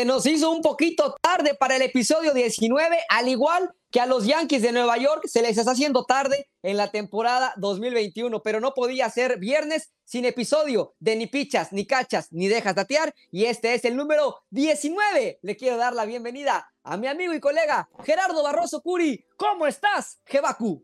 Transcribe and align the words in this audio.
Se 0.00 0.06
nos 0.06 0.24
hizo 0.24 0.50
un 0.50 0.62
poquito 0.62 1.14
tarde 1.20 1.52
para 1.54 1.76
el 1.76 1.82
episodio 1.82 2.32
19, 2.32 3.00
al 3.10 3.28
igual 3.28 3.70
que 3.90 4.00
a 4.00 4.06
los 4.06 4.24
Yankees 4.24 4.62
de 4.62 4.72
Nueva 4.72 4.96
York 4.96 5.26
se 5.26 5.42
les 5.42 5.58
está 5.58 5.72
haciendo 5.72 6.06
tarde 6.06 6.48
en 6.62 6.78
la 6.78 6.90
temporada 6.90 7.52
2021, 7.58 8.40
pero 8.42 8.60
no 8.60 8.72
podía 8.72 9.10
ser 9.10 9.38
viernes 9.38 9.92
sin 10.06 10.24
episodio 10.24 10.94
de 11.00 11.16
ni 11.16 11.26
pichas, 11.26 11.74
ni 11.74 11.84
cachas, 11.84 12.28
ni 12.32 12.48
dejas 12.48 12.76
tatear, 12.76 13.14
y 13.30 13.44
este 13.44 13.74
es 13.74 13.84
el 13.84 13.94
número 13.94 14.36
19. 14.48 15.40
Le 15.42 15.56
quiero 15.58 15.76
dar 15.76 15.92
la 15.92 16.06
bienvenida 16.06 16.72
a 16.82 16.96
mi 16.96 17.06
amigo 17.06 17.34
y 17.34 17.40
colega 17.40 17.90
Gerardo 18.02 18.42
Barroso 18.42 18.80
Curi. 18.80 19.26
¿Cómo 19.36 19.66
estás, 19.66 20.18
Jebaku? 20.24 20.82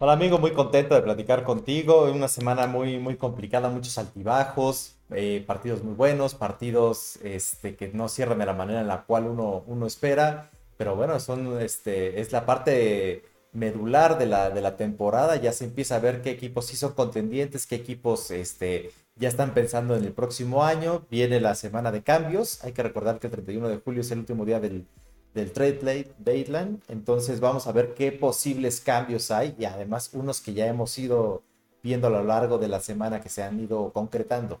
Hola 0.00 0.14
amigo, 0.14 0.38
muy 0.38 0.52
contento 0.52 0.96
de 0.96 1.02
platicar 1.02 1.44
contigo. 1.44 2.10
Una 2.10 2.26
semana 2.26 2.66
muy, 2.66 2.98
muy 2.98 3.16
complicada, 3.16 3.68
muchos 3.68 3.96
altibajos, 3.96 4.97
eh, 5.10 5.42
partidos 5.46 5.82
muy 5.82 5.94
buenos, 5.94 6.34
partidos 6.34 7.16
este, 7.22 7.76
que 7.76 7.88
no 7.88 8.08
cierran 8.08 8.38
de 8.38 8.46
la 8.46 8.52
manera 8.52 8.80
en 8.80 8.88
la 8.88 9.04
cual 9.04 9.26
uno, 9.26 9.86
espera. 9.86 10.50
Pero 10.76 10.96
bueno, 10.96 11.18
son, 11.20 11.60
este, 11.60 12.20
es 12.20 12.32
la 12.32 12.46
parte 12.46 13.24
medular 13.52 14.18
de 14.18 14.26
la, 14.26 14.50
de 14.50 14.60
la 14.60 14.76
temporada. 14.76 15.36
Ya 15.36 15.52
se 15.52 15.64
empieza 15.64 15.96
a 15.96 16.00
ver 16.00 16.22
qué 16.22 16.30
equipos 16.30 16.66
sí 16.66 16.76
son 16.76 16.92
contendientes, 16.92 17.66
qué 17.66 17.76
equipos 17.76 18.30
este, 18.30 18.90
ya 19.16 19.28
están 19.28 19.54
pensando 19.54 19.96
en 19.96 20.04
el 20.04 20.12
próximo 20.12 20.64
año. 20.64 21.06
Viene 21.10 21.40
la 21.40 21.54
semana 21.54 21.90
de 21.90 22.02
cambios. 22.02 22.62
Hay 22.64 22.72
que 22.72 22.82
recordar 22.82 23.18
que 23.18 23.26
el 23.26 23.32
31 23.32 23.68
de 23.68 23.78
julio 23.78 24.02
es 24.02 24.10
el 24.10 24.20
último 24.20 24.44
día 24.44 24.60
del, 24.60 24.86
del 25.34 25.52
trade 25.52 26.14
deadline. 26.18 26.82
Entonces 26.88 27.40
vamos 27.40 27.66
a 27.66 27.72
ver 27.72 27.94
qué 27.94 28.12
posibles 28.12 28.80
cambios 28.80 29.30
hay 29.30 29.56
y 29.58 29.64
además 29.64 30.10
unos 30.12 30.40
que 30.40 30.54
ya 30.54 30.66
hemos 30.66 30.96
ido 30.98 31.42
viendo 31.82 32.08
a 32.08 32.10
lo 32.10 32.22
largo 32.24 32.58
de 32.58 32.68
la 32.68 32.80
semana 32.80 33.20
que 33.20 33.28
se 33.28 33.42
han 33.42 33.58
ido 33.60 33.92
concretando. 33.92 34.60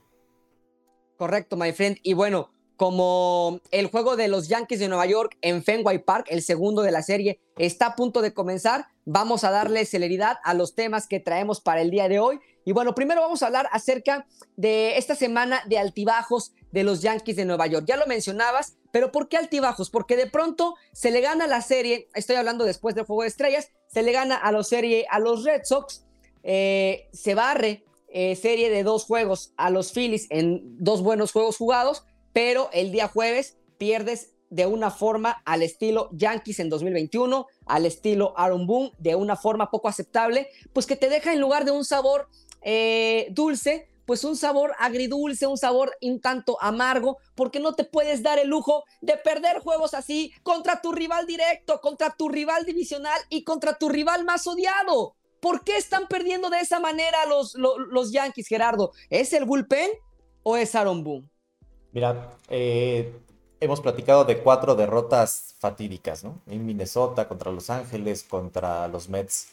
Correcto, 1.18 1.56
my 1.56 1.72
friend. 1.72 1.98
Y 2.04 2.14
bueno, 2.14 2.52
como 2.76 3.60
el 3.72 3.88
juego 3.88 4.14
de 4.14 4.28
los 4.28 4.46
Yankees 4.46 4.78
de 4.78 4.86
Nueva 4.86 5.04
York 5.04 5.36
en 5.42 5.64
Fenway 5.64 5.98
Park, 5.98 6.28
el 6.30 6.42
segundo 6.42 6.82
de 6.82 6.92
la 6.92 7.02
serie, 7.02 7.40
está 7.56 7.86
a 7.86 7.96
punto 7.96 8.22
de 8.22 8.32
comenzar, 8.32 8.86
vamos 9.04 9.42
a 9.42 9.50
darle 9.50 9.84
celeridad 9.84 10.36
a 10.44 10.54
los 10.54 10.76
temas 10.76 11.08
que 11.08 11.18
traemos 11.18 11.60
para 11.60 11.80
el 11.80 11.90
día 11.90 12.08
de 12.08 12.20
hoy. 12.20 12.38
Y 12.64 12.70
bueno, 12.70 12.94
primero 12.94 13.20
vamos 13.20 13.42
a 13.42 13.46
hablar 13.46 13.68
acerca 13.72 14.28
de 14.56 14.96
esta 14.96 15.16
semana 15.16 15.60
de 15.66 15.78
altibajos 15.78 16.52
de 16.70 16.84
los 16.84 17.02
Yankees 17.02 17.34
de 17.34 17.46
Nueva 17.46 17.66
York. 17.66 17.84
Ya 17.88 17.96
lo 17.96 18.06
mencionabas, 18.06 18.76
pero 18.92 19.10
¿por 19.10 19.28
qué 19.28 19.38
altibajos? 19.38 19.90
Porque 19.90 20.16
de 20.16 20.28
pronto 20.28 20.76
se 20.92 21.10
le 21.10 21.20
gana 21.20 21.48
la 21.48 21.62
serie, 21.62 22.08
estoy 22.14 22.36
hablando 22.36 22.64
después 22.64 22.94
del 22.94 23.06
Juego 23.06 23.22
de 23.22 23.28
Estrellas, 23.28 23.72
se 23.88 24.04
le 24.04 24.12
gana 24.12 24.36
a, 24.36 24.52
la 24.52 24.62
serie, 24.62 25.04
a 25.10 25.18
los 25.18 25.42
Red 25.42 25.62
Sox, 25.64 26.04
eh, 26.44 27.08
se 27.12 27.34
barre 27.34 27.82
eh, 28.08 28.36
serie 28.36 28.70
de 28.70 28.82
dos 28.82 29.04
juegos 29.04 29.52
a 29.56 29.70
los 29.70 29.92
Phillies 29.92 30.26
en 30.30 30.76
dos 30.78 31.02
buenos 31.02 31.32
juegos 31.32 31.56
jugados 31.56 32.04
pero 32.38 32.70
el 32.72 32.92
día 32.92 33.08
jueves 33.08 33.56
pierdes 33.78 34.30
de 34.48 34.66
una 34.66 34.92
forma 34.92 35.42
al 35.44 35.62
estilo 35.64 36.08
Yankees 36.12 36.60
en 36.60 36.70
2021, 36.70 37.46
al 37.66 37.84
estilo 37.84 38.32
Aaron 38.36 38.66
Boone, 38.66 38.92
de 38.98 39.16
una 39.16 39.34
forma 39.34 39.70
poco 39.70 39.88
aceptable, 39.88 40.48
pues 40.72 40.86
que 40.86 40.94
te 40.94 41.08
deja 41.08 41.32
en 41.32 41.40
lugar 41.40 41.64
de 41.64 41.72
un 41.72 41.84
sabor 41.84 42.28
eh, 42.62 43.26
dulce, 43.32 43.88
pues 44.06 44.22
un 44.22 44.36
sabor 44.36 44.72
agridulce, 44.78 45.46
un 45.46 45.58
sabor 45.58 45.94
un 46.00 46.20
tanto 46.20 46.56
amargo, 46.62 47.18
porque 47.34 47.60
no 47.60 47.74
te 47.74 47.82
puedes 47.82 48.22
dar 48.22 48.38
el 48.38 48.46
lujo 48.46 48.84
de 49.02 49.16
perder 49.18 49.58
juegos 49.58 49.92
así 49.92 50.32
contra 50.42 50.80
tu 50.80 50.92
rival 50.92 51.26
directo, 51.26 51.80
contra 51.80 52.14
tu 52.16 52.28
rival 52.28 52.64
divisional 52.64 53.20
y 53.28 53.44
contra 53.44 53.76
tu 53.76 53.90
rival 53.90 54.24
más 54.24 54.46
odiado. 54.46 55.17
¿Por 55.40 55.62
qué 55.64 55.76
están 55.76 56.08
perdiendo 56.08 56.50
de 56.50 56.60
esa 56.60 56.80
manera 56.80 57.26
los, 57.26 57.54
los, 57.54 58.12
Yankees, 58.12 58.48
Gerardo? 58.48 58.92
¿Es 59.10 59.32
el 59.32 59.44
bullpen 59.44 59.90
o 60.42 60.56
es 60.56 60.74
Aaron 60.74 61.04
Boone? 61.04 61.28
Mira, 61.92 62.30
eh, 62.48 63.12
hemos 63.60 63.80
platicado 63.80 64.24
de 64.24 64.38
cuatro 64.38 64.74
derrotas 64.74 65.54
fatídicas, 65.58 66.24
¿no? 66.24 66.40
En 66.46 66.66
Minnesota, 66.66 67.28
contra 67.28 67.52
Los 67.52 67.70
Ángeles, 67.70 68.24
contra 68.24 68.88
los 68.88 69.08
Mets. 69.08 69.48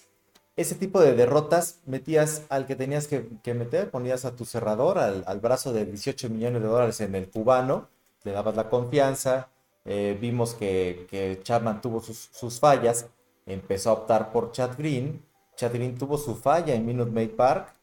Ese 0.56 0.76
tipo 0.76 1.02
de 1.02 1.14
derrotas 1.14 1.80
metías 1.86 2.44
al 2.50 2.66
que 2.66 2.76
tenías 2.76 3.08
que, 3.08 3.54
meter, 3.54 3.92
ponías 3.92 4.24
a 4.24 4.36
tu 4.36 4.46
cerrador, 4.46 4.98
al, 4.98 5.40
brazo 5.42 5.74
de 5.74 5.86
18 5.86 6.30
millones 6.30 6.62
de 6.62 6.68
dólares 6.68 7.02
en 7.02 7.14
el 7.16 7.30
cubano, 7.30 7.90
le 8.24 8.32
dabas 8.32 8.56
la 8.56 8.70
confianza, 8.70 9.50
eh, 9.84 10.18
vimos 10.20 10.54
que, 10.54 11.08
que, 11.10 11.42
Chapman 11.44 11.82
tuvo 11.82 12.00
sus, 12.00 12.30
sus, 12.32 12.60
fallas, 12.60 13.08
empezó 13.46 13.90
a 13.90 13.94
optar 13.94 14.32
por 14.32 14.54
Chad 14.54 14.78
Green, 14.78 15.22
Chad 15.56 15.74
Green 15.74 15.98
tuvo 15.98 16.18
su 16.18 16.36
falla 16.36 16.74
en 16.74 16.86
Minute 16.86 17.12
Maid 17.12 17.32
Park, 17.32 17.74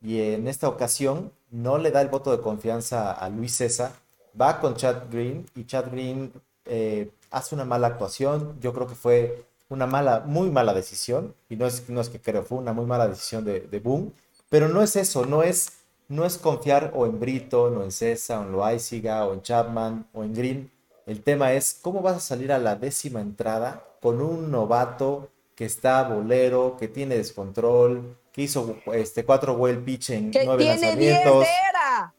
y 0.00 0.20
en 0.20 0.48
esta 0.48 0.68
ocasión 0.68 1.32
no 1.50 1.78
le 1.78 1.90
da 1.90 2.00
el 2.00 2.08
voto 2.08 2.30
de 2.30 2.42
confianza 2.42 3.12
a 3.12 3.28
Luis 3.28 3.56
César, 3.56 3.92
va 4.40 4.60
con 4.60 4.74
Chad 4.74 5.04
Green 5.10 5.46
y 5.54 5.64
Chad 5.64 5.90
Green 5.90 6.32
eh, 6.64 7.10
hace 7.30 7.54
una 7.54 7.64
mala 7.64 7.88
actuación, 7.88 8.58
yo 8.60 8.72
creo 8.72 8.86
que 8.86 8.94
fue 8.94 9.44
una 9.68 9.86
mala, 9.86 10.20
muy 10.20 10.50
mala 10.50 10.72
decisión, 10.72 11.34
y 11.48 11.56
no 11.56 11.66
es, 11.66 11.88
no 11.88 12.00
es 12.00 12.08
que 12.08 12.20
creo, 12.20 12.42
fue 12.44 12.58
una 12.58 12.72
muy 12.72 12.86
mala 12.86 13.08
decisión 13.08 13.44
de, 13.44 13.60
de 13.60 13.80
Boom, 13.80 14.12
pero 14.48 14.68
no 14.68 14.82
es 14.82 14.96
eso, 14.96 15.26
no 15.26 15.42
es, 15.42 15.72
no 16.08 16.24
es 16.24 16.38
confiar 16.38 16.92
o 16.94 17.06
en 17.06 17.20
Brito, 17.20 17.64
o 17.64 17.82
en 17.82 17.92
César, 17.92 18.38
o 18.38 18.42
en 18.42 18.52
Loaiziga, 18.52 19.26
o 19.26 19.34
en 19.34 19.42
Chapman, 19.42 20.08
o 20.12 20.24
en 20.24 20.32
Green, 20.32 20.70
el 21.06 21.22
tema 21.22 21.52
es 21.54 21.78
cómo 21.80 22.02
vas 22.02 22.16
a 22.16 22.20
salir 22.20 22.52
a 22.52 22.58
la 22.58 22.76
décima 22.76 23.22
entrada 23.22 23.82
con 24.02 24.20
un 24.20 24.50
novato 24.50 25.30
que 25.58 25.64
está 25.64 26.04
bolero, 26.04 26.76
que 26.78 26.86
tiene 26.86 27.16
descontrol, 27.16 28.16
que 28.30 28.42
hizo 28.42 28.76
este, 28.92 29.24
cuatro 29.24 29.54
well 29.54 29.82
pitch 29.82 30.10
en 30.10 30.30
que 30.30 30.44
nueve 30.44 30.62
tiene 30.62 30.80
lanzamientos. 30.80 31.40
10 31.40 31.40
de 31.40 31.68
era. 31.68 32.14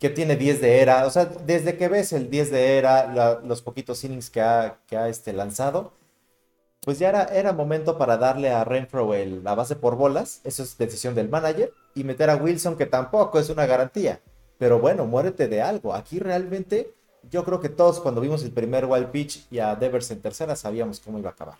Que 0.00 0.10
tiene 0.10 0.34
10 0.34 0.60
de 0.60 0.80
era. 0.80 1.06
O 1.06 1.10
sea, 1.10 1.26
desde 1.26 1.76
que 1.76 1.86
ves 1.86 2.12
el 2.12 2.28
10 2.28 2.50
de 2.50 2.76
era, 2.76 3.38
los 3.44 3.62
poquitos 3.62 4.02
innings 4.02 4.30
que 4.30 4.40
ha, 4.40 4.80
que 4.88 4.96
ha 4.96 5.08
este, 5.08 5.32
lanzado, 5.32 5.92
pues 6.80 6.98
ya 6.98 7.10
era, 7.10 7.22
era 7.26 7.52
momento 7.52 7.98
para 7.98 8.16
darle 8.16 8.50
a 8.50 8.64
Renfro 8.64 9.14
el, 9.14 9.44
la 9.44 9.54
base 9.54 9.76
por 9.76 9.94
bolas. 9.94 10.40
Eso 10.42 10.64
es 10.64 10.76
decisión 10.76 11.14
del 11.14 11.28
manager. 11.28 11.72
Y 11.94 12.02
meter 12.02 12.30
a 12.30 12.34
Wilson, 12.34 12.76
que 12.76 12.86
tampoco 12.86 13.38
es 13.38 13.48
una 13.48 13.66
garantía. 13.66 14.22
Pero 14.58 14.80
bueno, 14.80 15.06
muérete 15.06 15.46
de 15.46 15.62
algo. 15.62 15.94
Aquí 15.94 16.18
realmente, 16.18 16.92
yo 17.30 17.44
creo 17.44 17.60
que 17.60 17.68
todos 17.68 18.00
cuando 18.00 18.20
vimos 18.20 18.42
el 18.42 18.50
primer 18.50 18.86
wild 18.86 19.12
pitch 19.12 19.46
y 19.52 19.60
a 19.60 19.76
Devers 19.76 20.10
en 20.10 20.20
tercera 20.20 20.56
sabíamos 20.56 20.98
cómo 20.98 21.20
iba 21.20 21.30
a 21.30 21.32
acabar. 21.32 21.58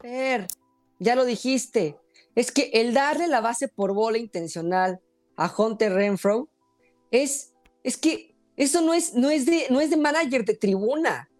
Per, 0.00 0.46
ya 0.98 1.14
lo 1.14 1.24
dijiste. 1.24 1.96
Es 2.34 2.50
que 2.52 2.70
el 2.74 2.94
darle 2.94 3.28
la 3.28 3.40
base 3.40 3.68
por 3.68 3.92
bola 3.92 4.18
intencional 4.18 5.00
a 5.36 5.52
Hunter 5.56 5.92
Renfro 5.92 6.48
es, 7.10 7.52
es 7.82 7.96
que 7.96 8.34
eso 8.56 8.80
no 8.82 8.94
es, 8.94 9.14
no, 9.14 9.30
es 9.30 9.46
de, 9.46 9.66
no 9.70 9.80
es 9.80 9.90
de 9.90 9.96
manager 9.96 10.44
de 10.44 10.54
tribuna. 10.54 11.30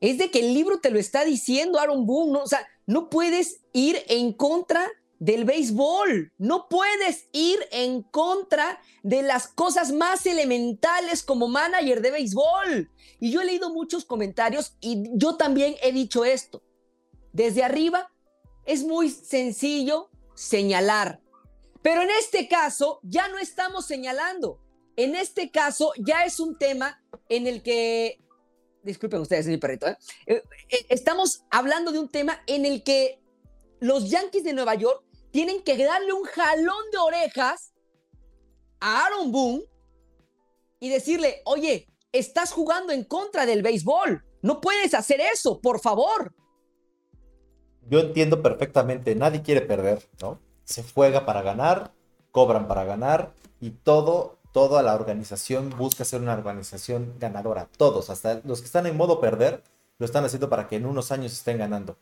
Es 0.00 0.18
de 0.18 0.30
que 0.30 0.40
el 0.40 0.54
libro 0.54 0.80
te 0.80 0.90
lo 0.90 0.98
está 0.98 1.24
diciendo 1.24 1.78
Aaron 1.78 2.06
Boone. 2.06 2.32
¿no? 2.32 2.42
O 2.42 2.46
sea, 2.46 2.66
no 2.86 3.08
puedes 3.10 3.60
ir 3.72 4.02
en 4.08 4.32
contra 4.32 4.86
del 5.18 5.44
béisbol. 5.44 6.32
No 6.38 6.68
puedes 6.68 7.28
ir 7.32 7.58
en 7.70 8.02
contra 8.02 8.80
de 9.02 9.22
las 9.22 9.48
cosas 9.48 9.92
más 9.92 10.26
elementales 10.26 11.22
como 11.22 11.48
manager 11.48 12.02
de 12.02 12.10
béisbol. 12.10 12.90
Y 13.20 13.30
yo 13.30 13.40
he 13.40 13.46
leído 13.46 13.72
muchos 13.72 14.04
comentarios 14.04 14.76
y 14.80 15.10
yo 15.14 15.36
también 15.36 15.74
he 15.82 15.92
dicho 15.92 16.24
esto. 16.24 16.62
Desde 17.34 17.64
arriba 17.64 18.12
es 18.64 18.84
muy 18.84 19.10
sencillo 19.10 20.08
señalar, 20.36 21.20
pero 21.82 22.02
en 22.02 22.10
este 22.10 22.46
caso 22.46 23.00
ya 23.02 23.26
no 23.26 23.38
estamos 23.38 23.86
señalando. 23.86 24.60
En 24.94 25.16
este 25.16 25.50
caso 25.50 25.92
ya 25.98 26.24
es 26.24 26.38
un 26.38 26.56
tema 26.56 27.02
en 27.28 27.48
el 27.48 27.64
que, 27.64 28.20
disculpen 28.84 29.20
ustedes, 29.20 29.46
es 29.46 29.50
mi 29.50 29.56
perrito, 29.56 29.88
¿eh? 29.88 29.96
Eh, 30.26 30.42
eh, 30.68 30.86
estamos 30.90 31.42
hablando 31.50 31.90
de 31.90 31.98
un 31.98 32.08
tema 32.08 32.40
en 32.46 32.66
el 32.66 32.84
que 32.84 33.20
los 33.80 34.08
Yankees 34.08 34.44
de 34.44 34.52
Nueva 34.52 34.76
York 34.76 35.02
tienen 35.32 35.60
que 35.64 35.76
darle 35.76 36.12
un 36.12 36.22
jalón 36.22 36.88
de 36.92 36.98
orejas 36.98 37.74
a 38.78 39.06
Aaron 39.06 39.32
Boone 39.32 39.64
y 40.78 40.88
decirle, 40.88 41.42
oye, 41.46 41.88
estás 42.12 42.52
jugando 42.52 42.92
en 42.92 43.02
contra 43.02 43.44
del 43.44 43.62
béisbol, 43.62 44.24
no 44.42 44.60
puedes 44.60 44.94
hacer 44.94 45.20
eso, 45.20 45.60
por 45.60 45.80
favor 45.80 46.32
yo 47.88 48.00
entiendo 48.00 48.42
perfectamente, 48.42 49.14
nadie 49.14 49.42
quiere 49.42 49.60
perder, 49.60 50.06
¿no? 50.20 50.38
Se 50.64 50.82
juega 50.82 51.26
para 51.26 51.42
ganar, 51.42 51.92
cobran 52.30 52.66
para 52.68 52.84
ganar 52.84 53.32
y 53.60 53.70
todo, 53.70 54.38
toda 54.52 54.82
la 54.82 54.94
organización 54.94 55.70
busca 55.70 56.04
ser 56.04 56.20
una 56.20 56.32
organización 56.32 57.14
ganadora. 57.18 57.68
Todos, 57.76 58.10
hasta 58.10 58.40
los 58.44 58.60
que 58.60 58.66
están 58.66 58.86
en 58.86 58.96
modo 58.96 59.20
perder, 59.20 59.62
lo 59.98 60.06
están 60.06 60.24
haciendo 60.24 60.48
para 60.48 60.68
que 60.68 60.76
en 60.76 60.86
unos 60.86 61.12
años 61.12 61.32
estén 61.32 61.58
ganando. 61.58 61.96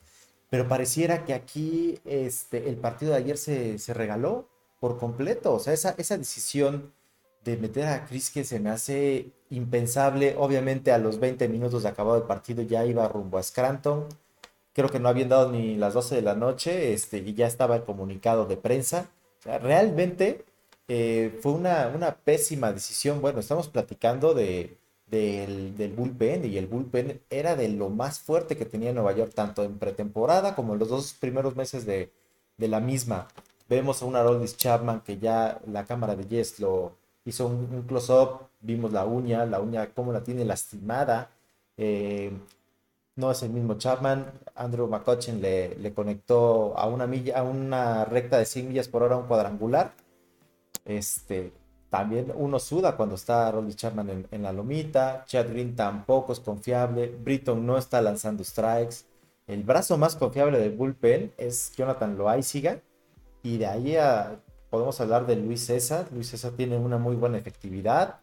Pero 0.50 0.68
pareciera 0.68 1.24
que 1.24 1.34
aquí 1.34 1.98
este, 2.04 2.68
el 2.68 2.76
partido 2.76 3.12
de 3.12 3.18
ayer 3.18 3.38
se, 3.38 3.78
se 3.78 3.94
regaló 3.94 4.48
por 4.80 4.98
completo. 4.98 5.54
O 5.54 5.58
sea, 5.58 5.72
esa, 5.72 5.94
esa 5.98 6.18
decisión 6.18 6.92
de 7.44 7.56
meter 7.56 7.86
a 7.86 8.04
Chris 8.06 8.30
que 8.30 8.44
se 8.44 8.60
me 8.60 8.70
hace 8.70 9.32
impensable. 9.50 10.34
Obviamente 10.38 10.92
a 10.92 10.98
los 10.98 11.18
20 11.18 11.48
minutos 11.48 11.82
de 11.82 11.88
acabado 11.88 12.16
el 12.16 12.24
partido 12.24 12.62
ya 12.62 12.84
iba 12.84 13.08
rumbo 13.08 13.38
a 13.38 13.42
Scranton 13.42 14.08
creo 14.72 14.88
que 14.88 15.00
no 15.00 15.08
habían 15.08 15.28
dado 15.28 15.50
ni 15.50 15.76
las 15.76 15.94
12 15.94 16.16
de 16.16 16.22
la 16.22 16.34
noche 16.34 16.92
este, 16.92 17.18
y 17.18 17.34
ya 17.34 17.46
estaba 17.46 17.76
el 17.76 17.84
comunicado 17.84 18.46
de 18.46 18.56
prensa. 18.56 19.10
realmente 19.44 20.44
eh, 20.88 21.38
fue 21.42 21.52
una, 21.52 21.90
una, 21.94 22.16
pésima 22.16 22.72
decisión. 22.72 23.20
Bueno, 23.20 23.40
estamos 23.40 23.68
platicando 23.68 24.34
de, 24.34 24.76
del, 25.06 25.76
del, 25.76 25.92
bullpen 25.92 26.44
y 26.44 26.58
el 26.58 26.66
bullpen 26.66 27.20
era 27.30 27.56
de 27.56 27.68
lo 27.68 27.88
más 27.90 28.20
fuerte 28.20 28.56
que 28.56 28.66
tenía 28.66 28.92
Nueva 28.92 29.12
York, 29.12 29.32
tanto 29.34 29.64
en 29.64 29.78
pretemporada 29.78 30.54
como 30.54 30.74
en 30.74 30.80
los 30.80 30.88
dos 30.88 31.14
primeros 31.14 31.56
meses 31.56 31.86
de, 31.86 32.10
de 32.56 32.68
la 32.68 32.80
misma. 32.80 33.28
Vemos 33.68 34.02
a 34.02 34.06
un 34.06 34.16
Aroldis 34.16 34.56
Chapman 34.56 35.00
que 35.00 35.18
ya 35.18 35.60
la 35.66 35.84
cámara 35.84 36.16
de 36.16 36.26
Yes 36.26 36.60
lo 36.60 36.96
hizo 37.24 37.46
un, 37.46 37.84
close-up, 37.88 38.48
vimos 38.60 38.92
la 38.92 39.04
uña, 39.06 39.46
la 39.46 39.60
uña 39.60 39.88
cómo 39.94 40.12
la 40.12 40.22
tiene 40.22 40.44
lastimada. 40.44 41.30
Eh, 41.76 42.32
no 43.16 43.30
es 43.30 43.42
el 43.42 43.50
mismo 43.50 43.74
Chapman. 43.74 44.40
Andrew 44.54 44.86
McCutcheon 44.88 45.40
le, 45.40 45.92
conectó 45.94 46.76
a 46.76 46.86
una 46.86 47.06
milla, 47.06 47.38
a 47.38 47.42
una 47.42 48.04
recta 48.04 48.38
de 48.38 48.44
100 48.46 48.68
millas 48.68 48.88
por 48.88 49.02
hora 49.02 49.16
un 49.16 49.26
cuadrangular. 49.26 49.94
Este, 50.84 51.52
también 51.90 52.32
uno 52.34 52.58
suda 52.58 52.96
cuando 52.96 53.14
está 53.14 53.50
Rolly 53.50 53.74
Chapman 53.74 54.26
en, 54.30 54.42
la 54.42 54.52
lomita. 54.52 55.24
Chad 55.26 55.48
Green 55.48 55.76
tampoco 55.76 56.32
es 56.32 56.40
confiable. 56.40 57.08
Britton 57.08 57.64
no 57.64 57.78
está 57.78 58.00
lanzando 58.00 58.44
strikes. 58.44 59.04
El 59.46 59.62
brazo 59.64 59.98
más 59.98 60.16
confiable 60.16 60.58
del 60.58 60.72
bullpen 60.72 61.32
es 61.36 61.72
Jonathan 61.76 62.16
Loaiziga. 62.16 62.80
Y 63.42 63.58
de 63.58 63.66
ahí 63.66 63.96
podemos 64.70 65.00
hablar 65.00 65.26
de 65.26 65.36
Luis 65.36 65.66
César. 65.66 66.06
Luis 66.12 66.28
César 66.28 66.52
tiene 66.52 66.78
una 66.78 66.96
muy 66.96 67.16
buena 67.16 67.38
efectividad 67.38 68.20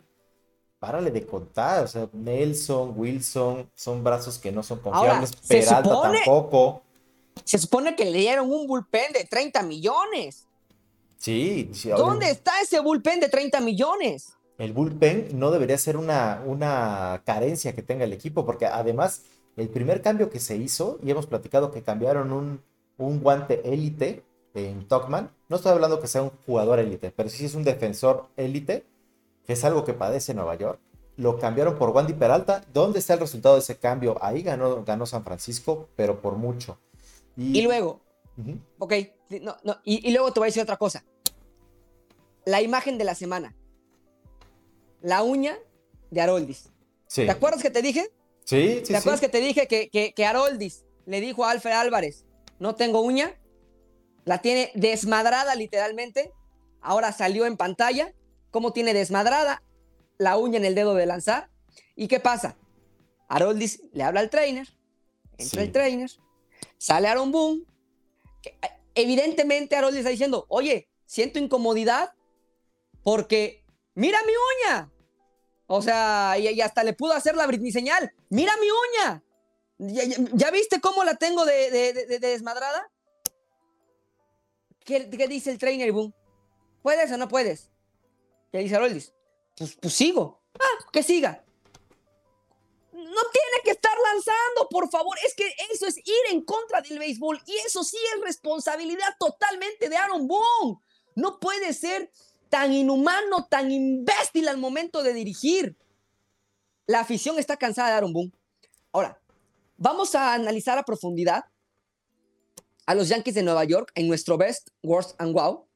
párale 0.80 1.12
de 1.12 1.26
contar. 1.26 1.84
O 1.84 1.88
sea, 1.88 2.10
Nelson, 2.14 2.94
Wilson, 2.96 3.70
son 3.76 4.04
brazos 4.04 4.38
que 4.38 4.52
no 4.52 4.64
son 4.64 4.80
confiables. 4.80 5.36
Peralta 5.48 6.02
tampoco. 6.02 6.82
Se 7.44 7.58
supone 7.58 7.96
que 7.96 8.06
le 8.06 8.20
dieron 8.20 8.52
un 8.52 8.68
bullpen 8.68 9.14
de 9.14 9.26
30 9.26 9.64
millones. 9.64 10.46
Sí. 11.18 11.70
¿Dónde 11.98 12.30
está 12.32 12.62
ese 12.62 12.80
bullpen 12.80 13.20
de 13.20 13.30
30 13.30 13.60
millones? 13.62 14.34
El 14.58 14.74
bullpen 14.74 15.30
no 15.34 15.52
debería 15.52 15.78
ser 15.78 15.98
una, 15.98 16.42
una 16.46 17.22
carencia 17.26 17.74
que 17.74 17.82
tenga 17.82 18.04
el 18.04 18.14
equipo, 18.14 18.46
porque 18.46 18.66
además 18.66 19.24
el 19.56 19.70
primer 19.70 20.02
cambio 20.02 20.30
que 20.30 20.40
se 20.40 20.58
hizo, 20.58 21.00
y 21.04 21.12
hemos 21.12 21.28
platicado 21.28 21.72
que 21.72 21.82
cambiaron 21.82 22.32
un, 22.32 22.62
un 22.98 23.22
guante 23.22 23.62
élite 23.72 24.24
en 24.54 24.88
Tokman, 24.88 25.32
no 25.48 25.56
estoy 25.56 25.72
hablando 25.72 26.00
que 26.00 26.08
sea 26.08 26.24
un 26.24 26.32
jugador 26.46 26.80
élite, 26.80 27.12
pero 27.12 27.30
sí 27.30 27.46
es 27.46 27.56
un 27.56 27.64
defensor 27.64 28.28
élite, 28.38 28.86
que 29.50 29.54
es 29.54 29.64
algo 29.64 29.84
que 29.84 29.96
padece 29.96 30.36
Nueva 30.36 30.54
York. 30.54 30.80
Lo 31.18 31.40
cambiaron 31.40 31.76
por 31.76 31.90
Wandy 31.90 32.14
Peralta. 32.14 32.64
¿Dónde 32.72 33.00
está 33.00 33.16
el 33.16 33.20
resultado 33.20 33.56
de 33.56 33.62
ese 33.62 33.80
cambio? 33.80 34.16
Ahí 34.22 34.44
ganó, 34.44 34.84
ganó 34.86 35.08
San 35.08 35.24
Francisco, 35.24 35.90
pero 35.96 36.22
por 36.22 36.36
mucho. 36.36 36.78
Y, 37.36 37.64
luego, 37.64 38.00
ok, 38.78 38.94
no, 39.42 39.58
no, 39.64 39.80
y, 39.84 40.12
luego 40.12 40.32
te 40.32 40.40
voy 40.40 40.46
a 40.46 40.50
decir 40.50 40.62
otra 40.62 40.78
cosa. 40.78 41.04
La 42.46 42.62
imagen 42.62 43.00
de 43.00 43.06
la 43.06 43.16
semana. 43.16 43.56
La 45.02 45.24
uña 45.24 45.58
de 46.12 46.22
Aroldis. 46.22 46.70
¿Te 47.12 47.32
acuerdas 47.32 47.64
que 47.64 47.72
te 47.72 47.82
dije? 47.82 48.12
Sí, 48.46 48.82
sí. 48.84 48.94
¿Te 48.94 48.98
acuerdas 48.98 49.20
que 49.20 49.30
te 49.30 49.40
dije 49.40 49.68
que, 49.68 49.90
que, 49.90 50.14
que 50.14 50.26
Aroldis 50.28 50.86
le 51.08 51.22
dijo 51.22 51.44
a 51.44 51.50
Alfred 51.50 51.74
Álvarez, 51.74 52.24
no 52.60 52.76
tengo 52.76 53.02
uña? 53.02 53.34
La 54.26 54.44
tiene 54.44 54.72
desmadrada 54.76 55.56
literalmente. 55.56 56.34
Ahora 56.82 57.12
salió 57.12 57.48
en 57.48 57.58
pantalla 57.58 58.14
cómo 58.52 58.74
tiene 58.74 58.94
desmadrada 58.94 59.64
la 60.18 60.38
uña 60.38 60.58
en 60.58 60.66
el 60.66 60.76
dedo 60.76 60.94
de 60.94 61.06
lanzar. 61.06 61.50
¿Y 61.96 62.08
qué 62.08 62.20
pasa? 62.20 62.58
Haroldis 63.28 63.82
le 63.94 64.04
habla 64.04 64.20
al 64.20 64.30
trainer, 64.30 64.68
entra 65.38 65.62
el 65.62 65.72
trainer, 65.72 66.12
sale 66.78 67.08
Aaron 67.08 67.32
Boone. 67.32 67.64
Evidentemente 68.96 69.76
Haroldis 69.76 70.00
está 70.00 70.10
diciendo, 70.10 70.46
oye, 70.50 70.90
siento 71.06 71.40
incomodidad 71.40 72.14
porque 73.04 73.64
mira 73.94 74.20
mi 74.24 74.34
uña. 74.34 74.92
O 75.68 75.82
sea, 75.82 76.36
y, 76.40 76.60
hasta 76.62 76.84
le 76.84 76.94
pudo 76.94 77.14
hacer 77.14 77.36
la 77.36 77.46
Britney 77.46 77.72
señal. 77.72 78.12
Mira 78.30 78.54
mi 78.58 78.68
uña. 78.72 79.24
¿Ya, 80.34 80.52
viste 80.52 80.82
cómo 80.82 81.04
la 81.04 81.16
tengo 81.16 81.46
de, 81.46 82.20
desmadrada? 82.20 82.92
¿Qué, 84.84 85.10
¿Qué, 85.10 85.28
dice 85.28 85.52
el 85.52 85.60
trainer 85.60 85.92
Boone? 85.92 86.14
¿Puedes 86.82 87.12
o 87.12 87.18
no 87.18 87.28
puedes? 87.28 87.70
¿Qué 88.52 88.60
dice 88.60 88.76
Aroldis? 88.76 89.14
Pues, 89.58 89.76
pues 89.76 89.94
sigo. 89.94 90.42
Ah, 90.60 90.86
que 90.92 91.04
siga. 91.04 91.44
No 92.92 93.02
tiene 93.32 93.64
que 93.64 93.72
estar 93.72 93.96
lanzando, 94.14 94.68
por 94.70 94.90
favor. 94.90 95.18
Es 95.26 95.34
que 95.36 95.54
eso 95.72 95.88
es 95.88 95.98
ir 95.98 96.32
en 96.32 96.44
contra 96.44 96.82
del 96.82 97.00
béisbol. 97.00 97.42
Y 97.46 97.56
eso 97.66 97.84
sí 97.84 97.98
es 98.16 98.22
responsabilidad 98.22 99.16
totalmente 99.20 99.90
de 99.90 99.98
Aaron 99.98 100.28
Boone. 100.28 100.80
No 101.16 101.40
puede 101.40 101.74
ser 101.74 102.12
tan 102.50 102.74
inhumano, 102.74 103.46
tan 103.46 103.72
imbécil 103.72 104.48
al 104.48 104.58
momento 104.58 105.04
de 105.04 105.14
dirigir. 105.14 105.78
La 106.88 107.02
afición 107.02 107.38
está 107.38 107.58
cansada 107.58 107.90
de 107.90 107.96
Aaron 107.96 108.14
Boone. 108.14 108.32
Ahora, 108.92 109.22
vamos 109.78 110.16
a 110.16 110.34
analizar 110.34 110.78
a 110.78 110.84
profundidad 110.84 111.46
a 112.86 112.96
los 112.96 113.08
Yankees 113.08 113.36
de 113.36 113.44
Nueva 113.44 113.64
York 113.66 113.92
en 113.94 114.08
nuestro 114.08 114.36
Best, 114.38 114.70
Worst 114.82 115.14
and 115.22 115.34
Wow, 115.34 115.68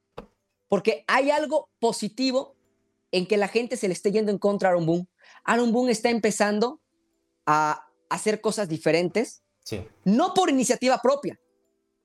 porque 0.66 1.04
hay 1.06 1.30
algo 1.30 1.70
positivo 1.78 2.53
en 3.14 3.26
que 3.26 3.36
la 3.36 3.46
gente 3.46 3.76
se 3.76 3.86
le 3.86 3.94
esté 3.94 4.10
yendo 4.10 4.32
en 4.32 4.38
contra 4.38 4.68
a 4.68 4.72
Aaron 4.72 4.86
Boone. 4.86 5.06
Aaron 5.44 5.70
Boone 5.70 5.92
está 5.92 6.10
empezando 6.10 6.80
a 7.46 7.86
hacer 8.08 8.40
cosas 8.40 8.68
diferentes, 8.68 9.44
no 10.02 10.34
por 10.34 10.50
iniciativa 10.50 10.98
propia, 10.98 11.40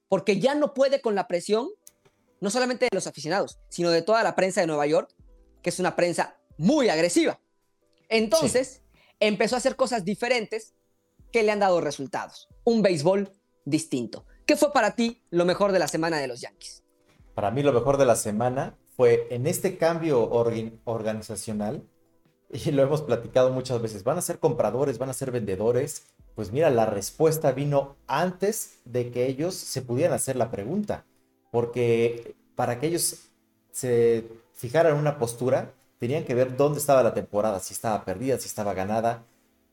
porque 0.08 0.40
ya 0.40 0.54
no 0.54 0.76
puede 0.76 1.02
con 1.02 1.16
la 1.16 1.28
presión, 1.28 1.68
no 2.42 2.52
solamente 2.52 2.86
de 2.86 2.96
los 2.96 3.08
aficionados, 3.08 3.58
sino 3.70 3.90
de 3.90 4.04
toda 4.04 4.22
la 4.22 4.36
prensa 4.36 4.62
de 4.62 4.68
Nueva 4.68 4.86
York, 4.86 5.12
que 5.64 5.72
es 5.72 5.80
una 5.80 5.96
prensa 5.96 6.38
muy 6.58 6.90
agresiva. 6.90 7.40
Entonces, 8.08 8.84
empezó 9.20 9.56
a 9.56 9.58
hacer 9.58 9.76
cosas 9.76 10.06
diferentes 10.06 10.76
que 11.32 11.42
le 11.42 11.52
han 11.52 11.60
dado 11.60 11.82
resultados. 11.82 12.50
Un 12.64 12.84
béisbol 12.84 13.32
distinto. 13.66 14.28
¿Qué 14.46 14.56
fue 14.56 14.72
para 14.72 14.96
ti 14.96 15.24
lo 15.32 15.46
mejor 15.46 15.72
de 15.72 15.80
la 15.80 15.88
semana 15.88 16.20
de 16.20 16.28
los 16.28 16.42
Yankees? 16.42 16.84
Para 17.34 17.50
mí 17.50 17.64
lo 17.64 17.74
mejor 17.74 17.98
de 17.98 18.06
la 18.06 18.16
semana 18.16 18.78
fue 19.00 19.28
en 19.30 19.48
este 19.48 19.78
cambio 19.78 20.30
organizacional, 20.84 21.88
y 22.52 22.72
lo 22.72 22.84
hemos 22.84 23.02
platicado 23.02 23.50
muchas 23.50 23.82
veces, 23.82 24.04
van 24.04 24.18
a 24.18 24.22
ser 24.22 24.40
compradores, 24.40 24.98
van 24.98 25.10
a 25.10 25.14
ser 25.14 25.32
vendedores, 25.32 26.08
pues 26.36 26.52
mira, 26.52 26.70
la 26.70 26.86
respuesta 26.86 27.54
vino 27.54 27.96
antes 28.08 28.82
de 28.84 29.10
que 29.10 29.28
ellos 29.28 29.56
se 29.56 29.84
pudieran 29.84 30.12
hacer 30.12 30.36
la 30.36 30.52
pregunta, 30.52 31.06
porque 31.50 32.36
para 32.56 32.82
que 32.82 32.88
ellos 32.88 33.30
se 33.72 34.28
fijaran 34.52 34.98
una 34.98 35.18
postura, 35.18 35.72
tenían 35.98 36.26
que 36.26 36.36
ver 36.36 36.58
dónde 36.58 36.80
estaba 36.80 37.02
la 37.02 37.14
temporada, 37.14 37.62
si 37.62 37.74
estaba 37.74 38.04
perdida, 38.04 38.38
si 38.38 38.48
estaba 38.48 38.74
ganada. 38.74 39.24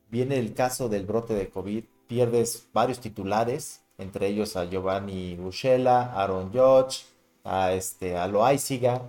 Viene 0.09 0.39
el 0.39 0.55
caso 0.55 0.89
del 0.89 1.05
brote 1.05 1.35
de 1.35 1.49
COVID, 1.49 1.83
pierdes 2.07 2.69
varios 2.73 3.01
titulares, 3.01 3.81
entre 3.99 4.29
ellos 4.29 4.55
a 4.55 4.67
Giovanni 4.67 5.35
Bushela, 5.35 6.13
Aaron 6.15 6.53
Judge, 6.53 7.16
a, 7.47 7.73
este, 7.73 8.17
a 8.17 8.27
Loaiziga, 8.27 9.03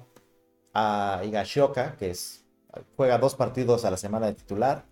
a 0.73 1.21
Higashioka, 1.25 1.97
que 1.97 2.11
es, 2.11 2.45
juega 2.95 3.17
dos 3.17 3.35
partidos 3.35 3.83
a 3.83 3.91
la 3.91 3.97
semana 3.97 4.27
de 4.27 4.33
titular, 4.35 4.85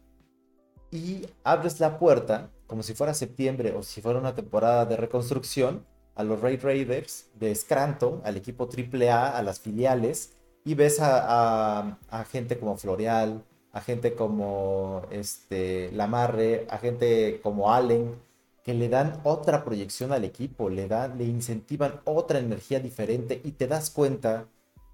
y 0.91 1.27
abres 1.43 1.79
la 1.79 1.99
puerta, 1.99 2.49
como 2.67 2.81
si 2.83 2.93
fuera 2.93 3.13
septiembre 3.13 3.73
o 3.75 3.83
si 3.83 4.01
fuera 4.01 4.19
una 4.19 4.33
temporada 4.33 4.85
de 4.85 4.97
reconstrucción, 4.97 5.85
a 6.15 6.23
los 6.23 6.39
Raid 6.39 6.63
Raiders 6.63 7.27
de 7.35 7.53
Scranton, 7.53 8.21
al 8.23 8.37
equipo 8.37 8.69
AAA, 8.69 9.37
a 9.37 9.43
las 9.43 9.59
filiales, 9.59 10.33
y 10.63 10.73
ves 10.73 10.97
a, 11.01 11.97
gente 12.31 12.57
como 12.57 12.77
Floreal, 12.77 13.43
a 13.73 13.81
gente 13.81 14.15
como 14.15 15.03
este, 15.11 15.91
Lamarre, 15.91 16.65
a 16.69 16.77
gente 16.77 17.41
como 17.43 17.71
Allen, 17.71 18.15
que 18.65 18.73
le 18.73 18.89
dan 18.89 19.21
otra 19.23 19.63
proyección 19.63 20.11
al 20.11 20.25
equipo, 20.25 20.71
le, 20.71 20.87
dan, 20.87 21.19
le 21.19 21.25
incentivan 21.25 22.01
otra 22.03 22.39
energía 22.39 22.79
diferente 22.79 23.39
y 23.43 23.51
te 23.51 23.67
das 23.67 23.91
cuenta 23.91 24.47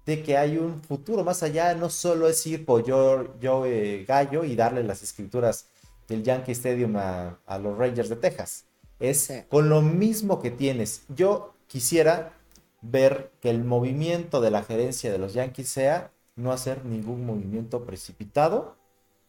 de 0.04 0.22
que 0.22 0.36
hay 0.36 0.58
un 0.58 0.82
futuro 0.82 1.24
más 1.24 1.42
allá, 1.42 1.74
no 1.74 1.88
solo 1.88 2.28
es 2.28 2.46
ir 2.46 2.66
por 2.66 2.84
yo, 2.84 3.38
yo 3.40 3.64
eh, 3.64 4.04
Gallo 4.06 4.44
y 4.44 4.56
darle 4.56 4.84
las 4.84 5.02
escrituras 5.02 5.68
del 6.06 6.22
Yankee 6.22 6.52
Stadium 6.52 6.96
a, 6.96 7.38
los 7.62 7.78
Rangers 7.78 8.10
de 8.10 8.16
Texas. 8.16 8.66
Es 9.00 9.32
con 9.48 9.70
lo 9.70 9.80
mismo 9.80 10.42
que 10.42 10.50
tienes. 10.50 11.04
Yo 11.08 11.54
quisiera 11.66 12.34
ver 12.82 13.30
que 13.40 13.48
el 13.48 13.64
movimiento 13.64 14.42
de 14.42 14.50
la 14.50 14.64
gerencia 14.64 15.10
de 15.10 15.18
los 15.18 15.32
Yankees 15.32 15.70
sea 15.70 16.12
no 16.36 16.52
hacer 16.52 16.84
ningún 16.84 17.24
movimiento 17.24 17.86
precipitado 17.86 18.76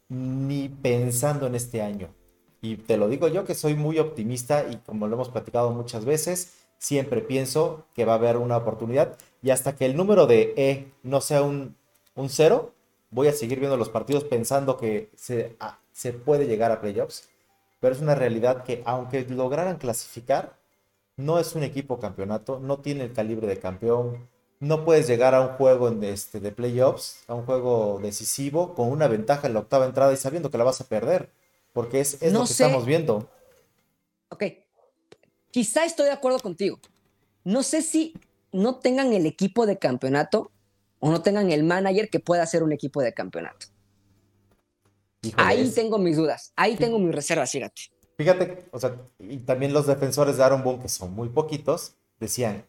ni 0.10 0.68
pensando 0.68 1.48
en 1.48 1.56
este 1.56 1.82
año. 1.82 2.10
Y 2.64 2.78
te 2.78 2.96
lo 2.96 3.10
digo 3.10 3.28
yo 3.28 3.44
que 3.44 3.56
soy 3.56 3.76
muy 3.76 4.00
optimista 4.00 4.66
y 4.72 4.78
como 4.78 5.08
lo 5.08 5.16
hemos 5.16 5.28
platicado 5.28 5.72
muchas 5.72 6.06
veces, 6.06 6.54
siempre 6.78 7.20
pienso 7.20 7.84
que 7.94 8.06
va 8.06 8.14
a 8.14 8.16
haber 8.16 8.38
una 8.38 8.56
oportunidad 8.56 9.18
y 9.42 9.50
hasta 9.50 9.76
que 9.76 9.86
el 9.86 9.98
número 9.98 10.28
de 10.28 10.54
E 10.56 10.88
no 11.04 11.20
sea 11.20 11.44
un, 11.44 11.76
un 12.16 12.30
cero, 12.30 12.72
voy 13.12 13.28
a 13.28 13.34
seguir 13.34 13.60
viendo 13.60 13.76
los 13.76 13.90
partidos 13.90 14.24
pensando 14.24 14.78
que 14.78 15.10
se, 15.18 15.58
ah, 15.60 15.78
se 15.92 16.14
puede 16.14 16.48
llegar 16.48 16.72
a 16.72 16.80
playoffs. 16.80 17.28
Pero 17.82 17.96
es 17.96 18.02
una 18.02 18.16
realidad 18.16 18.64
que 18.64 18.82
aunque 18.86 19.26
lograran 19.26 19.78
clasificar, 19.78 20.56
no 21.18 21.40
es 21.40 21.56
un 21.56 21.64
equipo 21.64 22.00
campeonato, 22.00 22.60
no 22.62 22.80
tiene 22.80 23.04
el 23.04 23.12
calibre 23.12 23.46
de 23.46 23.60
campeón, 23.60 24.30
no 24.62 24.86
puedes 24.86 25.06
llegar 25.06 25.36
a 25.36 25.42
un 25.42 25.50
juego 25.58 25.90
en 25.90 26.02
este, 26.06 26.40
de 26.40 26.54
playoffs, 26.54 27.26
a 27.28 27.34
un 27.34 27.46
juego 27.46 28.00
decisivo, 28.02 28.74
con 28.74 28.90
una 28.90 29.10
ventaja 29.10 29.48
en 29.48 29.54
la 29.54 29.60
octava 29.60 29.86
entrada 29.86 30.14
y 30.14 30.18
sabiendo 30.18 30.50
que 30.50 30.58
la 30.58 30.64
vas 30.64 30.80
a 30.80 30.88
perder. 30.88 31.30
Porque 31.74 32.00
es, 32.00 32.22
es 32.22 32.32
lo 32.32 32.46
que 32.46 32.52
estamos 32.52 32.86
viendo. 32.86 33.30
Ok. 34.30 34.44
Quizá 35.52 35.86
estoy 35.86 36.06
de 36.06 36.12
acuerdo 36.12 36.40
contigo. 36.40 36.80
No 37.44 37.62
sé 37.64 37.82
si 37.82 38.14
no 38.52 38.80
tengan 38.80 39.14
el 39.14 39.26
equipo 39.26 39.66
de 39.66 39.78
campeonato 39.78 40.52
o 41.00 41.12
no 41.12 41.22
tengan 41.22 41.52
el 41.52 41.64
manager 41.64 42.10
que 42.10 42.20
pueda 42.20 42.44
hacer 42.44 42.64
un 42.64 42.72
equipo 42.72 43.02
de 43.02 43.14
campeonato. 43.14 43.68
Ahí 45.36 45.70
tengo 45.70 45.98
mis 45.98 46.18
dudas, 46.18 46.54
ahí 46.56 46.76
tengo 46.76 47.00
mis 47.00 47.14
reservas, 47.14 47.52
fíjate. 47.52 47.84
Fíjate, 48.18 48.66
o 48.72 48.80
sea, 48.80 48.96
y 49.20 49.38
también 49.40 49.74
los 49.74 49.88
defensores 49.88 50.38
de 50.38 50.44
Aaron 50.44 50.64
Boone, 50.64 50.82
que 50.82 50.90
son 50.90 51.14
muy 51.14 51.30
poquitos, 51.30 51.96
decían, 52.20 52.66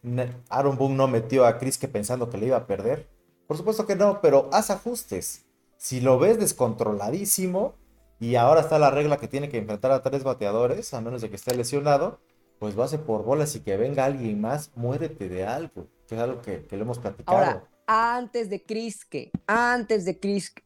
Aaron 0.49 0.77
Boone 0.77 0.95
no 0.95 1.07
metió 1.09 1.47
a 1.47 1.59
Chris 1.59 1.79
que 1.79 1.89
pensando 1.89 2.31
que 2.31 2.39
le 2.39 2.47
iba 2.47 2.57
a 2.57 2.67
perder. 2.67 3.09
Por 3.47 3.57
supuesto 3.57 3.87
que 3.87 3.97
no, 3.97 4.21
pero 4.21 4.49
haz 4.53 4.71
ajustes. 4.71 5.45
Si 5.77 6.01
lo 6.01 6.19
ves 6.19 6.39
descontroladísimo 6.39 7.75
y 8.25 8.37
ahora 8.37 8.63
está 8.63 8.79
la 8.79 8.91
regla 8.91 9.19
que 9.19 9.29
tiene 9.29 9.51
que 9.51 9.59
enfrentar 9.59 9.93
a 9.93 10.01
tres 10.01 10.25
bateadores, 10.25 10.95
a 10.95 11.03
menos 11.03 11.21
de 11.21 11.29
que 11.29 11.37
esté 11.37 11.55
lesionado, 11.55 12.21
pues 12.59 12.75
base 12.75 12.97
por 12.97 13.23
bolas 13.23 13.55
y 13.55 13.61
que 13.61 13.77
venga 13.77 14.07
alguien 14.07 14.41
más, 14.41 14.71
muérete 14.77 15.29
de 15.29 15.45
algo, 15.45 15.89
que 16.09 16.15
es 16.15 16.21
algo 16.23 16.41
que, 16.41 16.65
que 16.65 16.77
lo 16.79 16.85
hemos 16.85 16.99
platicado. 16.99 17.37
Ahora, 17.37 17.69
antes 17.87 18.49
de 18.49 18.65
Crisque, 18.65 19.31
antes 19.47 20.07
de 20.07 20.19
Crisque, 20.19 20.63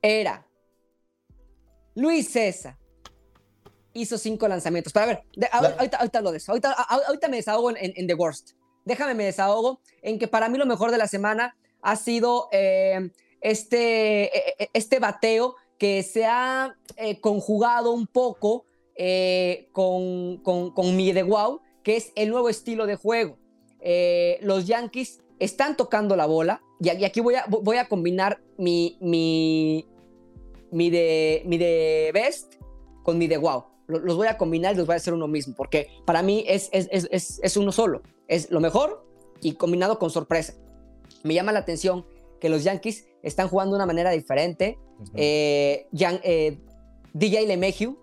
era 0.00 0.46
Luis 1.96 2.30
César. 2.30 2.78
Hizo 3.92 4.16
cinco 4.16 4.46
lanzamientos. 4.46 4.92
Pero 4.92 5.04
a 5.04 5.08
ver, 5.08 5.24
ahorita, 5.50 5.96
ahorita, 5.96 6.20
lo 6.20 6.30
de 6.30 6.38
eso. 6.38 6.52
Ahorita, 6.52 7.28
me 7.28 7.38
desahogo 7.38 7.72
en, 7.76 8.06
The 8.06 8.14
Worst. 8.14 8.52
Déjame 8.84 9.14
me 9.14 9.24
desahogo 9.24 9.80
en 10.00 10.20
que 10.20 10.28
para 10.28 10.48
mí 10.48 10.58
lo 10.58 10.66
mejor 10.66 10.92
de 10.92 10.98
la 10.98 11.08
semana 11.08 11.56
ha 11.82 11.96
sido 11.96 12.48
eh, 12.52 13.10
este, 13.40 14.24
e, 14.24 14.54
e, 14.58 14.70
este 14.74 15.00
bateo 15.00 15.56
que 15.78 16.02
se 16.02 16.24
ha 16.24 16.76
eh, 16.96 17.20
conjugado 17.20 17.92
un 17.92 18.06
poco 18.06 18.64
eh, 18.96 19.68
con, 19.72 20.38
con, 20.38 20.96
mi 20.96 21.12
de 21.12 21.22
wow, 21.22 21.60
que 21.82 21.96
es 21.96 22.12
el 22.14 22.30
nuevo 22.30 22.48
estilo 22.48 22.86
de 22.86 22.96
juego. 22.96 23.38
los 24.40 24.66
Yankees 24.66 25.20
están 25.38 25.76
tocando 25.76 26.16
la 26.16 26.26
bola, 26.26 26.62
y, 26.80 27.04
aquí 27.04 27.20
voy 27.20 27.34
a, 27.34 27.44
voy 27.48 27.76
a 27.76 27.88
combinar 27.88 28.40
mi, 28.58 28.96
mi, 29.00 29.86
mi, 30.70 30.90
de, 30.90 31.42
mi 31.46 31.58
de 31.58 32.10
best 32.12 32.54
con 33.02 33.18
mi 33.18 33.26
de 33.26 33.36
wow. 33.36 33.64
Los 33.86 34.16
voy 34.16 34.28
a 34.28 34.38
combinar 34.38 34.74
y 34.74 34.78
los 34.78 34.86
voy 34.86 34.94
a 34.94 34.96
hacer 34.96 35.12
uno 35.12 35.28
mismo, 35.28 35.54
porque 35.54 35.88
para 36.06 36.22
mí 36.22 36.44
es, 36.46 36.70
es, 36.72 36.88
es, 36.90 37.40
es 37.42 37.56
uno 37.56 37.70
solo. 37.70 38.02
Es 38.28 38.50
lo 38.50 38.60
mejor 38.60 39.06
y 39.42 39.54
combinado 39.54 39.98
con 39.98 40.10
sorpresa. 40.10 40.54
Me 41.22 41.34
llama 41.34 41.52
la 41.52 41.58
atención 41.60 42.06
que 42.40 42.48
los 42.48 42.64
Yankees 42.64 43.06
están 43.22 43.48
jugando 43.48 43.74
de 43.74 43.78
una 43.78 43.86
manera 43.86 44.10
diferente. 44.10 44.78
Eh, 45.14 45.86
eh, 45.92 46.58
DJ 47.12 47.46
LeMahieu 47.46 47.98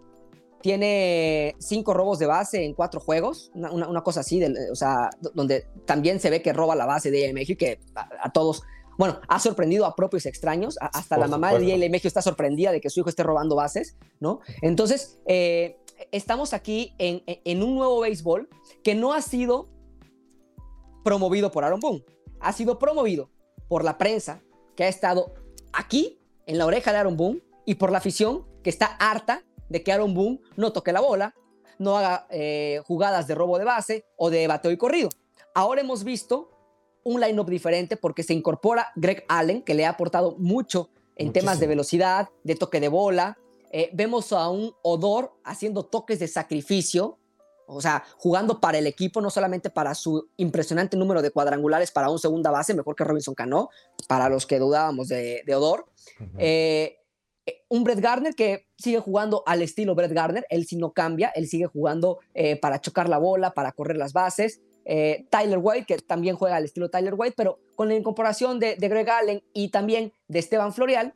tiene 0.61 1.55
cinco 1.59 1.93
robos 1.93 2.19
de 2.19 2.27
base 2.27 2.63
en 2.63 2.73
cuatro 2.73 2.99
juegos, 2.99 3.51
una, 3.55 4.03
cosa 4.03 4.19
así, 4.19 4.41
o 4.71 4.75
sea, 4.75 5.09
donde 5.33 5.65
también 5.85 6.19
se 6.19 6.29
ve 6.29 6.41
que 6.41 6.53
roba 6.53 6.75
la 6.75 6.85
base 6.85 7.09
de 7.09 7.33
México, 7.33 7.57
que 7.57 7.79
a, 7.95 8.31
todos, 8.31 8.61
bueno, 8.97 9.19
ha 9.27 9.39
sorprendido 9.39 9.85
a 9.85 9.95
propios 9.95 10.25
extraños, 10.27 10.77
hasta 10.79 11.17
la 11.17 11.27
mamá 11.27 11.53
de 11.53 11.59
DJ 11.59 11.89
México 11.89 12.07
está 12.07 12.21
sorprendida 12.21 12.71
de 12.71 12.79
que 12.79 12.89
su 12.89 12.99
hijo 12.99 13.09
esté 13.09 13.23
robando 13.23 13.55
bases, 13.55 13.97
¿no? 14.19 14.39
Entonces, 14.61 15.19
eh, 15.25 15.77
estamos 16.11 16.53
aquí 16.53 16.93
en, 16.99 17.23
en, 17.25 17.63
un 17.63 17.75
nuevo 17.75 18.01
béisbol 18.01 18.47
que 18.83 18.93
no 18.93 19.13
ha 19.13 19.21
sido 19.21 19.67
promovido 21.03 21.51
por 21.51 21.63
Aaron 21.63 21.79
Boone, 21.79 22.05
ha 22.39 22.53
sido 22.53 22.77
promovido 22.77 23.31
por 23.67 23.83
la 23.83 23.97
prensa 23.97 24.43
que 24.75 24.83
ha 24.83 24.87
estado 24.87 25.33
aquí 25.73 26.20
en 26.45 26.57
la 26.57 26.65
oreja 26.65 26.91
de 26.91 26.97
Aaron 26.97 27.17
Boone 27.17 27.41
y 27.65 27.75
por 27.75 27.91
la 27.91 27.99
afición 27.99 28.45
que 28.63 28.69
está 28.69 28.85
harta 28.85 29.43
de 29.69 29.83
que 29.83 29.91
Aaron 29.91 30.13
Boone 30.13 30.41
no 30.57 30.73
toque 30.73 30.91
la 30.91 31.01
bola, 31.01 31.35
no 31.79 31.97
haga 31.97 32.27
eh, 32.29 32.81
jugadas 32.85 33.27
de 33.27 33.35
robo 33.35 33.57
de 33.57 33.65
base 33.65 34.05
o 34.17 34.29
de 34.29 34.47
bateo 34.47 34.71
y 34.71 34.77
corrido. 34.77 35.09
Ahora 35.53 35.81
hemos 35.81 36.03
visto 36.03 36.51
un 37.03 37.19
lineup 37.19 37.49
diferente 37.49 37.97
porque 37.97 38.23
se 38.23 38.33
incorpora 38.33 38.91
Greg 38.95 39.25
Allen, 39.27 39.63
que 39.63 39.73
le 39.73 39.85
ha 39.85 39.89
aportado 39.89 40.35
mucho 40.37 40.89
en 41.15 41.33
temas 41.33 41.59
de 41.59 41.67
velocidad, 41.67 42.29
de 42.43 42.55
toque 42.55 42.79
de 42.79 42.87
bola. 42.87 43.37
Eh, 43.71 43.89
vemos 43.93 44.31
a 44.33 44.49
un 44.49 44.73
Odor 44.83 45.33
haciendo 45.43 45.83
toques 45.83 46.19
de 46.19 46.27
sacrificio, 46.27 47.17
o 47.73 47.81
sea, 47.81 48.03
jugando 48.17 48.59
para 48.59 48.77
el 48.77 48.87
equipo, 48.87 49.21
no 49.21 49.29
solamente 49.29 49.69
para 49.69 49.95
su 49.95 50.29
impresionante 50.37 50.97
número 50.97 51.21
de 51.21 51.31
cuadrangulares 51.31 51.91
para 51.91 52.09
un 52.09 52.19
segunda 52.19 52.51
base, 52.51 52.73
mejor 52.73 52.95
que 52.95 53.03
Robinson 53.03 53.33
Cano, 53.33 53.69
para 54.07 54.29
los 54.29 54.45
que 54.45 54.59
dudábamos 54.59 55.07
de, 55.07 55.43
Odor. 55.55 55.85
Eh, 56.37 56.97
un 57.69 57.83
Brett 57.83 57.99
Gardner 57.99 58.35
que 58.35 58.67
sigue 58.77 58.99
jugando 58.99 59.43
al 59.45 59.61
estilo 59.61 59.95
Brett 59.95 60.11
Gardner, 60.11 60.45
él 60.49 60.65
sí 60.65 60.75
no 60.75 60.91
cambia, 60.91 61.29
él 61.29 61.47
sigue 61.47 61.65
jugando 61.65 62.19
eh, 62.33 62.57
para 62.57 62.81
chocar 62.81 63.09
la 63.09 63.17
bola, 63.17 63.53
para 63.53 63.71
correr 63.71 63.97
las 63.97 64.13
bases. 64.13 64.61
Eh, 64.83 65.27
Tyler 65.29 65.59
White, 65.61 65.85
que 65.85 65.97
también 65.99 66.35
juega 66.35 66.57
al 66.57 66.65
estilo 66.65 66.89
Tyler 66.89 67.13
White, 67.15 67.35
pero 67.37 67.59
con 67.75 67.87
la 67.87 67.95
incorporación 67.95 68.59
de, 68.59 68.75
Greg 68.75 69.09
Allen 69.09 69.43
y 69.53 69.69
también 69.69 70.13
de 70.27 70.39
Esteban 70.39 70.73
Florial, 70.73 71.13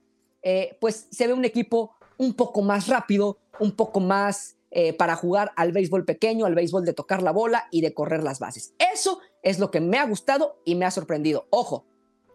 pues 0.80 1.08
se 1.10 1.26
ve 1.26 1.34
un 1.34 1.44
equipo 1.44 1.96
un 2.18 2.36
poco 2.36 2.62
más 2.62 2.88
rápido, 2.88 3.40
un 3.60 3.72
poco 3.72 4.00
más 4.00 4.55
para 4.98 5.16
jugar 5.16 5.52
al 5.56 5.72
béisbol 5.72 6.04
pequeño, 6.04 6.46
al 6.46 6.56
béisbol 6.56 6.84
de 6.84 6.94
tocar 6.94 7.24
la 7.24 7.32
bola 7.32 7.68
y 7.72 7.82
de 7.82 7.94
correr 7.94 8.24
las 8.24 8.40
bases. 8.40 8.74
Eso 8.78 9.20
es 9.42 9.60
lo 9.60 9.72
que 9.72 9.80
me 9.80 9.98
ha 9.98 10.06
gustado 10.06 10.60
y 10.66 10.76
me 10.76 10.86
ha 10.86 10.92
sorprendido. 10.92 11.48
Ojo, 11.50 11.86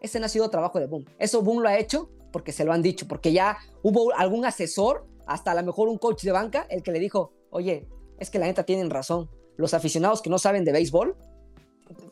ese 0.01 0.19
no 0.19 0.25
ha 0.25 0.29
sido 0.29 0.49
trabajo 0.49 0.79
de 0.79 0.87
Boom. 0.87 1.05
Eso 1.19 1.41
Boom 1.41 1.61
lo 1.61 1.69
ha 1.69 1.77
hecho 1.77 2.09
porque 2.31 2.51
se 2.51 2.65
lo 2.65 2.73
han 2.73 2.81
dicho, 2.81 3.07
porque 3.07 3.31
ya 3.31 3.57
hubo 3.83 4.13
algún 4.15 4.45
asesor, 4.45 5.05
hasta 5.27 5.51
a 5.51 5.55
lo 5.55 5.63
mejor 5.63 5.87
un 5.89 5.97
coach 5.97 6.23
de 6.23 6.31
banca, 6.31 6.65
el 6.69 6.81
que 6.81 6.91
le 6.91 6.99
dijo, 6.99 7.31
oye, 7.51 7.87
es 8.19 8.29
que 8.29 8.39
la 8.39 8.47
neta 8.47 8.63
tienen 8.63 8.89
razón, 8.89 9.29
los 9.57 9.73
aficionados 9.73 10.21
que 10.21 10.29
no 10.29 10.39
saben 10.39 10.65
de 10.65 10.71
béisbol 10.71 11.15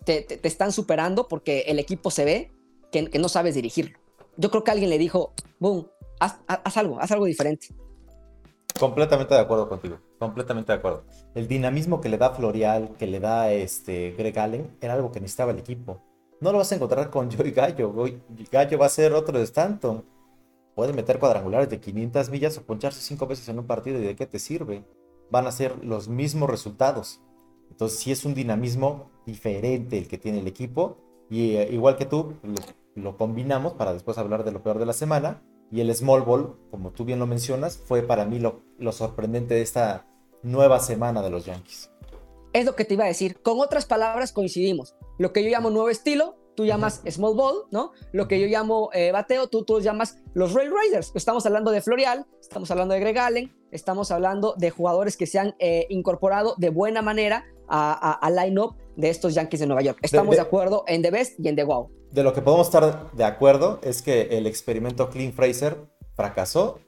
te, 0.05 0.39
están 0.47 0.71
superando 0.71 1.27
porque 1.27 1.61
el 1.67 1.79
equipo 1.79 2.11
se 2.11 2.25
ve 2.25 2.51
que, 2.91 3.09
no 3.19 3.29
sabes 3.29 3.55
dirigirlo. 3.55 3.97
Yo 4.37 4.51
creo 4.51 4.63
que 4.63 4.71
alguien 4.71 4.89
le 4.89 4.97
dijo, 4.97 5.33
boom, 5.59 5.87
haz, 6.19 6.37
algo, 6.77 6.99
haz 6.99 7.11
algo 7.11 7.25
diferente. 7.25 7.67
Completamente 8.79 9.33
de 9.33 9.39
acuerdo 9.41 9.67
contigo, 9.67 9.97
completamente 10.19 10.71
de 10.71 10.77
acuerdo. 10.77 11.05
El 11.33 11.47
dinamismo 11.47 12.01
que 12.01 12.09
le 12.09 12.17
da 12.17 12.31
Florial, 12.31 12.91
que 12.99 13.07
le 13.07 13.19
da 13.19 13.51
este 13.51 14.11
Greg 14.11 14.37
Allen, 14.37 14.77
era 14.81 14.93
algo 14.93 15.11
que 15.11 15.21
necesitaba 15.21 15.51
el 15.51 15.59
equipo. 15.59 16.01
No 16.41 16.51
lo 16.51 16.59
vas 16.59 16.71
a 16.71 16.75
encontrar 16.75 17.09
con 17.09 17.31
Joey 17.35 17.51
Gallo. 17.51 17.93
Gallo 18.51 18.77
va 18.77 18.85
a 18.85 18.89
ser 18.89 19.13
otro 19.13 19.37
de 19.37 19.45
Stanton. 19.45 20.05
Puede 20.75 20.93
meter 20.93 21.19
cuadrangulares 21.19 21.69
de 21.69 21.79
500 21.79 22.29
millas 22.29 22.57
o 22.57 22.63
poncharse 22.63 23.01
cinco 23.01 23.27
veces 23.27 23.49
en 23.49 23.59
un 23.59 23.65
partido 23.65 23.99
y 23.99 24.03
de 24.03 24.15
qué 24.15 24.25
te 24.25 24.39
sirve. 24.39 24.85
Van 25.31 25.47
a 25.47 25.51
ser 25.51 25.83
los 25.83 26.07
mismos 26.07 26.49
resultados. 26.49 27.21
Entonces 27.69 27.99
sí 27.99 28.11
es 28.11 28.25
un 28.25 28.33
dinamismo 28.33 29.09
diferente 29.25 29.97
el 29.97 30.07
que 30.07 30.17
tiene 30.17 30.39
el 30.39 30.47
equipo. 30.47 30.97
Y 31.29 31.55
eh, 31.55 31.69
igual 31.71 31.97
que 31.97 32.05
tú, 32.05 32.33
lo, 32.95 33.17
combinamos 33.17 33.73
para 33.73 33.93
después 33.93 34.17
hablar 34.17 34.43
de 34.43 34.51
lo 34.51 34.63
peor 34.63 34.79
de 34.79 34.85
la 34.85 34.93
semana. 34.93 35.43
Y 35.71 35.81
el 35.81 35.93
small 35.93 36.23
ball, 36.23 36.57
como 36.71 36.91
tú 36.91 37.05
bien 37.05 37.19
lo 37.19 37.27
mencionas, 37.27 37.77
fue 37.77 38.01
para 38.01 38.25
mí 38.25 38.39
lo, 38.39 38.63
lo 38.79 38.91
sorprendente 38.91 39.53
de 39.53 39.61
esta 39.61 40.08
nueva 40.43 40.79
semana 40.79 41.21
de 41.21 41.29
los 41.29 41.45
Yankees. 41.45 41.91
Es 42.53 42.65
lo 42.65 42.75
que 42.75 42.85
te 42.85 42.95
iba 42.95 43.05
a 43.05 43.07
decir. 43.07 43.41
Con 43.41 43.59
otras 43.59 43.85
palabras 43.85 44.31
coincidimos. 44.31 44.95
Lo 45.17 45.33
que 45.33 45.43
yo 45.43 45.49
llamo 45.49 45.69
nuevo 45.69 45.89
estilo, 45.89 46.35
tú 46.55 46.65
llamas 46.65 47.01
small 47.09 47.35
ball, 47.35 47.65
¿no? 47.71 47.91
Lo 48.11 48.27
que 48.27 48.39
yo 48.39 48.47
llamo 48.47 48.89
eh, 48.93 49.11
bateo, 49.11 49.47
tú, 49.47 49.63
tú 49.63 49.79
llamas 49.79 50.17
los 50.33 50.53
Rail 50.53 50.71
Riders. 50.71 51.11
Estamos 51.15 51.45
hablando 51.45 51.71
de 51.71 51.81
Florial, 51.81 52.25
estamos 52.41 52.71
hablando 52.71 52.93
de 52.93 52.99
Greg 52.99 53.17
Allen, 53.17 53.55
estamos 53.71 54.11
hablando 54.11 54.55
de 54.57 54.69
jugadores 54.69 55.15
que 55.15 55.27
se 55.27 55.39
han 55.39 55.55
eh, 55.59 55.85
incorporado 55.89 56.55
de 56.57 56.69
buena 56.69 57.01
manera 57.01 57.45
al 57.69 58.35
line-up 58.35 58.75
de 58.95 59.09
estos 59.09 59.35
Yankees 59.35 59.59
de 59.59 59.67
Nueva 59.67 59.83
York. 59.83 59.99
Estamos 60.01 60.35
de, 60.35 60.41
acuerdo 60.41 60.83
en 60.87 61.01
The 61.01 61.11
Best 61.11 61.39
y 61.39 61.47
en 61.47 61.55
The 61.55 61.63
Wow. 61.63 61.91
De 62.11 62.23
lo 62.23 62.33
que 62.33 62.41
podemos 62.41 62.67
estar 62.67 63.11
de 63.11 63.23
acuerdo 63.23 63.79
es 63.83 64.01
que 64.01 64.37
el 64.37 64.47
experimento 64.47 65.09
Clean 65.09 65.31
Fraser 65.31 65.77
fracasó. 66.15 66.79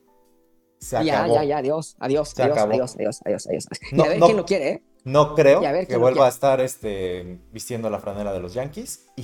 Se 0.81 0.97
acabó. 0.97 1.35
Ya, 1.35 1.41
ya, 1.41 1.43
ya, 1.43 1.57
adiós, 1.59 1.95
adiós, 2.00 2.33
adiós, 2.38 2.57
adiós, 2.57 2.95
adiós, 2.97 3.21
adiós, 3.23 3.47
adiós, 3.47 3.67
y 3.91 4.01
a 4.01 4.07
ver 4.09 4.19
quién 4.19 4.38
lo 4.38 4.45
quiere, 4.45 4.69
¿eh? 4.69 4.83
No 5.03 5.35
creo 5.35 5.61
que 5.88 5.97
vuelva 5.97 6.25
a 6.25 6.29
estar 6.29 6.59
este, 6.59 7.39
vistiendo 7.51 7.89
la 7.89 8.00
franela 8.00 8.33
de 8.33 8.39
los 8.39 8.53
Yankees 8.53 9.07
y, 9.15 9.23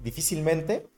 difícilmente 0.00 0.88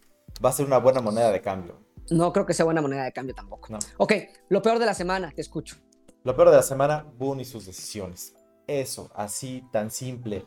va 0.45 0.51
a 0.51 0.53
ser 0.53 0.67
una 0.67 0.79
buena 0.79 1.01
moneda 1.01 1.31
de 1.31 1.41
cambio. 1.41 1.79
No 2.11 2.33
creo 2.33 2.47
que 2.47 2.55
sea 2.55 2.65
buena 2.65 2.81
moneda 2.81 3.05
de 3.05 3.13
cambio 3.13 3.35
tampoco. 3.35 3.69
Ok, 3.99 4.13
lo 4.49 4.63
peor 4.63 4.79
de 4.79 4.87
la 4.87 4.95
semana, 4.95 5.33
te 5.35 5.41
escucho. 5.41 5.77
Lo 6.25 6.35
peor 6.35 6.51
de 6.51 6.57
la 6.57 6.63
semana, 6.63 7.07
Boone 7.19 7.43
y 7.43 7.45
sus 7.45 7.67
decisiones. 7.67 8.35
Eso, 8.67 9.11
así 9.15 9.65
tan 9.73 9.91
simple. 9.91 10.47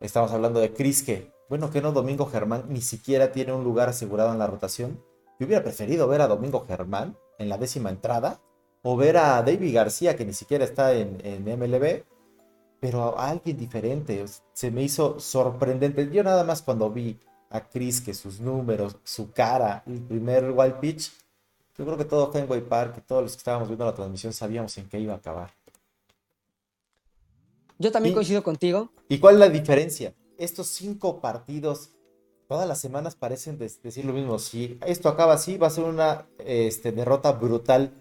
Estamos 0.00 0.32
hablando 0.32 0.60
de 0.60 0.72
Crisque. 0.72 1.32
Bueno, 1.48 1.70
que 1.70 1.82
no 1.82 1.92
Domingo 1.92 2.26
Germán 2.26 2.64
ni 2.68 2.80
siquiera 2.80 3.32
tiene 3.32 3.52
un 3.52 3.64
lugar 3.64 3.88
asegurado 3.88 4.32
en 4.32 4.38
la 4.38 4.46
rotación. 4.46 5.02
Yo 5.38 5.46
hubiera 5.46 5.62
preferido 5.62 6.06
ver 6.08 6.20
a 6.20 6.28
Domingo 6.28 6.64
Germán 6.66 7.16
en 7.38 7.48
la 7.48 7.58
décima 7.58 7.90
entrada 7.90 8.40
o 8.82 8.96
ver 8.96 9.16
a 9.16 9.42
David 9.42 9.74
García 9.74 10.16
que 10.16 10.24
ni 10.24 10.32
siquiera 10.32 10.64
está 10.64 10.92
en, 10.94 11.18
en 11.24 11.44
MLB 11.44 12.04
pero 12.80 13.18
a 13.18 13.28
alguien 13.28 13.56
diferente. 13.58 14.24
Se 14.54 14.70
me 14.70 14.82
hizo 14.82 15.20
sorprendente. 15.20 16.08
Yo 16.10 16.24
nada 16.24 16.42
más 16.44 16.62
cuando 16.62 16.90
vi 16.90 17.20
a 17.50 17.68
Chris 17.68 18.00
que 18.00 18.14
sus 18.14 18.40
números, 18.40 18.96
su 19.04 19.30
cara, 19.32 19.82
el 19.86 20.00
primer 20.00 20.50
wild 20.50 20.80
pitch, 20.80 21.12
yo 21.76 21.84
creo 21.84 21.98
que 21.98 22.04
todo 22.04 22.32
Fenway 22.32 22.62
Park 22.62 22.94
y 22.98 23.00
todos 23.02 23.22
los 23.22 23.32
que 23.32 23.38
estábamos 23.38 23.68
viendo 23.68 23.84
la 23.84 23.94
transmisión 23.94 24.32
sabíamos 24.32 24.76
en 24.78 24.88
qué 24.88 24.98
iba 24.98 25.12
a 25.12 25.16
acabar. 25.16 25.50
Yo 27.78 27.92
también 27.92 28.14
coincido 28.14 28.42
contigo. 28.42 28.90
¿Y 29.08 29.18
cuál 29.18 29.34
es 29.34 29.40
la 29.40 29.48
diferencia? 29.48 30.14
Estos 30.36 30.68
cinco 30.68 31.20
partidos, 31.20 31.90
todas 32.48 32.68
las 32.68 32.80
semanas 32.80 33.14
parecen 33.14 33.58
decir 33.58 34.04
lo 34.04 34.12
mismo. 34.12 34.38
Si 34.38 34.78
esto 34.86 35.08
acaba 35.08 35.34
así, 35.34 35.56
va 35.56 35.68
a 35.68 35.70
ser 35.70 35.84
una 35.84 36.26
este, 36.38 36.92
derrota 36.92 37.32
brutal. 37.32 37.99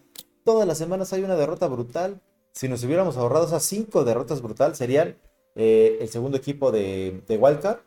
Todas 0.49 0.67
las 0.67 0.79
semanas 0.79 1.13
hay 1.13 1.21
una 1.21 1.35
derrota 1.35 1.67
brutal. 1.67 2.19
Si 2.53 2.67
nos 2.67 2.83
hubiéramos 2.83 3.17
ahorrado 3.17 3.45
esas 3.45 3.61
cinco 3.61 4.03
derrotas 4.03 4.41
brutal, 4.41 4.75
serían 4.75 5.15
eh, 5.53 5.99
el 6.01 6.09
segundo 6.09 6.37
equipo 6.37 6.71
de, 6.71 7.21
de 7.27 7.37
Wildcard 7.37 7.81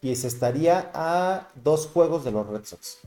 y 0.00 0.16
se 0.16 0.26
estaría 0.26 0.90
a 0.94 1.50
dos 1.56 1.90
juegos 1.92 2.24
de 2.24 2.30
los 2.30 2.46
Red 2.46 2.64
Sox. 2.64 3.00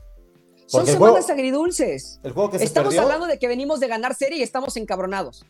Son 0.66 0.86
semanas 0.86 1.28
agridulces. 1.28 2.20
El 2.22 2.30
juego 2.30 2.50
que 2.50 2.58
estamos 2.58 2.96
hablando 2.96 3.26
de 3.26 3.40
que 3.40 3.48
venimos 3.48 3.80
de 3.80 3.88
ganar 3.88 4.14
serie 4.14 4.38
y 4.38 4.42
estamos 4.42 4.76
encabronados. 4.76 5.44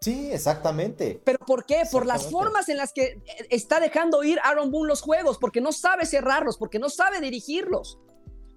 Sí, 0.00 0.32
exactamente. 0.32 1.20
¿Pero 1.24 1.38
por 1.38 1.66
qué? 1.66 1.84
Por 1.92 2.06
las 2.06 2.28
formas 2.28 2.68
en 2.68 2.78
las 2.78 2.92
que 2.92 3.04
eh, 3.04 3.22
está 3.48 3.78
dejando 3.78 4.24
ir 4.24 4.40
Aaron 4.42 4.72
Boone 4.72 4.88
los 4.88 5.02
juegos, 5.02 5.38
porque 5.38 5.60
no 5.60 5.70
sabe 5.70 6.04
cerrarlos, 6.04 6.58
porque 6.58 6.80
no 6.80 6.90
sabe 6.90 7.20
dirigirlos. 7.20 7.96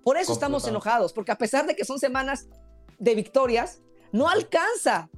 Por 0.04 0.18
eso 0.18 0.34
estamos 0.34 0.68
enojados, 0.68 1.14
porque 1.14 1.32
a 1.32 1.38
pesar 1.38 1.68
de 1.68 1.76
que 1.76 1.86
son 1.86 2.00
semanas 2.00 2.48
de 2.98 3.14
victorias, 3.14 3.82
no 4.12 4.30
alcanza. 4.30 5.10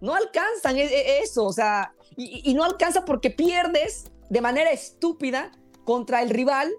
No 0.00 0.14
alcanzan 0.14 0.76
e, 0.76 0.84
e, 0.84 1.22
eso, 1.22 1.44
o 1.44 1.52
sea, 1.52 1.92
y, 2.16 2.54
no 2.54 2.64
alcanza 2.64 3.04
porque 3.04 3.30
pierdes 3.30 4.10
de 4.30 4.40
manera 4.40 4.70
estúpida 4.70 5.52
contra 5.84 6.22
el 6.22 6.30
rival, 6.30 6.72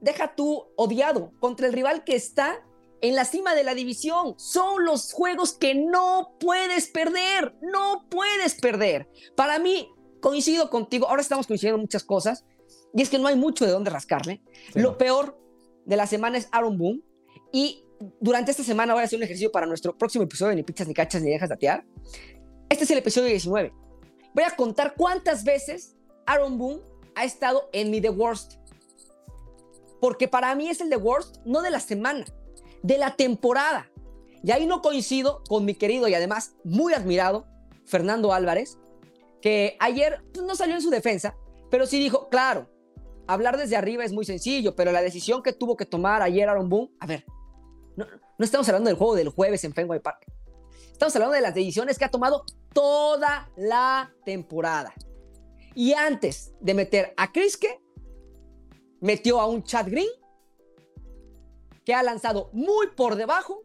deja 0.00 0.34
tú 0.34 0.66
odiado, 0.76 1.32
contra 1.40 1.66
el 1.66 1.72
rival 1.72 2.04
que 2.04 2.16
está 2.16 2.62
en 3.00 3.14
la 3.14 3.24
cima 3.24 3.54
de 3.54 3.64
la 3.64 3.74
división. 3.74 4.34
Son 4.38 4.84
los 4.84 5.12
juegos 5.12 5.52
que 5.52 5.74
no 5.74 6.34
puedes 6.38 6.88
perder, 6.88 7.54
no 7.62 8.06
puedes 8.10 8.54
perder. 8.60 9.08
Para 9.36 9.58
mí, 9.58 9.88
coincido 10.20 10.70
contigo, 10.70 11.08
ahora 11.08 11.22
estamos 11.22 11.46
coincidiendo 11.46 11.76
en 11.76 11.82
muchas 11.82 12.04
cosas, 12.04 12.44
y 12.92 13.02
es 13.02 13.08
que 13.08 13.18
no 13.18 13.28
hay 13.28 13.36
mucho 13.36 13.64
de 13.64 13.72
dónde 13.72 13.90
rascarle. 13.90 14.42
Lo 14.74 14.98
peor 14.98 15.38
de 15.86 15.96
la 15.96 16.06
semana 16.06 16.38
es 16.38 16.48
Aaron 16.52 16.76
Boone, 16.76 17.02
y 17.52 17.84
durante 18.20 18.50
esta 18.50 18.64
semana 18.64 18.94
voy 18.94 19.02
a 19.02 19.04
hacer 19.04 19.18
un 19.18 19.24
ejercicio 19.24 19.52
para 19.52 19.66
nuestro 19.66 19.96
próximo 19.96 20.24
episodio 20.24 20.50
de 20.50 20.56
Ni 20.56 20.62
Pichas, 20.62 20.88
Ni 20.88 20.94
Cachas, 20.94 21.22
Ni 21.22 21.30
Dejas 21.30 21.48
Datear. 21.48 21.84
Este 22.68 22.84
es 22.84 22.90
el 22.90 22.98
episodio 22.98 23.28
19 23.28 23.72
voy 24.34 24.44
a 24.44 24.56
contar 24.56 24.94
cuántas 24.96 25.44
veces 25.44 25.96
Aaron 26.26 26.58
Boone 26.58 26.82
ha 27.14 27.24
estado 27.24 27.68
en 27.72 27.90
mi 27.90 28.00
The 28.00 28.10
Worst. 28.10 28.54
Porque 30.00 30.28
para 30.28 30.54
mí 30.54 30.68
es 30.68 30.80
el 30.80 30.88
The 30.88 30.96
Worst, 30.96 31.38
no 31.44 31.62
de 31.62 31.70
la 31.70 31.80
semana, 31.80 32.24
de 32.82 32.98
la 32.98 33.16
temporada. 33.16 33.90
Y 34.42 34.52
ahí 34.52 34.66
no 34.66 34.80
coincido 34.80 35.42
con 35.48 35.64
mi 35.64 35.74
querido 35.74 36.08
y 36.08 36.14
además 36.14 36.54
muy 36.64 36.94
admirado 36.94 37.46
Fernando 37.84 38.32
Álvarez, 38.32 38.78
que 39.42 39.76
ayer 39.80 40.22
pues, 40.32 40.46
no 40.46 40.54
salió 40.54 40.76
en 40.76 40.82
su 40.82 40.90
defensa, 40.90 41.36
pero 41.70 41.86
sí 41.86 41.98
dijo, 41.98 42.28
claro, 42.28 42.70
hablar 43.26 43.58
desde 43.58 43.76
arriba 43.76 44.04
es 44.04 44.12
muy 44.12 44.24
sencillo, 44.24 44.74
pero 44.74 44.92
la 44.92 45.02
decisión 45.02 45.42
que 45.42 45.52
tuvo 45.52 45.76
que 45.76 45.84
tomar 45.84 46.22
ayer 46.22 46.48
Aaron 46.48 46.68
Boone, 46.68 46.90
a 47.00 47.06
ver, 47.06 47.24
no, 48.00 48.06
no 48.38 48.44
estamos 48.44 48.68
hablando 48.68 48.88
del 48.88 48.96
juego 48.96 49.14
del 49.14 49.28
jueves 49.28 49.64
en 49.64 49.72
Fenway 49.74 50.00
Park. 50.00 50.26
Estamos 50.92 51.14
hablando 51.16 51.34
de 51.34 51.40
las 51.40 51.54
decisiones 51.54 51.98
que 51.98 52.04
ha 52.04 52.10
tomado 52.10 52.44
toda 52.72 53.50
la 53.56 54.12
temporada. 54.24 54.92
Y 55.74 55.92
antes 55.92 56.52
de 56.60 56.74
meter 56.74 57.14
a 57.16 57.32
Kriske, 57.32 57.80
metió 59.00 59.40
a 59.40 59.46
un 59.46 59.62
Chad 59.62 59.86
Green 59.86 60.08
que 61.84 61.94
ha 61.94 62.02
lanzado 62.02 62.50
muy 62.52 62.88
por 62.88 63.16
debajo 63.16 63.62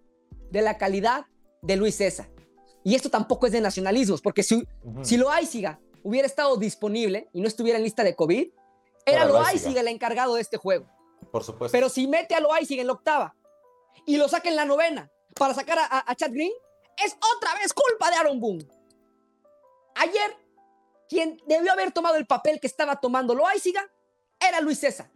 de 0.51 0.61
la 0.61 0.77
calidad 0.77 1.25
de 1.61 1.75
Luis 1.75 1.95
César. 1.95 2.29
Y 2.83 2.95
esto 2.95 3.09
tampoco 3.09 3.47
es 3.47 3.51
de 3.51 3.61
nacionalismos, 3.61 4.21
porque 4.21 4.43
si, 4.43 4.67
si 5.01 5.17
Loaiziga 5.17 5.79
hubiera 6.03 6.27
estado 6.27 6.55
disponible 6.55 7.29
y 7.33 7.41
no 7.41 7.47
estuviera 7.47 7.77
en 7.77 7.83
lista 7.83 8.03
de 8.03 8.15
COVID, 8.15 8.49
era 9.05 9.25
Loaiziga 9.25 9.81
el 9.81 9.87
encargado 9.87 10.35
de 10.35 10.41
este 10.41 10.57
juego. 10.57 10.87
Por 11.31 11.43
supuesto. 11.43 11.71
Pero 11.71 11.89
si 11.89 12.07
mete 12.07 12.35
a 12.35 12.39
Loaiziga 12.39 12.81
en 12.81 12.87
la 12.87 12.93
octava 12.93 13.35
y 14.05 14.17
lo 14.17 14.27
saca 14.27 14.49
en 14.49 14.55
la 14.55 14.65
novena 14.65 15.11
para 15.35 15.53
sacar 15.53 15.77
a, 15.79 16.15
Chad 16.15 16.31
Green, 16.31 16.51
es 17.03 17.15
otra 17.35 17.53
vez 17.55 17.73
culpa 17.73 18.09
de 18.09 18.15
Aaron 18.15 18.39
Boone. 18.39 18.67
Ayer, 19.95 20.35
quien 21.09 21.37
debió 21.45 21.71
haber 21.71 21.91
tomado 21.91 22.15
el 22.15 22.25
papel 22.25 22.59
que 22.59 22.67
estaba 22.67 22.99
tomando 22.99 23.35
Loaiziga 23.35 23.89
era 24.39 24.61
Luis 24.61 24.79
César. 24.79 25.11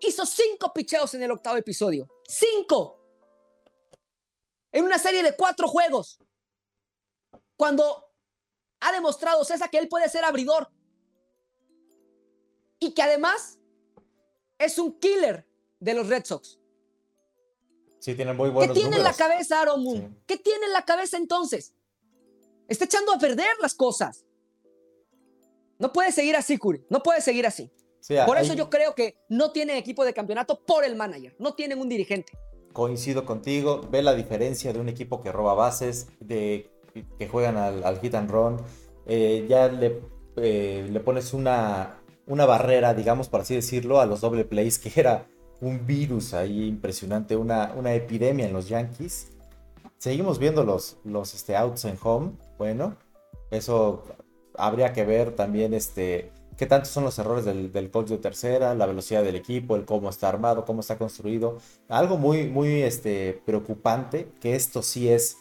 Hizo 0.00 0.24
cinco 0.24 0.72
picheos 0.72 1.12
en 1.14 1.22
el 1.22 1.30
octavo 1.30 1.56
episodio. 1.56 2.08
¡Cinco! 2.26 2.98
En 4.72 4.84
una 4.84 4.98
serie 4.98 5.22
de 5.22 5.36
cuatro 5.36 5.68
juegos. 5.68 6.18
Cuando 7.56 8.10
ha 8.80 8.92
demostrado 8.92 9.44
César 9.44 9.68
que 9.70 9.78
él 9.78 9.88
puede 9.88 10.08
ser 10.08 10.24
abridor. 10.24 10.70
Y 12.78 12.92
que 12.92 13.02
además 13.02 13.58
es 14.58 14.78
un 14.78 14.98
killer 14.98 15.46
de 15.80 15.94
los 15.94 16.08
Red 16.08 16.24
Sox. 16.24 16.59
Sí, 18.00 18.14
tienen 18.14 18.34
muy 18.36 18.48
buenos 18.48 18.74
¿Qué 18.74 18.80
tiene 18.80 18.96
en 18.96 19.04
la 19.04 19.12
cabeza 19.12 19.60
Aaron 19.60 19.84
Moon? 19.84 20.18
¿Qué 20.26 20.38
tiene 20.38 20.66
en 20.66 20.72
la 20.72 20.84
cabeza 20.84 21.18
entonces? 21.18 21.74
Está 22.66 22.86
echando 22.86 23.12
a 23.12 23.18
perder 23.18 23.46
las 23.60 23.74
cosas. 23.74 24.24
No 25.78 25.92
puede 25.92 26.10
seguir 26.10 26.34
así, 26.34 26.56
Curi. 26.56 26.84
No 26.88 27.02
puede 27.02 27.20
seguir 27.20 27.46
así. 27.46 27.70
por 28.26 28.38
eso 28.38 28.54
yo 28.54 28.70
creo 28.70 28.94
que 28.94 29.18
no 29.28 29.52
tienen 29.52 29.76
equipo 29.76 30.04
de 30.04 30.14
campeonato 30.14 30.64
por 30.64 30.84
el 30.84 30.96
manager. 30.96 31.36
No 31.38 31.54
tienen 31.54 31.78
un 31.78 31.88
dirigente. 31.88 32.32
Coincido 32.72 33.26
contigo. 33.26 33.82
Ve 33.90 34.02
la 34.02 34.14
diferencia 34.14 34.72
de 34.72 34.80
un 34.80 34.88
equipo 34.88 35.20
que 35.20 35.30
roba 35.30 35.52
bases, 35.54 36.08
de 36.20 36.70
que 37.18 37.28
juegan 37.28 37.56
al, 37.58 38.00
hit 38.00 38.14
and 38.14 38.30
run. 38.30 38.56
Eh, 39.06 39.46
ya 39.48 39.68
le, 39.68 40.00
eh, 40.36 40.88
le 40.90 41.00
pones 41.00 41.34
una, 41.34 42.00
una 42.26 42.46
barrera, 42.46 42.94
digamos, 42.94 43.28
por 43.28 43.42
así 43.42 43.54
decirlo, 43.54 44.00
a 44.00 44.06
los 44.06 44.22
doble 44.22 44.44
plays, 44.44 44.78
que 44.78 44.92
era 44.98 45.26
un 45.60 45.86
virus 45.86 46.34
ahí 46.34 46.66
impresionante, 46.66 47.36
una, 47.36 47.72
una 47.76 47.94
epidemia 47.94 48.46
en 48.46 48.52
los 48.52 48.68
Yankees. 48.68 49.28
Seguimos 49.98 50.38
viendo 50.38 50.64
los, 50.64 50.96
los 51.04 51.34
este, 51.34 51.56
outs 51.56 51.84
en 51.84 51.98
home. 52.02 52.32
Bueno, 52.58 52.96
eso 53.50 54.04
habría 54.56 54.92
que 54.92 55.04
ver 55.04 55.34
también 55.34 55.74
este, 55.74 56.32
qué 56.56 56.66
tantos 56.66 56.90
son 56.90 57.04
los 57.04 57.18
errores 57.18 57.44
del, 57.44 57.72
del 57.72 57.90
coach 57.90 58.08
de 58.08 58.18
tercera, 58.18 58.74
la 58.74 58.86
velocidad 58.86 59.22
del 59.22 59.36
equipo, 59.36 59.76
el 59.76 59.84
cómo 59.84 60.08
está 60.08 60.28
armado, 60.28 60.64
cómo 60.64 60.80
está 60.80 60.96
construido. 60.96 61.58
Algo 61.88 62.16
muy, 62.16 62.46
muy 62.48 62.82
este, 62.82 63.42
preocupante, 63.44 64.32
que 64.40 64.54
esto 64.54 64.82
sí 64.82 65.08
es 65.08 65.36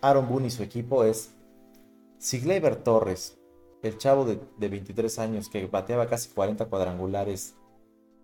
Aaron 0.00 0.28
Boone 0.28 0.48
y 0.48 0.50
su 0.50 0.62
equipo, 0.62 1.04
es 1.04 1.30
si 2.18 2.40
Gleyber 2.40 2.76
Torres, 2.76 3.38
el 3.82 3.96
chavo 3.96 4.24
de, 4.24 4.40
de 4.58 4.68
23 4.68 5.18
años 5.20 5.48
que 5.48 5.66
bateaba 5.66 6.06
casi 6.06 6.28
40 6.30 6.66
cuadrangulares, 6.66 7.54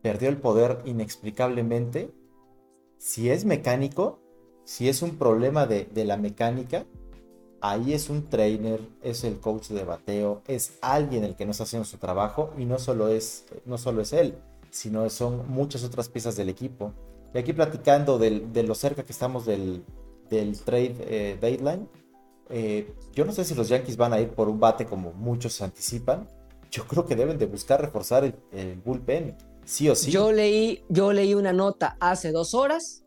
perdió 0.03 0.29
el 0.29 0.39
poder 0.39 0.83
inexplicablemente, 0.85 2.11
si 2.99 3.31
es 3.31 3.45
mecánico, 3.45 4.21
si 4.65 4.89
es 4.89 5.03
un 5.03 5.17
problema 5.17 5.67
de, 5.67 5.89
la 6.05 6.17
mecánica, 6.17 6.87
ahí 7.61 7.93
es 7.93 8.11
un 8.11 8.29
trainer, 8.29 8.81
es 9.03 9.25
el 9.25 9.39
coach 9.39 9.69
de 9.69 9.85
bateo, 9.85 10.43
es 10.47 10.79
alguien 10.81 11.25
el 11.25 11.37
que 11.37 11.45
no 11.45 11.53
está 11.53 11.65
haciendo 11.65 11.85
su 11.85 11.99
trabajo 11.99 12.53
y 12.59 12.65
no 12.65 12.79
solo 12.79 13.09
es, 13.09 13.47
no 13.65 13.79
solo 13.79 14.03
es 14.03 14.13
él, 14.13 14.35
sino 14.71 15.09
son 15.09 15.49
muchas 15.49 15.85
otras 15.85 16.09
piezas 16.09 16.37
del 16.37 16.49
equipo. 16.49 16.93
Y 17.33 17.39
aquí 17.39 17.53
platicando 17.53 18.19
de 18.19 18.63
lo 18.63 18.75
cerca 18.75 19.05
que 19.05 19.13
estamos 19.13 19.47
del, 19.47 19.85
trade 20.29 20.97
eh, 21.01 21.39
deadline, 21.41 21.89
eh, 22.49 22.93
yo 23.13 23.25
no 23.25 23.33
sé 23.33 23.45
si 23.45 23.55
los 23.55 23.69
Yankees 23.69 23.97
van 23.97 24.13
a 24.13 24.21
ir 24.21 24.31
por 24.31 24.49
un 24.49 24.59
bate 24.59 24.87
como 24.87 25.13
muchos 25.13 25.61
anticipan. 25.63 26.29
Yo 26.71 26.87
creo 26.87 27.07
que 27.07 27.15
deben 27.15 27.39
de 27.39 27.47
buscar 27.47 27.81
reforzar 27.81 28.25
el 28.25 28.81
bullpen, 28.85 29.37
sí 29.67 29.91
o 29.91 29.95
sí. 29.95 30.11
Yo 30.11 30.33
leí, 30.33 30.83
yo 30.89 31.13
leí 31.13 31.35
una 31.35 31.53
nota 31.53 31.99
hace 32.01 32.33
dos 32.33 32.55
horas 32.55 33.05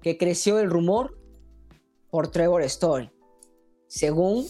que 0.00 0.16
creció 0.16 0.58
el 0.58 0.70
rumor 0.70 1.18
por 2.10 2.28
Trevor 2.28 2.62
Story, 2.62 3.10
según 3.86 4.46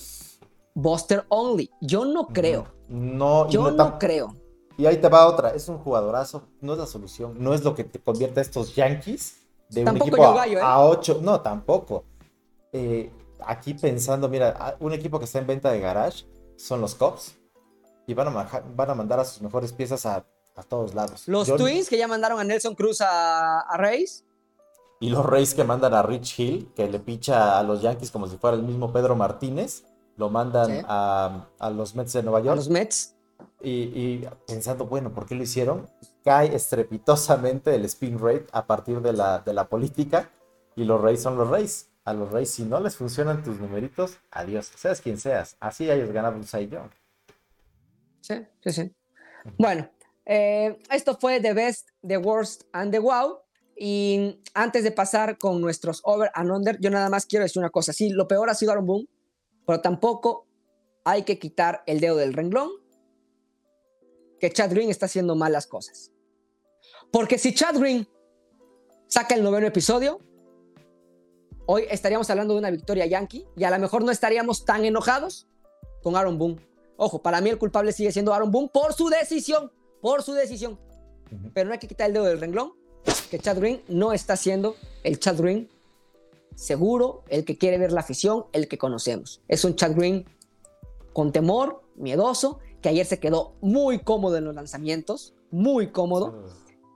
Buster 0.75 1.25
Only. 1.29 1.71
Yo 1.81 2.05
no 2.05 2.29
creo. 2.29 2.67
No, 2.89 3.49
yo 3.49 3.71
no, 3.71 3.99
creo. 3.99 4.35
Y 4.77 4.87
ahí 4.87 4.99
te 4.99 5.09
va 5.09 5.27
otra, 5.27 5.51
es 5.51 5.69
un 5.69 5.79
jugadorazo, 5.79 6.49
no 6.61 6.75
es 6.75 6.79
la 6.79 6.87
solución, 6.87 7.37
no 7.39 7.55
es 7.55 7.65
lo 7.65 7.75
que 7.75 7.85
te 7.85 8.01
convierte 8.01 8.41
a 8.41 8.43
estos 8.43 8.75
Yankees 8.75 9.39
de 9.71 9.83
un 9.83 9.97
equipo 9.97 10.39
a, 10.39 10.47
¿eh? 10.47 10.61
a, 10.61 10.85
8, 10.85 11.21
no, 11.23 11.41
tampoco. 11.41 12.05
Eh, 12.73 13.11
aquí 13.47 13.75
pensando, 13.75 14.29
mira, 14.29 14.77
un 14.81 14.93
equipo 14.93 15.19
que 15.19 15.25
está 15.25 15.39
en 15.39 15.47
venta 15.47 15.71
de 15.71 15.81
garage 15.81 16.27
son 16.57 16.81
los 16.81 16.95
Cubs 16.95 17.37
y 18.07 18.15
van 18.15 18.29
a, 18.29 18.65
van 18.75 18.91
a 18.91 18.95
mandar 18.95 19.21
a 19.21 19.25
sus 19.25 19.41
mejores 19.41 19.73
piezas 19.73 20.05
a, 20.07 20.27
todos 20.63 20.95
lados. 20.95 21.27
Los 21.27 21.55
Twins 21.57 21.89
que 21.89 21.99
ya 21.99 22.07
mandaron 22.07 22.39
a 22.39 22.45
Nelson 22.45 22.75
Cruz 22.75 23.01
a, 23.01 23.61
a 23.61 23.77
Reyes 23.77 24.25
y 25.05 25.11
los 25.11 25.27
Rays 25.27 25.55
que 25.55 25.65
mandan 25.65 25.93
a 25.93 26.03
Rich 26.03 26.39
Hill, 26.39 26.73
que 26.75 26.89
le 26.89 26.99
picha 26.99 27.59
a 27.59 27.63
los 27.63 27.83
Yankees 27.83 28.11
como 28.11 28.27
si 28.27 28.39
fuera 28.39 28.57
el 28.57 28.63
mismo 28.63 28.91
Pedro 28.91 29.15
Martínez, 29.15 29.85
lo 30.17 30.31
mandan 30.31 30.83
a, 30.89 31.47
los 31.75 31.95
Mets 31.95 32.15
de 32.15 32.23
Nueva 32.23 32.41
York. 32.41 32.53
A 32.53 32.57
los 32.57 32.71
Mets. 32.71 33.15
Y, 33.61 34.25
pensando, 34.47 34.87
bueno, 34.87 35.13
¿por 35.13 35.27
qué 35.27 35.35
lo 35.35 35.43
hicieron? 35.43 35.91
cae 36.25 36.55
estrepitosamente 36.55 37.75
el 37.75 37.85
spin 37.85 38.19
rate 38.19 38.47
a 38.53 38.67
partir 38.67 39.03
de 39.03 39.13
la, 39.13 39.41
de 39.41 39.53
la 39.53 39.69
política 39.69 40.31
y 40.75 40.85
los 40.85 40.99
Rays 40.99 41.21
son 41.21 41.37
los 41.37 41.51
Rays. 41.51 41.91
A 42.07 42.15
los 42.15 42.33
Rays, 42.33 42.51
si 42.51 42.65
no 42.65 42.81
les 42.81 42.97
funcionan 42.97 43.43
tus 43.43 43.59
numeritos, 43.59 44.17
adiós, 44.31 44.71
seas 44.75 45.03
quien 45.03 45.19
seas. 45.19 45.59
Así 45.61 45.91
ellos 45.91 46.11
ganaron 46.13 46.39
un 46.39 46.47
Cy. 46.47 46.71
Sí, 48.23 48.47
sí, 48.63 48.73
sí. 48.73 48.95
Bueno, 49.59 49.87
eh, 50.27 50.79
esto 50.91 51.17
fue 51.21 51.41
The 51.41 51.53
Best, 51.53 51.89
The 52.07 52.19
Worst 52.19 52.65
and 52.73 52.93
The 52.93 52.99
Wow. 52.99 53.41
Y 53.77 54.41
antes 54.55 54.85
de 54.85 54.93
pasar 54.93 55.37
con 55.37 55.61
nuestros 55.61 56.01
over 56.05 56.31
and 56.35 56.51
under, 56.51 56.79
yo 56.81 56.91
nada 56.91 57.09
más 57.09 57.27
quiero 57.27 57.45
decir 57.45 57.61
una 57.61 57.71
cosa. 57.71 57.93
Sí, 57.93 58.11
lo 58.11 58.29
peor 58.29 58.49
ha 58.49 58.55
sido 58.55 58.73
Aaron 58.73 58.87
Boone, 58.87 59.09
pero 59.67 59.81
tampoco 59.81 60.47
hay 61.05 61.23
que 61.23 61.39
quitar 61.39 61.83
el 61.87 62.01
dedo 62.01 62.17
del 62.17 62.33
renglón 62.33 62.71
que 64.41 64.51
Chad 64.51 64.71
Green 64.71 64.91
está 64.91 65.07
haciendo 65.07 65.35
malas 65.35 65.67
cosas. 65.67 66.13
Porque 67.11 67.39
si 67.39 67.55
Chad 67.55 67.79
Green 67.79 68.07
saca 69.09 69.35
el 69.35 69.43
noveno 69.43 69.67
episodio, 69.67 70.21
hoy 71.67 71.87
estaríamos 71.91 72.29
hablando 72.31 72.55
de 72.55 72.61
una 72.61 72.71
victoria 72.71 73.07
yankee 73.07 73.47
y 73.57 73.65
a 73.65 73.71
lo 73.71 73.79
mejor 73.79 74.05
no 74.05 74.13
estaríamos 74.13 74.65
tan 74.65 74.85
enojados 74.85 75.49
con 76.03 76.17
Aaron 76.17 76.39
Boone. 76.39 76.67
Ojo, 76.97 77.23
para 77.23 77.41
mí 77.41 77.51
el 77.51 77.59
culpable 77.59 77.93
sigue 77.93 78.13
siendo 78.13 78.33
Aaron 78.33 78.51
Boone 78.51 78.71
por 78.73 78.93
su 78.95 79.09
decisión, 79.09 79.73
por 80.05 80.23
su 80.23 80.35
decisión. 80.35 80.79
Pero 81.55 81.67
no 81.67 81.73
hay 81.73 81.79
que 81.79 81.89
quitar 81.89 82.09
el 82.09 82.13
dedo 82.13 82.27
del 82.27 82.39
renglón, 82.39 82.75
que 83.31 83.39
Chad 83.39 83.59
Green 83.59 83.81
no 83.89 84.13
está 84.13 84.37
siendo 84.37 84.77
el 85.03 85.19
Chad 85.19 85.39
Green 85.39 85.71
seguro, 86.55 87.25
el 87.29 87.47
que 87.47 87.57
quiere 87.57 87.79
ver 87.79 87.91
la 87.91 88.01
afición, 88.01 88.45
el 88.53 88.69
que 88.69 88.77
conocemos. 88.77 89.41
Es 89.49 89.65
un 89.65 89.77
Chad 89.77 89.95
Green 89.97 90.27
con 91.15 91.33
temor, 91.33 91.83
miedoso, 91.97 92.59
que 92.83 92.91
ayer 92.91 93.07
se 93.07 93.19
quedó 93.19 93.55
muy 93.63 94.01
cómodo 94.01 94.37
en 94.37 94.45
los 94.45 94.55
lanzamientos, 94.55 95.33
muy 95.51 95.91
cómodo, 95.91 96.51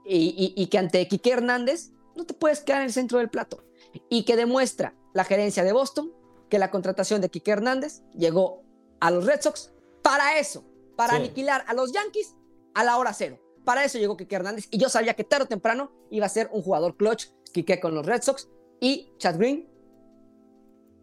y, 0.05 0.67
que 0.67 0.77
ante 0.77 1.07
Quique 1.07 1.31
Hernández 1.31 1.89
no 2.15 2.27
te 2.27 2.35
puedes 2.35 2.59
quedar 2.59 2.81
en 2.81 2.89
el 2.89 2.93
centro 2.93 3.17
del 3.17 3.31
plato, 3.31 3.63
y 4.07 4.21
que 4.21 4.35
demuestra 4.35 4.93
la 5.15 5.23
gerencia 5.23 5.63
de 5.63 5.73
Boston 5.73 6.13
que 6.47 6.59
la 6.59 6.69
contratación 6.69 7.21
de 7.21 7.29
Quique 7.29 7.49
Hernández 7.49 8.03
llegó 8.13 8.61
a 8.99 9.09
los 9.09 9.25
Red 9.25 9.41
Sox 9.41 9.71
para 10.03 10.37
eso, 10.37 10.63
para 10.95 11.15
aniquilar 11.15 11.65
a 11.67 11.73
los 11.73 11.91
Yankees 11.91 12.35
a 12.73 12.83
la 12.83 12.97
hora 12.97 13.13
cero. 13.13 13.39
Para 13.65 13.83
eso 13.83 13.97
llegó 13.97 14.17
Quique 14.17 14.35
Hernández 14.35 14.67
y 14.71 14.77
yo 14.77 14.89
sabía 14.89 15.13
que 15.13 15.23
tarde 15.23 15.45
o 15.45 15.47
temprano 15.47 15.91
iba 16.09 16.25
a 16.25 16.29
ser 16.29 16.49
un 16.51 16.61
jugador 16.61 16.95
clutch, 16.97 17.27
Quique 17.53 17.79
con 17.79 17.93
los 17.95 18.05
Red 18.05 18.21
Sox 18.21 18.49
y 18.79 19.13
Chad 19.17 19.37
Green. 19.37 19.69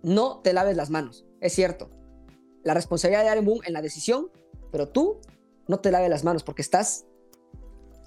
No 0.02 0.40
te 0.40 0.52
laves 0.52 0.76
las 0.76 0.90
manos, 0.90 1.24
es 1.40 1.52
cierto. 1.52 1.90
La 2.62 2.74
responsabilidad 2.74 3.22
de 3.22 3.28
Aaron 3.28 3.44
Boone 3.44 3.66
en 3.66 3.72
la 3.72 3.82
decisión, 3.82 4.30
pero 4.72 4.88
tú 4.88 5.20
no 5.68 5.80
te 5.80 5.90
laves 5.90 6.10
las 6.10 6.24
manos 6.24 6.42
porque 6.42 6.62
estás 6.62 7.06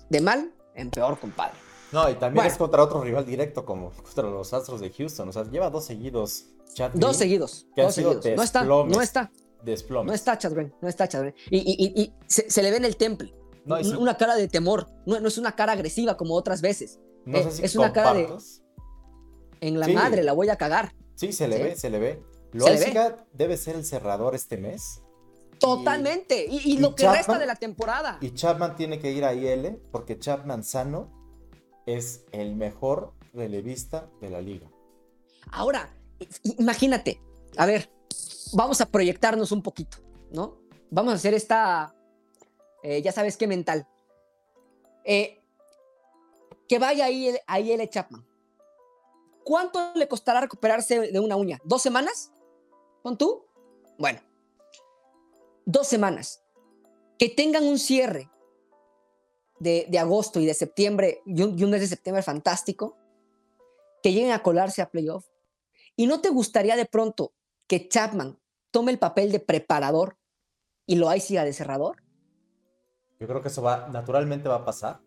de 0.09 0.21
mal 0.21 0.53
en 0.79 0.89
peor, 0.89 1.19
compadre. 1.19 1.53
No, 1.91 2.09
y 2.09 2.15
también 2.15 2.45
es 2.45 2.55
contra 2.55 2.83
otro 2.83 3.01
rival 3.01 3.25
directo 3.25 3.65
como 3.65 3.91
contra 3.91 4.23
los 4.23 4.53
Astros 4.53 4.79
de 4.79 4.91
Houston. 4.91 5.29
O 5.29 5.31
sea, 5.31 5.43
lleva 5.43 5.69
dos 5.69 5.85
seguidos. 5.85 6.45
Chad 6.73 6.91
dos 6.93 7.17
seguidos. 7.17 7.67
dos 7.75 7.95
seguidos. 7.95 8.25
No 8.35 8.43
está, 8.43 8.63
no 8.63 9.01
está. 9.01 9.31
No 9.65 10.13
está 10.13 10.37
Chad 10.37 10.53
Green, 10.53 10.73
no 10.81 10.87
está 10.87 11.07
Chad 11.07 11.21
Green. 11.21 11.35
Y, 11.51 12.13
se, 12.27 12.63
le 12.63 12.71
ve 12.71 12.77
en 12.77 12.85
el 12.85 12.95
temple. 12.95 13.33
Una 13.97 14.17
cara 14.17 14.35
de 14.35 14.47
temor. 14.47 14.89
No, 15.05 15.15
es 15.15 15.37
una 15.37 15.53
cara 15.55 15.73
agresiva 15.73 16.17
como 16.17 16.35
otras 16.35 16.61
veces. 16.61 16.99
Eh, 17.25 17.49
es 17.61 17.75
una 17.75 17.93
cara 17.93 18.13
de. 18.13 18.27
En 19.61 19.79
la 19.79 19.87
madre 19.87 20.23
la 20.23 20.33
voy 20.33 20.49
a 20.49 20.55
cagar. 20.55 20.93
Sí, 21.15 21.33
se 21.33 21.47
le 21.47 21.61
ve, 21.61 21.75
se 21.75 21.89
le 21.89 21.99
ve. 21.99 22.23
Loaiziga 22.53 23.25
debe 23.33 23.57
ser 23.57 23.75
el 23.75 23.85
cerrador 23.85 24.35
este 24.35 24.57
mes. 24.57 25.01
Totalmente. 25.59 26.45
Y, 26.45 26.77
lo 26.77 26.95
que 26.95 27.09
resta 27.09 27.37
de 27.37 27.45
la 27.45 27.55
temporada. 27.55 28.17
Y 28.21 28.33
Chapman 28.33 28.75
tiene 28.75 28.99
que 28.99 29.11
ir 29.11 29.25
a 29.25 29.33
IL 29.33 29.77
porque 29.91 30.17
Chapman 30.17 30.63
sano 30.63 31.11
es 31.85 32.23
el 32.31 32.55
mejor 32.55 33.13
relevista 33.33 34.09
de 34.21 34.29
la 34.29 34.41
liga. 34.41 34.67
Ahora, 35.51 35.89
imagínate, 36.57 37.21
a 37.57 37.65
ver, 37.65 37.89
vamos 38.53 38.81
a 38.81 38.85
proyectarnos 38.85 39.51
un 39.51 39.61
poquito, 39.61 39.97
¿no? 40.31 40.57
Vamos 40.91 41.13
a 41.13 41.15
hacer 41.15 41.33
esta, 41.33 41.93
eh, 42.83 43.01
ya 43.01 43.11
sabes 43.11 43.37
qué 43.37 43.47
mental. 43.47 43.87
Eh, 45.03 45.41
que 46.67 46.79
vaya 46.79 47.05
ahí, 47.05 47.35
ahí 47.47 47.71
el 47.71 47.89
Chapman. 47.89 48.25
¿Cuánto 49.43 49.93
le 49.95 50.07
costará 50.07 50.41
recuperarse 50.41 51.11
de 51.11 51.19
una 51.19 51.35
uña? 51.35 51.59
¿Dos 51.63 51.81
semanas? 51.81 52.31
¿Con 53.01 53.17
tú? 53.17 53.47
Bueno, 53.97 54.19
dos 55.65 55.87
semanas. 55.87 56.43
Que 57.17 57.29
tengan 57.29 57.63
un 57.63 57.79
cierre 57.79 58.29
de, 59.59 59.89
agosto 59.99 60.39
y 60.39 60.45
de 60.45 60.53
septiembre 60.53 61.21
y 61.25 61.41
un, 61.41 61.69
mes 61.69 61.81
de 61.81 61.87
septiembre 61.87 62.21
fantástico. 62.21 62.97
Que 64.03 64.13
lleguen 64.13 64.31
a 64.31 64.43
colarse 64.43 64.81
a 64.81 64.89
playoff. 64.89 65.25
¿Y 65.95 66.07
no 66.07 66.21
te 66.21 66.29
gustaría 66.29 66.75
de 66.75 66.85
pronto 66.85 67.33
que 67.67 67.89
Chapman 67.89 68.39
tome 68.71 68.91
el 68.91 68.99
papel 68.99 69.31
de 69.31 69.39
preparador 69.39 70.17
y 70.85 70.95
lo 70.95 71.11
siga 71.19 71.43
de 71.43 71.53
cerrador? 71.53 72.03
Yo 73.19 73.27
creo 73.27 73.41
que 73.41 73.49
eso 73.49 73.61
va, 73.61 73.89
naturalmente 73.89 74.47
va 74.47 74.55
a 74.55 74.65
pasar, 74.65 75.01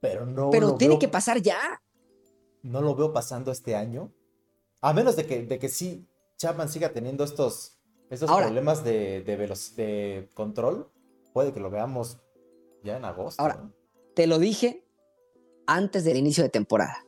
pero 0.00 0.24
no. 0.24 0.50
Pero 0.50 0.74
tiene 0.76 0.98
que 0.98 1.08
pasar 1.08 1.40
ya. 1.40 1.82
No 2.62 2.80
lo 2.80 2.94
veo 2.94 3.12
pasando 3.12 3.52
este 3.52 3.76
año. 3.76 4.12
A 4.80 4.92
menos 4.92 5.16
de 5.16 5.26
que, 5.26 5.42
de 5.44 5.58
que 5.58 5.68
sí 5.68 6.08
Chapman 6.38 6.68
siga 6.68 6.92
teniendo 6.92 7.24
estos, 7.24 7.78
estos 8.10 8.30
problemas 8.30 8.82
de, 8.84 9.22
de, 9.22 9.36
de 9.76 10.30
control. 10.34 10.90
Puede 11.32 11.52
que 11.52 11.60
lo 11.60 11.70
veamos 11.70 12.18
ya 12.82 12.96
en 12.96 13.04
agosto. 13.04 13.40
Ahora, 13.40 13.70
te 14.14 14.26
lo 14.26 14.38
dije 14.38 14.84
antes 15.66 16.04
del 16.04 16.16
inicio 16.16 16.42
de 16.42 16.50
temporada. 16.50 17.04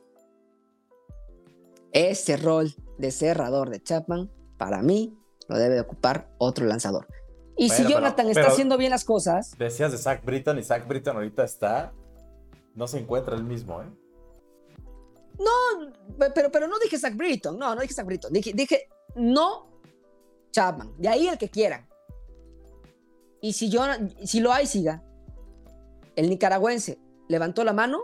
Ese 1.91 2.37
rol 2.37 2.73
de 2.97 3.11
cerrador 3.11 3.69
de 3.69 3.81
Chapman 3.81 4.31
para 4.57 4.81
mí 4.81 5.17
lo 5.47 5.57
debe 5.57 5.75
de 5.75 5.81
ocupar 5.81 6.33
otro 6.37 6.65
lanzador. 6.65 7.07
Y 7.57 7.69
si 7.69 7.87
Jonathan 7.87 8.29
está 8.29 8.47
haciendo 8.47 8.77
bien 8.77 8.91
las 8.91 9.05
cosas. 9.05 9.57
Decías 9.57 9.91
de 9.91 9.97
Zach 9.97 10.23
Britton 10.23 10.59
y 10.59 10.63
Zach 10.63 10.87
Britton 10.87 11.15
ahorita 11.15 11.43
está. 11.43 11.93
No 12.73 12.87
se 12.87 12.99
encuentra 12.99 13.35
el 13.35 13.43
mismo, 13.43 13.81
¿eh? 13.81 13.89
No, 15.39 15.93
pero, 16.33 16.51
pero 16.51 16.67
no 16.67 16.77
dije 16.79 16.97
Zach 16.97 17.15
Britton. 17.15 17.57
No, 17.57 17.73
no 17.75 17.81
dije 17.81 17.93
Zach 17.93 18.05
Britton. 18.05 18.33
Dije, 18.33 18.51
dije 18.53 18.89
no 19.15 19.67
Chapman. 20.51 20.93
De 20.97 21.07
ahí 21.07 21.27
el 21.27 21.37
que 21.37 21.49
quieran. 21.49 21.87
Y 23.41 23.53
si, 23.53 23.69
yo, 23.69 23.83
si 24.23 24.39
lo 24.39 24.51
hay, 24.51 24.65
siga. 24.67 25.03
El 26.15 26.29
nicaragüense 26.29 26.99
levantó 27.27 27.63
la 27.63 27.73
mano. 27.73 28.03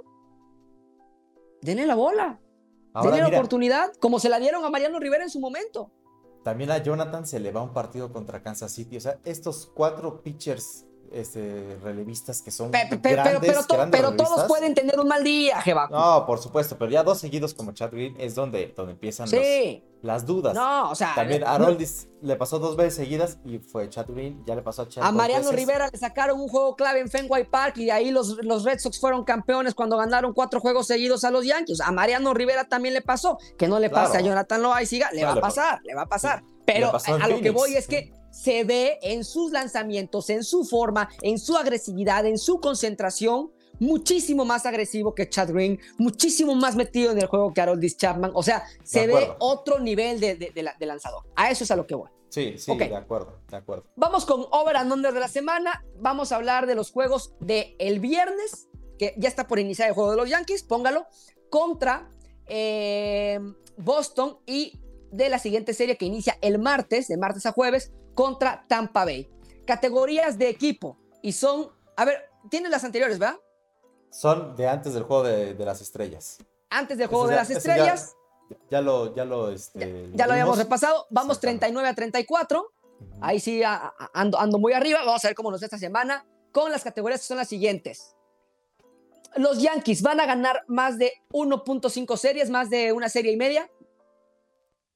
Denle 1.62 1.86
la 1.86 1.96
bola. 1.96 2.40
denle 3.02 3.20
la 3.20 3.28
oportunidad, 3.28 3.94
como 3.96 4.20
se 4.20 4.30
la 4.30 4.40
dieron 4.40 4.66
a 4.66 4.70
Mariano 4.70 5.00
Rivera 5.00 5.24
en 5.24 5.30
su 5.30 5.40
momento. 5.40 5.92
También 6.44 6.72
a 6.72 6.80
Jonathan 6.80 7.26
se 7.28 7.40
le 7.40 7.52
va 7.52 7.62
un 7.62 7.74
partido 7.74 8.12
contra 8.12 8.42
Kansas 8.42 8.72
City. 8.72 8.98
O 8.98 9.02
sea, 9.02 9.20
estos 9.26 9.72
cuatro 9.74 10.24
pitchers 10.24 10.86
este, 11.14 11.78
relevistas 11.84 12.42
que 12.42 12.52
son 12.52 12.72
pero, 12.72 13.00
grandes, 13.02 13.66
pero, 13.92 14.16
todos 14.16 14.46
pueden 14.48 14.74
tener 14.74 15.00
un 15.00 15.08
mal 15.08 15.24
día, 15.24 15.62
Jeva. 15.62 15.88
No, 15.92 16.26
por 16.26 16.40
supuesto, 16.40 16.78
pero 16.78 16.92
ya 16.92 17.04
dos 17.04 17.20
seguidos 17.20 17.54
como 17.54 17.74
Chad 17.74 17.92
Green 17.92 18.16
es 18.20 18.36
donde, 18.36 18.74
donde 18.76 18.94
empiezan 18.94 19.30
las 20.02 20.26
dudas. 20.26 20.54
No, 20.54 20.92
o 20.92 20.96
sea. 20.96 21.14
También 21.16 21.44
a 21.44 21.58
Roldis 21.58 22.08
le 22.22 22.36
pasó 22.36 22.60
dos 22.60 22.76
veces 22.76 22.96
seguidas 22.96 23.38
y 23.46 23.60
fue 23.60 23.90
Chad 23.90 24.08
Green, 24.08 24.44
ya 24.46 24.56
le 24.56 24.62
pasó 24.62 24.84
a 24.84 24.90
Chad. 24.90 25.04
A 25.04 25.12
Mariano 25.12 25.52
Rivera 25.52 25.90
le 25.92 25.98
sacaron 25.98 26.40
un 26.40 26.48
juego 26.48 26.76
clave 26.76 27.00
en 27.00 27.10
Fenway 27.10 27.50
Park 27.50 27.78
y 27.78 27.90
ahí 27.90 28.12
los, 28.12 28.38
los 28.44 28.64
Red 28.64 28.80
Sox 28.80 29.00
fueron 29.00 29.24
campeones 29.24 29.76
cuando 29.76 29.98
ganaron 29.98 30.34
cuatro 30.34 30.60
juegos 30.60 30.88
seguidos 30.88 31.24
a 31.24 31.32
los 31.32 31.46
Yankees. 31.46 31.82
A 31.82 31.92
Mariano 31.92 32.34
Rivera 32.34 32.66
también 32.66 32.94
le 32.94 33.02
pasó. 33.02 33.38
Que 33.58 33.68
no 33.68 33.80
le 33.80 33.90
pase 33.90 34.18
a 34.18 34.22
Jonathan 34.22 34.62
Loaiziga, 34.62 35.12
le 35.12 35.24
va 35.24 35.34
a 35.34 35.42
pasar, 35.42 35.80
le 35.84 35.94
va 35.94 36.04
a 36.04 36.08
pasar. 36.08 36.44
Pero 36.66 36.92
a 36.94 37.28
lo 37.28 37.42
que 37.42 37.50
voy 37.50 37.76
es 37.76 37.88
que 37.88 38.14
se 38.32 38.64
ve 38.64 39.00
en 39.02 39.24
sus 39.24 39.52
lanzamientos, 39.52 40.30
en 40.30 40.44
su 40.44 40.64
forma, 40.64 41.10
en 41.22 41.38
su 41.38 41.58
agresividad, 41.58 42.26
en 42.26 42.38
su 42.38 42.60
concentración, 42.60 43.52
muchísimo 43.80 44.46
más 44.46 44.66
agresivo 44.66 45.14
que 45.16 45.28
Chad 45.28 45.52
Green, 45.52 45.80
muchísimo 45.98 46.56
más 46.56 46.76
metido 46.76 47.12
en 47.12 47.20
el 47.20 47.28
juego 47.28 47.54
que 47.54 47.62
Haroldis 47.62 47.98
Chapman. 47.98 48.32
O 48.34 48.44
sea, 48.44 48.64
se 48.84 49.08
ve 49.08 49.32
otro 49.40 49.80
nivel 49.80 50.20
de, 50.20 50.76
lanzador. 50.80 51.24
A 51.36 51.50
eso 51.50 51.64
es 51.64 51.72
a 51.72 51.76
lo 51.76 51.86
que 51.88 51.96
voy. 51.96 52.10
Sí, 52.30 52.58
sí, 52.58 52.78
de 52.78 52.96
acuerdo, 52.96 53.42
de 53.50 53.58
acuerdo. 53.58 53.84
Vamos 53.98 54.26
con 54.26 54.46
Over 54.52 54.78
and 54.78 54.94
Under 54.94 55.14
de 55.14 55.20
la 55.20 55.28
semana. 55.28 55.84
Vamos 56.00 56.32
a 56.32 56.38
hablar 56.38 56.66
de 56.66 56.76
los 56.76 56.92
juegos 56.92 57.34
del 57.42 57.76
el 57.78 58.00
viernes, 58.00 58.70
que 58.98 59.14
ya 59.18 59.28
está 59.28 59.48
por 59.48 59.60
iniciar 59.60 59.90
el 59.90 59.96
juego 59.96 60.12
de 60.12 60.18
los 60.18 60.30
Yankees, 60.30 60.64
póngalo, 60.64 61.08
contra 61.50 62.10
eh, 62.48 63.40
Boston 63.78 64.38
y 64.46 64.80
de 65.12 65.28
la 65.28 65.40
siguiente 65.40 65.74
serie 65.74 65.98
que 65.98 66.06
inicia 66.06 66.38
el 66.42 66.58
martes, 66.60 67.08
de 67.10 67.18
martes 67.18 67.46
a 67.46 67.52
jueves, 67.52 67.92
contra 68.22 68.64
Tampa 68.68 69.04
Bay. 69.04 69.28
Categorías 69.66 70.38
de 70.38 70.48
equipo 70.48 70.96
y 71.24 71.32
son, 71.32 71.72
a 71.98 72.06
ver, 72.06 72.30
tienes 72.52 72.70
las 72.70 72.84
anteriores, 72.84 73.18
¿verdad? 73.18 73.40
Son 74.12 74.56
de 74.56 74.68
antes 74.68 74.94
del 74.94 75.02
juego 75.02 75.24
de, 75.24 75.56
las 75.56 75.82
estrellas. 75.82 76.38
Antes 76.70 77.00
del 77.00 77.08
juego 77.08 77.28
de 77.28 77.36
las 77.36 77.50
estrellas. 77.50 78.16
Ya, 78.70 78.80
lo, 78.80 79.16
ya 79.16 79.26
lo, 79.26 79.50
este, 79.50 80.12
ya, 80.14 80.28
lo 80.28 80.34
habíamos 80.34 80.60
repasado. 80.60 81.08
Vamos 81.10 81.40
39 81.40 81.90
a 81.90 81.96
34. 81.96 82.72
Ahí 83.22 83.40
sí 83.40 83.64
ando, 84.14 84.38
ando 84.40 84.60
muy 84.60 84.74
arriba. 84.74 85.00
Vamos 85.04 85.26
a 85.26 85.30
ver 85.30 85.36
cómo 85.36 85.50
nos 85.50 85.60
va 85.60 85.66
esta 85.66 85.80
semana 85.80 86.24
con 86.52 86.72
las 86.72 86.84
categorías 86.84 87.22
que 87.22 87.26
son 87.26 87.38
las 87.38 87.48
siguientes. 87.48 88.16
los 89.36 89.64
Yankees 89.64 90.04
van 90.04 90.20
a 90.20 90.28
ganar 90.28 90.64
más 90.68 91.00
de 91.00 91.12
1.5 91.32 92.18
series, 92.18 92.52
más 92.52 92.70
de 92.70 92.94
una 92.94 93.10
serie 93.10 93.32
y 93.32 93.38
media. 93.38 93.68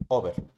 Over. 0.10 0.55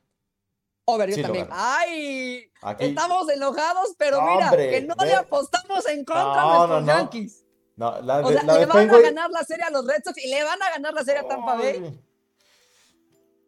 Over, 0.90 1.10
yo 1.10 1.16
Sí, 1.18 1.22
también. 1.22 1.48
¡Ay! 1.52 2.50
Aquí- 2.62 2.86
Estamos 2.86 3.28
enojados, 3.30 3.94
pero 3.98 4.22
mira, 4.22 4.52
que 4.52 4.82
no 4.82 4.96
le 5.04 5.14
apostamos 5.16 5.86
en 5.88 6.06
contra 6.06 6.24
No, 6.24 6.40
a 6.40 6.46
nuestros 6.46 6.70
no, 6.70 6.82
no. 6.82 6.88
Yankees. 6.88 7.44
No, 7.76 8.02
la 8.02 8.20
O 8.26 8.32
sea, 8.32 8.44
la 8.44 8.58
le 8.58 8.66
van 8.66 8.90
a 8.90 9.00
ganar 9.02 9.30
la 9.30 9.44
serie 9.44 9.66
a 9.66 9.70
los 9.70 9.86
Red 9.86 10.02
Sox 10.04 10.18
y 10.18 10.30
le 10.30 10.44
van 10.44 10.62
a 10.64 10.70
ganar 10.70 10.94
la 10.94 11.04
serie 11.04 11.20
a 11.20 11.28
Tampa 11.28 11.56
Bay. 11.56 11.82
Ay. 11.84 12.02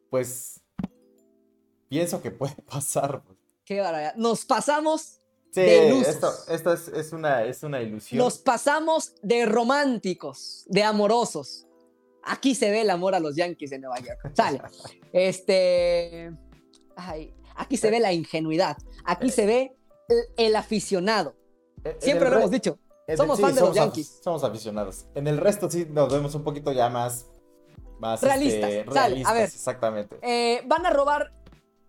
Pues 0.10 0.60
pienso 1.88 2.22
que 2.22 2.32
puede 2.32 2.56
pasar. 2.70 3.22
Qué 3.66 3.80
barbaridad. 3.80 4.16
Nos 4.16 4.46
pasamos, 4.46 5.16
Sí, 5.52 5.62
De 5.62 5.88
ilusos. 5.88 6.08
esto, 6.08 6.32
esto 6.50 6.74
es, 6.74 6.88
es 6.90 7.12
una, 7.12 7.44
es 7.44 7.64
una 7.64 7.82
ilusión. 7.82 8.20
nos 8.20 8.38
pasamos 8.38 9.14
de 9.24 9.48
románticos, 9.48 10.64
de 10.68 10.84
amorosos. 10.84 11.66
Aquí 12.24 12.54
se 12.54 12.70
ve 12.70 12.82
el 12.82 12.90
amor 12.92 13.16
a 13.16 13.20
los 13.20 13.36
Yankees 13.36 13.72
de 13.72 13.80
Nueva 13.80 13.98
York. 14.00 14.20
Sale. 14.36 14.62
Este. 15.14 16.32
Ay, 17.08 17.34
aquí 17.56 17.78
se 17.78 17.90
ve 17.92 18.00
la 18.00 18.14
ingenuidad. 18.14 18.78
Aquí 19.06 19.30
se 19.30 19.46
ve 19.46 19.76
el, 20.08 20.18
el 20.38 20.56
aficionado. 20.56 21.36
En 21.84 22.00
Siempre 22.02 22.28
el 22.28 22.34
lo 22.34 22.40
hemos 22.40 22.52
dicho. 22.52 22.78
somos 23.16 23.38
sí, 23.38 23.44
fans 23.44 23.56
de 23.56 23.62
los 23.62 23.70
af- 23.72 23.76
Yankees. 23.76 24.20
Somos 24.24 24.44
aficionados. 24.44 25.06
En 25.16 25.28
el 25.28 25.38
resto 25.38 25.70
sí 25.70 25.88
nos 25.90 26.12
vemos 26.12 26.36
un 26.36 26.44
poquito 26.44 26.72
ya 26.72 26.90
más. 26.90 27.26
más 28.00 28.22
Realistas. 28.22 28.70
este, 28.70 28.86
Sale, 28.86 29.00
a 29.00 29.08
realistas, 29.08 29.34
ver. 29.34 29.44
Exactamente. 29.44 30.20
Eh, 30.22 30.62
van 30.68 30.86
a 30.86 30.90
robar 30.90 31.34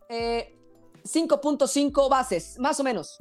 eh, 0.09 0.57
5.5 1.05 2.09
bases, 2.09 2.59
más 2.59 2.79
o 2.81 2.85
menos. 2.85 3.19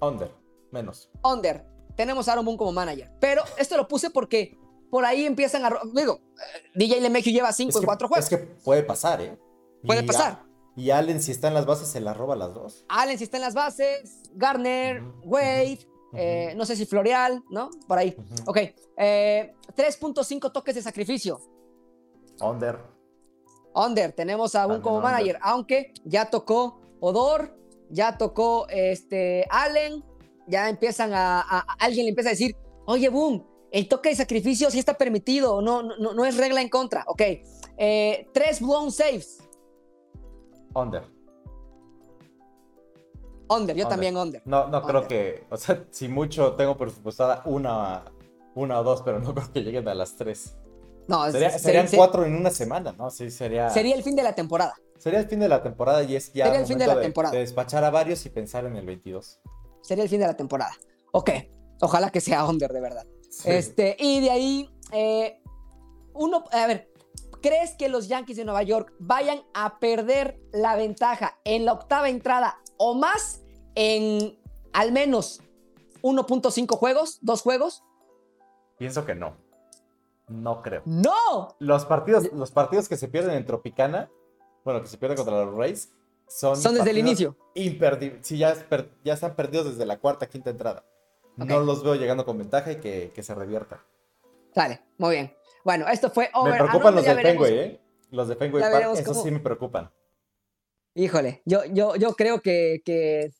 Under, 0.00 0.30
menos. 0.70 1.10
Under. 1.24 1.64
Tenemos 1.96 2.28
a 2.28 2.32
Aaron 2.32 2.44
Boone 2.44 2.58
como 2.58 2.72
manager. 2.72 3.10
Pero 3.20 3.42
esto 3.58 3.76
lo 3.76 3.88
puse 3.88 4.10
porque 4.10 4.58
por 4.90 5.04
ahí 5.04 5.24
empiezan 5.24 5.64
a. 5.64 5.70
Digo, 5.94 6.20
eh, 6.34 6.62
DJ 6.74 7.00
LeMahieu 7.00 7.32
lleva 7.32 7.52
5 7.52 7.70
Es 7.70 7.76
en 7.76 7.80
que, 7.80 7.86
4 7.86 8.08
juegos. 8.08 8.24
es 8.24 8.30
que 8.30 8.38
puede 8.38 8.82
pasar, 8.82 9.20
¿eh? 9.22 9.38
Puede 9.84 10.02
Y 10.02 10.06
pasar. 10.06 10.42
A- 10.76 10.80
y 10.80 10.90
Allen, 10.90 11.20
si 11.22 11.32
está 11.32 11.48
en 11.48 11.54
las 11.54 11.66
bases, 11.66 11.88
se 11.88 12.00
las 12.00 12.16
roba 12.16 12.36
las 12.36 12.52
dos. 12.54 12.84
Allen 12.88 13.18
si 13.18 13.24
está 13.24 13.36
en 13.38 13.42
las 13.42 13.54
bases, 13.54 14.22
Garner, 14.34 15.02
Wade, 15.24 15.78
eh, 16.14 16.54
no 16.56 16.64
sé 16.66 16.76
si 16.76 16.86
Floreal, 16.86 17.42
¿no? 17.50 17.70
Por 17.88 17.98
ahí. 17.98 18.16
Ujú. 18.18 18.50
Ok, 18.50 18.58
eh, 18.96 19.54
3.5 19.74 20.50
toques 20.52 20.74
de 20.74 20.82
sacrificio. 20.82 21.40
Under. 22.40 22.78
Under, 23.74 24.12
tenemos 24.12 24.54
a 24.54 24.60
También 24.62 24.80
como 24.82 24.96
under. 24.96 25.12
manager, 25.12 25.38
aunque 25.42 25.92
ya 26.04 26.30
tocó 26.30 26.80
Odor, 27.00 27.54
ya 27.90 28.16
tocó 28.16 28.66
este, 28.68 29.46
Allen, 29.50 30.02
ya 30.46 30.68
empiezan 30.68 31.12
a, 31.12 31.40
a- 31.40 31.58
a- 31.60 31.76
alguien 31.80 32.06
le 32.06 32.10
empieza 32.10 32.30
a 32.30 32.32
decir, 32.32 32.56
oye 32.86 33.08
Boom, 33.10 33.44
el 33.70 33.88
toque 33.88 34.08
de 34.10 34.16
sacrificio 34.16 34.70
sí 34.70 34.78
está 34.78 34.94
permitido, 34.96 35.60
no, 35.60 35.82
no, 35.82 36.14
no 36.14 36.24
es 36.24 36.36
regla 36.38 36.62
en 36.62 36.68
contra. 36.70 37.04
Ok, 37.08 37.20
eh, 37.76 38.28
tres 38.32 38.60
blown 38.60 38.90
saves. 38.90 39.38
Under. 40.80 41.02
Under, 43.48 43.76
yo 43.76 43.84
Under. 43.84 43.88
también 43.88 44.16
under. 44.16 44.42
No, 44.44 44.66
no 44.68 44.82
creo 44.82 45.06
que. 45.06 45.44
O 45.50 45.56
sea, 45.56 45.84
si 45.90 46.08
mucho 46.08 46.52
tengo 46.54 46.76
presupuestada 46.76 47.42
una, 47.44 48.04
una 48.54 48.80
o 48.80 48.84
dos, 48.84 49.02
pero 49.02 49.20
no 49.20 49.34
creo 49.34 49.52
que 49.52 49.62
lleguen 49.62 49.86
a 49.88 49.94
las 49.94 50.16
tres. 50.16 50.56
No, 51.08 51.30
Sería- 51.30 51.50
se- 51.50 51.58
serían 51.60 51.88
se- 51.88 51.96
cuatro 51.96 52.24
en 52.24 52.34
una 52.34 52.50
semana, 52.50 52.92
¿no? 52.98 53.10
Sí, 53.10 53.30
sería. 53.30 53.70
Sería 53.70 53.94
el 53.94 54.02
fin 54.02 54.16
de 54.16 54.22
la 54.24 54.34
temporada. 54.34 54.74
Sería 54.98 55.20
el 55.20 55.28
fin 55.28 55.38
de 55.38 55.48
la 55.48 55.62
temporada 55.62 56.02
y 56.02 56.16
es 56.16 56.32
ya 56.32 56.46
Sería 56.46 56.60
el 56.60 56.66
fin 56.66 56.78
de 56.78 56.86
la 56.86 57.00
temporada. 57.00 57.32
de 57.34 57.40
despachar 57.40 57.84
a 57.84 57.90
varios 57.90 58.24
y 58.26 58.30
pensar 58.30 58.64
en 58.64 58.76
el 58.76 58.86
22. 58.86 59.38
Sería 59.82 60.02
el 60.02 60.10
fin 60.10 60.20
de 60.20 60.26
la 60.26 60.34
temporada. 60.36 60.72
Ok, 61.12 61.30
ojalá 61.80 62.10
que 62.10 62.20
sea 62.20 62.44
under 62.46 62.72
de 62.72 62.80
verdad. 62.80 63.06
Sí. 63.30 63.50
Este, 63.50 63.94
y 64.00 64.20
de 64.20 64.30
ahí, 64.30 64.70
eh, 64.92 65.40
uno, 66.14 66.42
a 66.50 66.66
ver, 66.66 66.88
¿crees 67.46 67.76
que 67.76 67.88
los 67.88 68.08
Yankees 68.08 68.36
de 68.36 68.44
Nueva 68.44 68.64
York 68.64 68.92
vayan 68.98 69.40
a 69.54 69.78
perder 69.78 70.40
la 70.52 70.74
ventaja 70.74 71.38
en 71.44 71.64
la 71.64 71.74
octava 71.74 72.08
entrada 72.08 72.58
o 72.76 72.94
más 72.94 73.40
en 73.76 74.36
al 74.72 74.90
menos 74.90 75.40
1.5 76.02 76.76
juegos, 76.76 77.18
dos 77.22 77.42
juegos? 77.42 77.84
Pienso 78.78 79.06
que 79.06 79.14
no. 79.14 79.36
No 80.26 80.60
creo. 80.60 80.82
¡No! 80.86 81.54
Los 81.60 81.84
partidos, 81.84 82.32
los 82.32 82.50
partidos 82.50 82.88
que 82.88 82.96
se 82.96 83.06
pierden 83.06 83.36
en 83.36 83.46
Tropicana, 83.46 84.10
bueno, 84.64 84.80
que 84.82 84.88
se 84.88 84.98
pierden 84.98 85.16
contra 85.16 85.44
los 85.44 85.54
Rays, 85.54 85.92
son. 86.26 86.56
Son 86.56 86.74
desde 86.74 86.90
el 86.90 86.98
inicio. 86.98 87.36
Imperdibles. 87.54 88.26
Sí, 88.26 88.38
ya, 88.38 88.54
per- 88.68 88.90
ya 89.04 89.14
están 89.14 89.36
perdidos 89.36 89.66
desde 89.66 89.86
la 89.86 89.98
cuarta, 90.00 90.26
quinta 90.28 90.50
entrada. 90.50 90.84
No 91.36 91.60
los 91.60 91.84
veo 91.84 91.94
llegando 91.94 92.24
con 92.24 92.38
ventaja 92.38 92.72
y 92.72 92.80
que, 92.80 93.12
que 93.14 93.22
se 93.22 93.36
revierta. 93.36 93.84
Dale, 94.52 94.82
muy 94.98 95.14
bien. 95.14 95.35
Bueno, 95.66 95.88
esto 95.88 96.10
fue 96.10 96.26
Me 96.26 96.30
over. 96.40 96.58
preocupan 96.58 96.86
and 96.86 96.96
los 96.96 97.04
de. 97.16 97.22
Fenway, 97.22 97.58
¿eh? 97.58 97.80
Los 98.12 98.28
de 98.28 98.34
Ya 98.34 98.38
Park, 98.38 98.52
veremos 98.52 98.98
esos 99.00 99.12
cómo- 99.12 99.24
sí 99.24 99.30
me 99.32 99.40
preocupan. 99.40 99.90
Híjole, 100.94 101.42
yo, 101.44 101.64
yo, 101.64 101.96
yo 101.96 102.14
creo 102.14 102.40
que, 102.40 102.82
que 102.84 103.30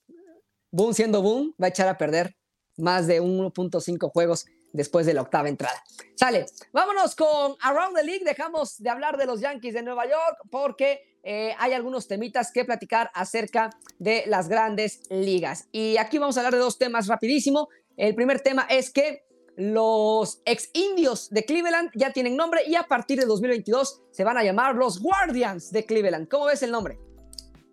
Boom 0.73 0.93
siendo 0.93 1.23
Boom 1.23 1.55
va 1.63 1.67
a 1.67 1.69
echar 1.69 1.87
a 1.87 1.97
perder 1.97 2.35
más 2.79 3.07
de 3.07 3.23
1.5 3.23 4.11
juegos 4.11 4.45
después 4.73 5.07
de 5.07 5.15
la 5.15 5.23
octava 5.23 5.49
entrada. 5.49 5.81
Sale, 6.17 6.47
vámonos 6.73 7.15
con 7.15 7.55
Around 7.63 7.95
the 7.97 8.03
League. 8.03 8.25
Dejamos 8.25 8.77
de 8.79 8.91
hablar 8.91 9.17
de 9.19 9.27
los 9.27 9.41
Yankees 9.41 9.73
de 9.75 9.83
Nueva 9.85 10.05
York 10.07 10.37
porque 10.51 11.01
eh, 11.23 11.55
hay 11.61 11.75
algunos 11.75 12.09
temitas 12.09 12.51
que 12.51 12.65
platicar 12.65 13.09
acerca 13.15 13.71
de 14.01 14.25
las 14.27 14.49
grandes 14.49 15.03
ligas. 15.11 15.69
Y 15.71 15.97
aquí 15.99 16.19
vamos 16.19 16.37
a 16.37 16.41
hablar 16.41 16.55
de 16.55 16.59
dos 16.59 16.77
temas 16.77 17.07
rapidísimo. 17.07 17.69
El 17.97 18.17
primer 18.17 18.41
tema 18.41 18.67
es 18.69 18.91
que 18.93 19.26
los 19.57 20.43
ex 20.45 20.71
indios 20.75 21.31
de 21.31 21.45
Cleveland 21.45 21.91
ya 21.95 22.13
tienen 22.13 22.37
nombre 22.37 22.61
y 22.67 22.75
a 22.75 22.85
partir 22.85 23.19
de 23.19 23.27
2022 23.27 24.03
se 24.11 24.25
van 24.25 24.37
a 24.37 24.45
llamar 24.45 24.75
los 24.75 25.01
Guardians 25.01 25.73
de 25.73 25.85
Cleveland. 25.85 26.29
¿Cómo 26.29 26.47
ves 26.47 26.63
el 26.63 26.71
nombre? 26.71 26.99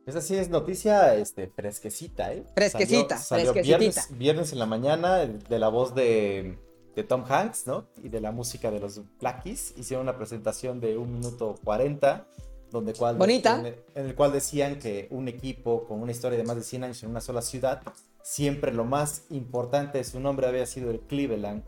Esa 0.05 0.21
sí 0.21 0.35
es 0.35 0.49
noticia 0.49 1.15
este, 1.15 1.47
fresquecita, 1.47 2.33
¿eh? 2.33 2.43
Fresquecita, 2.55 3.17
Salió. 3.17 3.53
Viernes, 3.53 4.07
viernes 4.17 4.51
en 4.51 4.59
la 4.59 4.65
mañana 4.65 5.25
de 5.25 5.59
la 5.59 5.69
voz 5.69 5.95
de, 5.95 6.57
de 6.95 7.03
Tom 7.03 7.23
Hanks, 7.27 7.67
¿no? 7.67 7.87
Y 8.01 8.09
de 8.09 8.19
la 8.19 8.31
música 8.31 8.69
de 8.69 8.79
los 8.79 9.01
Black 9.19 9.43
Keys. 9.43 9.73
Hicieron 9.77 10.03
una 10.03 10.17
presentación 10.17 10.81
de 10.81 10.97
un 10.97 11.13
minuto 11.13 11.55
40, 11.63 12.27
donde 12.69 12.93
cual, 12.93 13.15
Bonita. 13.15 13.59
En, 13.59 13.65
el, 13.67 13.75
en 13.95 14.05
el 14.07 14.15
cual 14.15 14.33
decían 14.33 14.77
que 14.77 15.07
un 15.09 15.29
equipo 15.29 15.85
con 15.85 16.01
una 16.01 16.11
historia 16.11 16.37
de 16.37 16.43
más 16.43 16.57
de 16.57 16.63
100 16.63 16.83
años 16.83 17.03
en 17.03 17.09
una 17.09 17.21
sola 17.21 17.41
ciudad, 17.41 17.81
siempre 18.23 18.73
lo 18.73 18.85
más 18.85 19.27
importante 19.29 19.99
de 19.99 20.03
su 20.03 20.19
nombre 20.19 20.47
había 20.47 20.65
sido 20.65 20.89
el 20.89 21.01
Cleveland. 21.01 21.63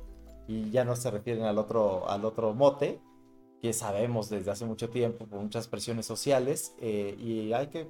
Y 0.48 0.72
ya 0.72 0.84
no 0.86 0.96
se 0.96 1.12
refieren 1.12 1.44
al 1.44 1.60
otro, 1.60 2.10
al 2.10 2.26
otro 2.26 2.54
mote, 2.54 3.00
que 3.62 3.74
sabemos 3.74 4.30
desde 4.30 4.52
hace 4.52 4.66
mucho 4.66 4.90
tiempo 4.90 5.28
por 5.28 5.40
muchas 5.40 5.68
presiones 5.68 6.08
sociales. 6.08 6.74
eh, 6.80 7.16
y 7.20 7.54
hay 7.54 7.68
que 7.68 7.88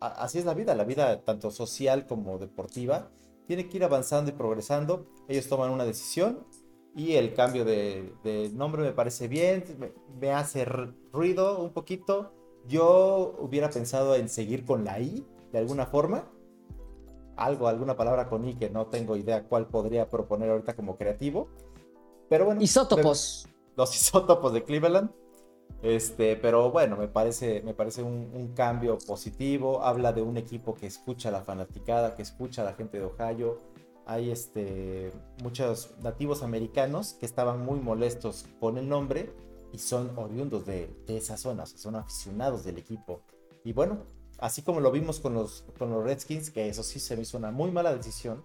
así 0.00 0.38
es 0.38 0.44
la 0.44 0.54
vida, 0.54 0.74
la 0.74 0.84
vida 0.84 1.22
tanto 1.22 1.50
social 1.50 2.06
como 2.06 2.38
deportiva, 2.38 3.10
tiene 3.46 3.68
que 3.68 3.78
ir 3.78 3.84
avanzando 3.84 4.30
y 4.30 4.34
progresando. 4.34 5.06
Ellos 5.28 5.48
toman 5.48 5.70
una 5.70 5.84
decisión 5.84 6.46
y 6.94 7.14
el 7.14 7.34
cambio 7.34 7.64
de, 7.64 8.50
nombre 8.54 8.82
me 8.82 8.92
parece 8.92 9.28
bien, 9.28 9.64
me, 9.78 9.92
me 10.20 10.32
hace 10.32 10.64
ruido 11.12 11.62
un 11.62 11.72
poquito. 11.72 12.32
Yo 12.66 13.36
hubiera 13.38 13.70
pensado 13.70 14.16
en 14.16 14.28
seguir 14.28 14.64
con 14.64 14.84
la 14.84 15.00
I 15.00 15.24
de 15.52 15.58
alguna 15.58 15.86
forma. 15.86 16.28
Algo, 17.36 17.68
alguna 17.68 17.96
palabra 17.96 18.28
con 18.28 18.44
I 18.44 18.54
que 18.54 18.70
no 18.70 18.86
tengo 18.86 19.16
idea 19.16 19.44
cuál 19.44 19.66
podría 19.66 20.08
proponer 20.08 20.50
ahorita 20.50 20.74
como 20.74 20.96
creativo. 20.96 21.48
Pero 22.28 22.46
bueno. 22.46 22.62
Isótopos. 22.62 23.48
los 23.76 23.94
isótopos 24.00 24.52
de 24.52 24.64
Cleveland. 24.64 25.10
Este, 25.82 26.36
pero 26.36 26.70
bueno, 26.70 26.96
me 26.96 27.08
parece, 27.08 27.62
me 27.62 27.74
parece 27.74 28.02
un, 28.02 28.30
un 28.34 28.54
cambio 28.54 28.98
positivo. 29.06 29.82
Habla 29.82 30.12
de 30.12 30.22
un 30.22 30.36
equipo 30.36 30.74
que 30.74 30.86
escucha 30.86 31.28
a 31.28 31.32
la 31.32 31.42
fanaticada, 31.42 32.16
que 32.16 32.22
escucha 32.22 32.62
a 32.62 32.64
la 32.64 32.74
gente 32.74 32.98
de 32.98 33.04
Ohio. 33.04 33.58
Hay 34.06 34.30
este, 34.30 35.12
muchos 35.42 35.94
nativos 36.00 36.42
americanos 36.42 37.14
que 37.14 37.26
estaban 37.26 37.64
muy 37.64 37.80
molestos 37.80 38.46
con 38.60 38.78
el 38.78 38.88
nombre 38.88 39.32
y 39.72 39.78
son 39.78 40.16
oriundos 40.16 40.64
de, 40.64 40.88
de 41.06 41.16
esa 41.16 41.36
zona, 41.36 41.64
o 41.64 41.66
sea, 41.66 41.78
son 41.78 41.96
aficionados 41.96 42.64
del 42.64 42.78
equipo. 42.78 43.20
Y 43.64 43.72
bueno, 43.72 44.04
así 44.38 44.62
como 44.62 44.80
lo 44.80 44.90
vimos 44.90 45.20
con 45.20 45.34
los, 45.34 45.64
con 45.78 45.90
los 45.90 46.04
Redskins, 46.04 46.50
que 46.50 46.68
eso 46.68 46.82
sí 46.82 47.00
se 47.00 47.16
me 47.16 47.22
hizo 47.22 47.38
una 47.38 47.50
muy 47.50 47.70
mala 47.70 47.94
decisión 47.94 48.44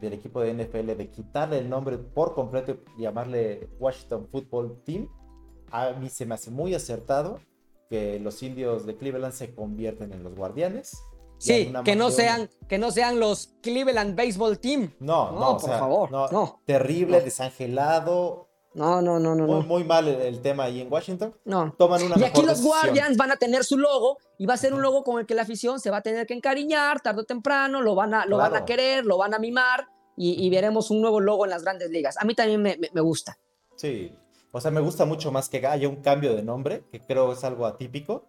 del 0.00 0.12
equipo 0.12 0.40
de 0.40 0.54
NFL 0.54 0.96
de 0.96 1.10
quitarle 1.10 1.58
el 1.58 1.68
nombre 1.68 1.98
por 1.98 2.34
completo 2.34 2.78
y 2.96 3.02
llamarle 3.02 3.68
Washington 3.78 4.28
Football 4.30 4.82
Team, 4.84 5.08
a 5.70 5.90
mí 5.92 6.08
se 6.08 6.24
me 6.24 6.34
hace 6.34 6.50
muy 6.50 6.74
acertado 6.74 7.40
que 7.88 8.18
los 8.20 8.42
indios 8.42 8.86
de 8.86 8.96
Cleveland 8.96 9.34
se 9.34 9.54
convierten 9.54 10.12
en 10.12 10.22
los 10.22 10.34
guardianes. 10.34 11.02
Sí, 11.38 11.72
que 11.84 11.94
no, 11.94 12.10
sean, 12.10 12.50
que 12.68 12.78
no 12.78 12.90
sean 12.90 13.20
los 13.20 13.54
Cleveland 13.62 14.16
Baseball 14.16 14.58
Team. 14.58 14.92
No, 14.98 15.30
No, 15.32 15.38
no, 15.38 15.50
o 15.50 15.58
por 15.58 15.70
sea, 15.70 15.78
favor, 15.78 16.10
no, 16.10 16.28
no. 16.28 16.62
Terrible, 16.64 17.20
desangelado, 17.20 18.47
No, 18.74 19.00
no, 19.02 19.18
no, 19.18 19.34
no, 19.34 19.46
muy, 19.46 19.54
no. 19.56 19.62
muy 19.62 19.84
mal 19.84 20.06
el, 20.06 20.20
el 20.20 20.40
tema 20.42 20.64
ahí 20.64 20.80
en 20.80 20.92
Washington. 20.92 21.34
no. 21.44 21.74
Toman 21.78 22.02
una 22.02 22.16
Y 22.16 22.20
mejor 22.20 22.28
aquí 22.30 22.40
los 22.42 22.58
decisión. 22.58 22.80
Guardians 22.82 23.16
van 23.16 23.32
a 23.32 23.36
tener 23.36 23.64
su 23.64 23.78
logo 23.78 24.18
y 24.38 24.46
va 24.46 24.54
a 24.54 24.58
ser 24.58 24.74
un 24.74 24.82
logo 24.82 25.02
con 25.04 25.18
el 25.18 25.26
que 25.26 25.34
la 25.34 25.42
afición 25.42 25.80
se 25.80 25.90
va 25.90 25.98
a 25.98 26.02
tener 26.02 26.26
que 26.26 26.34
encariñar 26.34 27.00
tarde 27.00 27.22
o 27.22 27.24
temprano, 27.24 27.80
lo 27.80 27.94
van 27.94 28.14
a, 28.14 28.26
lo 28.26 28.36
van 28.36 28.54
a 28.54 28.64
querer, 28.64 29.04
lo 29.06 29.16
van 29.18 29.34
a 29.34 29.38
mimar 29.38 29.86
y, 30.16 30.44
y 30.44 30.50
veremos 30.50 30.90
un 30.90 31.00
nuevo 31.00 31.18
logo 31.20 31.44
en 31.44 31.50
las 31.50 31.62
grandes 31.62 31.90
ligas. 31.90 32.16
A 32.18 32.24
mí 32.24 32.34
también 32.34 32.60
me, 32.62 32.76
me- 32.76 32.90
me 32.92 33.00
gusta. 33.00 33.38
Sí, 33.76 34.12
o 34.52 34.60
sea, 34.60 34.70
me 34.70 34.80
gusta 34.80 35.04
mucho 35.04 35.30
más 35.32 35.48
que 35.48 35.66
haya 35.66 35.88
un 35.88 36.02
cambio 36.02 36.34
de 36.34 36.42
nombre, 36.42 36.84
que 36.90 37.00
creo 37.00 37.32
es 37.32 37.44
algo 37.44 37.66
atípico, 37.66 38.26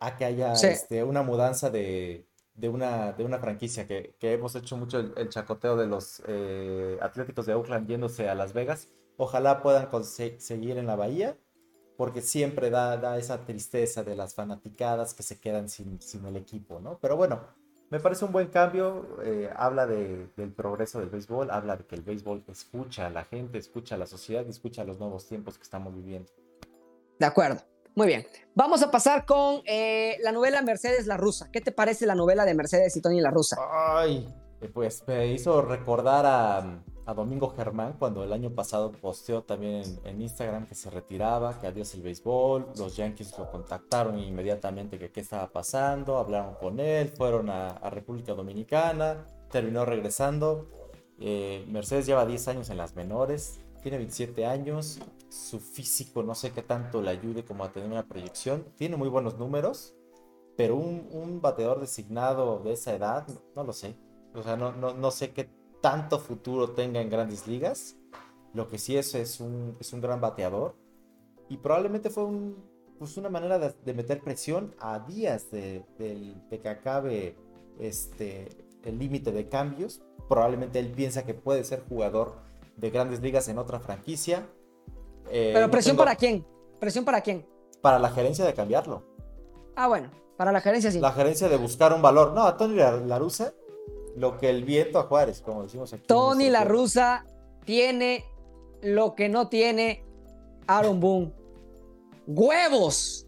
a 0.00 0.16
que 0.16 0.24
haya 0.24 0.52
este, 0.52 1.02
una 1.02 1.22
mudanza 1.22 1.70
de, 1.70 2.26
una, 2.62 3.12
de 3.12 3.24
una 3.24 3.38
franquicia, 3.38 3.86
que, 3.86 4.14
hemos 4.20 4.54
hecho 4.54 4.76
mucho 4.76 4.98
el, 4.98 5.28
chacoteo 5.28 5.76
de 5.76 5.86
los 5.86 6.22
eh, 6.26 6.98
Atléticos 7.00 7.46
de 7.46 7.54
Oakland 7.54 7.88
yéndose 7.88 8.28
a 8.28 8.34
Las 8.34 8.52
Vegas. 8.52 8.88
Ojalá 9.18 9.62
puedan 9.62 9.88
seguir 10.04 10.78
en 10.78 10.86
la 10.86 10.96
bahía, 10.96 11.36
porque 11.96 12.22
siempre 12.22 12.70
da, 12.70 12.96
da, 12.96 13.18
esa 13.18 13.44
tristeza 13.44 14.04
de 14.04 14.14
las 14.14 14.34
fanaticadas 14.34 15.12
que 15.12 15.24
se 15.24 15.40
quedan 15.40 15.68
sin, 15.68 16.00
sin 16.00 16.24
el 16.24 16.36
equipo, 16.36 16.78
¿no? 16.78 16.98
Pero 17.00 17.16
bueno, 17.16 17.40
me 17.90 17.98
parece 17.98 18.24
un 18.24 18.32
buen 18.32 18.46
cambio, 18.46 19.18
eh, 19.24 19.50
habla 19.56 19.86
del 19.86 20.30
progreso 20.54 21.00
del 21.00 21.08
béisbol, 21.08 21.50
habla 21.50 21.76
de 21.76 21.84
que 21.84 21.96
el 21.96 22.02
béisbol 22.02 22.44
escucha 22.46 23.06
a 23.06 23.10
la 23.10 23.24
gente, 23.24 23.58
escucha 23.58 23.96
a 23.96 23.98
la 23.98 24.06
sociedad 24.06 24.44
y 24.46 24.50
escucha 24.50 24.82
a 24.82 24.84
los 24.84 25.00
nuevos 25.00 25.26
tiempos 25.26 25.58
que 25.58 25.64
estamos 25.64 25.92
viviendo. 25.94 26.30
De 27.18 27.26
acuerdo, 27.26 27.60
muy 27.96 28.06
bien. 28.06 28.24
Vamos 28.54 28.82
a 28.82 28.90
pasar 28.92 29.26
con 29.26 29.62
eh, 29.64 30.18
la 30.22 30.30
novela 30.30 30.62
Mercedes 30.62 31.08
la 31.08 31.16
Rusa. 31.16 31.50
¿Qué 31.50 31.60
te 31.60 31.72
parece 31.72 32.06
la 32.06 32.14
novela 32.14 32.44
de 32.44 32.54
Mercedes 32.54 32.96
y 32.96 33.02
Tony 33.02 33.20
la 33.20 33.32
Rusa? 33.32 33.56
Ay, 33.72 34.32
pues 34.72 35.02
me 35.08 35.26
hizo 35.28 35.62
recordar 35.62 36.24
a, 36.24 36.84
a 37.08 37.14
Domingo 37.14 37.48
Germán 37.56 37.94
cuando 37.98 38.22
el 38.22 38.34
año 38.34 38.50
pasado 38.50 38.92
posteó 38.92 39.42
también 39.42 39.82
en, 40.04 40.20
Instagram 40.20 40.66
que 40.66 40.74
se 40.74 40.90
retiraba, 40.90 41.58
que 41.58 41.66
adiós 41.66 41.94
el 41.94 42.02
béisbol, 42.02 42.66
los 42.76 42.96
Yankees 42.96 43.38
lo 43.38 43.50
contactaron 43.50 44.18
inmediatamente 44.18 44.98
que 44.98 45.10
qué 45.10 45.20
estaba 45.20 45.50
pasando, 45.50 46.18
hablaron 46.18 46.56
con 46.56 46.78
él, 46.78 47.08
fueron 47.08 47.48
a, 47.48 47.78
República 47.88 48.34
Dominicana, 48.34 49.26
terminó 49.50 49.86
regresando. 49.86 50.68
Eh, 51.18 51.64
Mercedes 51.68 52.04
lleva 52.04 52.26
10 52.26 52.46
años 52.48 52.68
en 52.68 52.76
las 52.76 52.94
menores, 52.94 53.58
tiene 53.82 53.96
27 53.96 54.44
años, 54.44 55.00
su 55.30 55.60
físico 55.60 56.22
no 56.22 56.34
sé 56.34 56.52
qué 56.52 56.60
tanto 56.60 57.00
le 57.00 57.08
ayude 57.08 57.42
como 57.42 57.64
a 57.64 57.72
tener 57.72 57.90
una 57.90 58.06
proyección, 58.06 58.66
tiene 58.76 58.98
muy 58.98 59.08
buenos 59.08 59.38
números, 59.38 59.94
pero 60.58 60.76
un, 60.76 61.08
un 61.10 61.40
bateador 61.40 61.80
designado 61.80 62.58
de 62.58 62.74
esa 62.74 62.94
edad, 62.94 63.26
no, 63.56 63.64
lo 63.64 63.72
sé. 63.72 63.96
O 64.34 64.42
sea, 64.42 64.58
no, 64.58 64.72
no, 64.72 64.92
no 64.92 65.10
sé 65.10 65.32
qué 65.32 65.48
tanto 65.80 66.18
futuro 66.18 66.70
tenga 66.70 67.00
en 67.00 67.10
grandes 67.10 67.46
ligas. 67.46 67.96
Lo 68.54 68.68
que 68.68 68.78
sí 68.78 68.96
es, 68.96 69.14
es, 69.14 69.40
un, 69.40 69.76
es 69.80 69.92
un 69.92 70.00
gran 70.00 70.20
bateador. 70.20 70.74
Y 71.48 71.58
probablemente 71.58 72.10
fue 72.10 72.24
un, 72.24 72.56
pues 72.98 73.16
una 73.16 73.28
manera 73.28 73.58
de, 73.58 73.94
meter 73.94 74.20
presión 74.20 74.74
a 74.80 74.98
días 74.98 75.50
de, 75.50 75.84
que 76.50 76.68
acabe 76.68 77.36
este, 77.78 78.48
el 78.84 78.98
límite 78.98 79.32
de 79.32 79.48
cambios. 79.48 80.00
Probablemente 80.28 80.78
él 80.78 80.92
piensa 80.92 81.24
que 81.24 81.34
puede 81.34 81.64
ser 81.64 81.84
jugador 81.88 82.34
de 82.76 82.90
grandes 82.90 83.20
ligas 83.20 83.48
en 83.48 83.58
otra 83.58 83.80
franquicia. 83.80 84.46
Eh, 85.30 85.52
¿Pero 85.54 85.70
presión 85.70 85.96
para 85.96 86.16
quién? 86.16 86.44
¿Presión 86.80 87.04
para 87.04 87.20
quién? 87.20 87.46
Para 87.80 87.98
la 87.98 88.10
gerencia 88.10 88.44
de 88.44 88.54
cambiarlo. 88.54 89.02
Ah, 89.76 89.88
bueno, 89.88 90.10
para 90.36 90.52
la 90.52 90.60
gerencia 90.60 90.90
sí. 90.90 91.00
La 91.00 91.12
gerencia 91.12 91.48
de 91.48 91.56
buscar 91.56 91.92
un 91.92 92.02
valor. 92.02 92.32
No, 92.32 92.42
a 92.42 92.56
Tony 92.56 92.76
Larusa 92.76 93.52
lo 94.18 94.36
que 94.38 94.50
el 94.50 94.64
viento 94.64 94.98
a 94.98 95.04
Juárez, 95.04 95.40
como 95.40 95.62
decimos 95.62 95.92
aquí. 95.92 96.06
Tony 96.06 96.50
La 96.50 96.64
Rusa 96.64 97.24
tiene 97.64 98.24
lo 98.82 99.14
que 99.14 99.28
no 99.28 99.48
tiene 99.48 100.04
Aaron 100.66 101.00
Boone. 101.00 101.32
¡Huevos! 102.26 103.26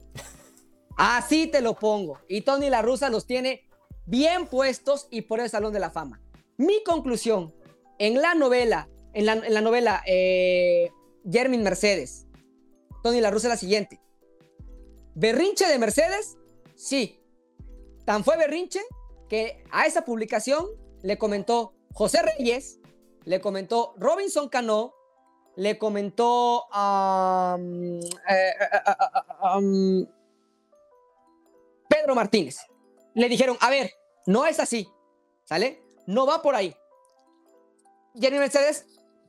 Así 0.97 1.47
te 1.47 1.61
lo 1.61 1.75
pongo. 1.75 2.19
Y 2.29 2.43
Tony 2.43 2.71
La 2.71 2.83
Rusa 2.83 3.09
los 3.09 3.27
tiene 3.27 3.69
bien 4.07 4.47
puestos 4.47 5.07
y 5.11 5.23
por 5.23 5.41
el 5.41 5.49
Salón 5.49 5.73
de 5.73 5.81
la 5.81 5.91
Fama. 5.91 6.21
Mi 6.57 6.83
conclusión, 6.83 7.55
en 7.99 8.21
la 8.21 8.35
novela, 8.35 8.89
en 9.15 9.27
la, 9.27 9.61
novela 9.61 10.03
eh, 10.07 10.91
Mercedes, 11.25 12.27
Tony 13.03 13.21
La 13.21 13.31
Rusa 13.31 13.47
es 13.47 13.55
la 13.55 13.57
siguiente. 13.57 14.01
¿Berrinche 15.15 15.67
de 15.67 15.79
Mercedes? 15.79 16.37
Sí. 16.75 17.21
Tan 18.05 18.25
fue 18.25 18.37
berrinche 18.37 18.81
que 19.31 19.65
a 19.71 19.87
esa 19.87 20.05
publicación 20.05 20.67
le 21.03 21.17
comentó 21.17 21.73
José 21.95 22.21
Reyes, 22.21 22.81
le 23.25 23.41
comentó 23.41 23.95
Robinson 23.97 24.49
Cano, 24.49 24.93
le 25.55 25.79
comentó 25.79 26.65
eh, 26.75 28.01
eh, 28.29 28.53
eh, 28.59 30.07
Pedro 31.89 32.15
Martínez. 32.17 32.59
Le 33.15 33.29
dijeron, 33.29 33.57
a 33.61 33.71
ver, 33.71 33.93
no 34.27 34.47
es 34.47 34.59
así, 34.59 34.89
¿sale? 35.45 35.81
No 36.07 36.27
va 36.27 36.43
por 36.43 36.57
ahí. 36.57 36.75
Jenny 38.21 38.39
Mercedes 38.39 38.85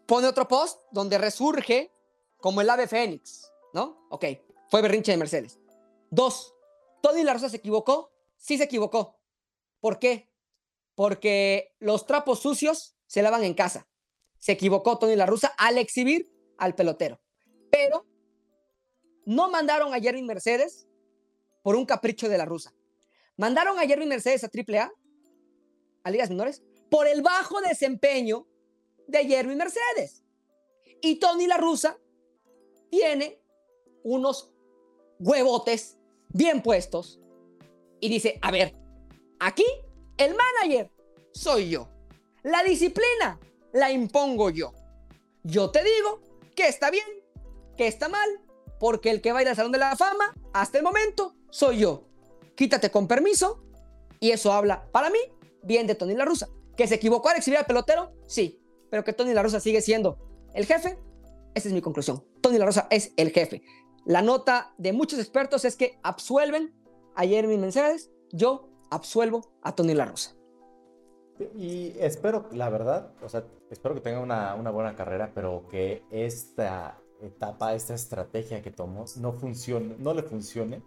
pone 0.07 0.27
otro 0.27 0.47
post 0.47 0.79
donde 0.91 1.19
resurge 1.19 1.93
como 2.39 2.61
el 2.61 2.69
ave 2.71 2.87
fénix, 2.87 3.51
¿no? 3.73 4.07
Ok, 4.09 4.25
fue 4.67 4.81
berrinche 4.81 5.11
de 5.11 5.17
Mercedes. 5.17 5.59
Dos, 6.09 6.55
Tony 7.01 7.23
La 7.23 7.33
Rosa 7.33 7.49
se 7.49 7.57
equivocó, 7.57 8.11
sí 8.37 8.57
se 8.57 8.63
equivocó. 8.63 9.20
¿Por 9.81 9.99
qué? 9.99 10.31
porque 11.01 11.73
los 11.79 12.05
trapos 12.05 12.41
sucios 12.41 12.95
se 13.07 13.21
lavan 13.21 13.43
en 13.43 13.55
casa. 13.55 13.87
Se 14.37 14.51
equivocó 14.51 14.99
Tony 14.99 15.15
La 15.15 15.25
Rusa 15.25 15.53
al 15.57 15.79
exhibir 15.79 16.31
al 16.57 16.75
pelotero. 16.75 17.19
Pero 17.71 18.05
no 19.25 19.49
mandaron 19.49 19.93
a 19.93 19.99
Jerry 19.99 20.21
Mercedes 20.21 20.87
por 21.63 21.75
un 21.75 21.85
capricho 21.85 22.29
de 22.29 22.37
la 22.37 22.45
Rusa. 22.45 22.73
Mandaron 23.37 23.79
a 23.79 23.87
Jerry 23.87 24.05
Mercedes 24.05 24.43
a 24.43 24.51
AAA, 24.53 24.91
a 26.03 26.11
ligas 26.11 26.29
menores, 26.29 26.61
por 26.89 27.07
el 27.07 27.23
bajo 27.23 27.61
desempeño 27.61 28.47
de 29.07 29.25
Jerry 29.25 29.55
Mercedes. 29.55 30.23
Y 31.01 31.15
Tony 31.15 31.47
La 31.47 31.57
Rusa 31.57 31.97
tiene 32.89 33.41
unos 34.03 34.51
huevotes 35.19 35.97
bien 36.29 36.61
puestos 36.61 37.19
y 37.99 38.09
dice, 38.09 38.37
a 38.41 38.51
ver, 38.51 38.80
aquí 39.41 39.65
el 40.17 40.35
manager 40.35 40.89
soy 41.33 41.69
yo. 41.69 41.89
La 42.43 42.63
disciplina 42.63 43.39
la 43.73 43.91
impongo 43.91 44.49
yo. 44.49 44.73
Yo 45.43 45.71
te 45.71 45.83
digo 45.83 46.21
que 46.55 46.67
está 46.67 46.91
bien, 46.91 47.05
que 47.75 47.87
está 47.87 48.07
mal, 48.07 48.29
porque 48.79 49.09
el 49.09 49.21
que 49.21 49.31
va 49.31 49.39
a 49.39 49.41
ir 49.41 49.49
al 49.49 49.55
Salón 49.55 49.71
de 49.71 49.79
la 49.79 49.95
Fama, 49.95 50.33
hasta 50.53 50.77
el 50.77 50.83
momento, 50.83 51.35
soy 51.49 51.79
yo. 51.79 52.03
Quítate 52.55 52.91
con 52.91 53.07
permiso, 53.07 53.63
y 54.19 54.31
eso 54.31 54.53
habla, 54.53 54.87
para 54.91 55.09
mí, 55.09 55.19
bien 55.63 55.87
de 55.87 55.95
Tony 55.95 56.13
La 56.13 56.25
Rusa. 56.25 56.47
¿Que 56.77 56.87
se 56.87 56.95
equivocó 56.95 57.29
al 57.29 57.37
exhibir 57.37 57.57
al 57.57 57.65
pelotero? 57.65 58.13
Sí, 58.27 58.61
pero 58.89 59.03
que 59.03 59.13
Tony 59.13 59.33
La 59.33 59.43
Rusa 59.43 59.59
sigue 59.59 59.81
siendo 59.81 60.17
el 60.53 60.65
jefe, 60.65 60.99
esa 61.55 61.67
es 61.67 61.73
mi 61.73 61.81
conclusión. 61.81 62.23
Tony 62.41 62.57
La 62.57 62.65
Rosa 62.65 62.87
es 62.91 63.13
el 63.17 63.31
jefe. 63.31 63.63
La 64.05 64.21
nota 64.21 64.73
de 64.77 64.93
muchos 64.93 65.19
expertos 65.19 65.65
es 65.65 65.75
que 65.75 65.99
absuelven 66.03 66.73
a 67.15 67.25
Jeremy 67.25 67.57
Mensajes. 67.57 68.09
Yo 68.31 68.70
absuelvo 68.91 69.41
a 69.63 69.73
Tony 69.73 69.95
La 69.95 70.05
Rosa. 70.05 70.35
Y 71.55 71.93
espero, 71.97 72.47
la 72.51 72.69
verdad, 72.69 73.13
o 73.23 73.29
sea, 73.29 73.43
espero 73.71 73.95
que 73.95 74.01
tenga 74.01 74.19
una, 74.19 74.53
buena 74.69 74.95
carrera, 74.95 75.31
pero 75.33 75.67
que 75.69 76.03
esta 76.11 76.99
etapa, 77.19 77.73
esta 77.73 77.95
estrategia 77.95 78.61
que 78.61 78.69
tomó 78.69 79.05
no 79.17 79.33
funcione, 79.33 79.95
no 79.97 80.13
le 80.13 80.21
funcione, 80.21 80.83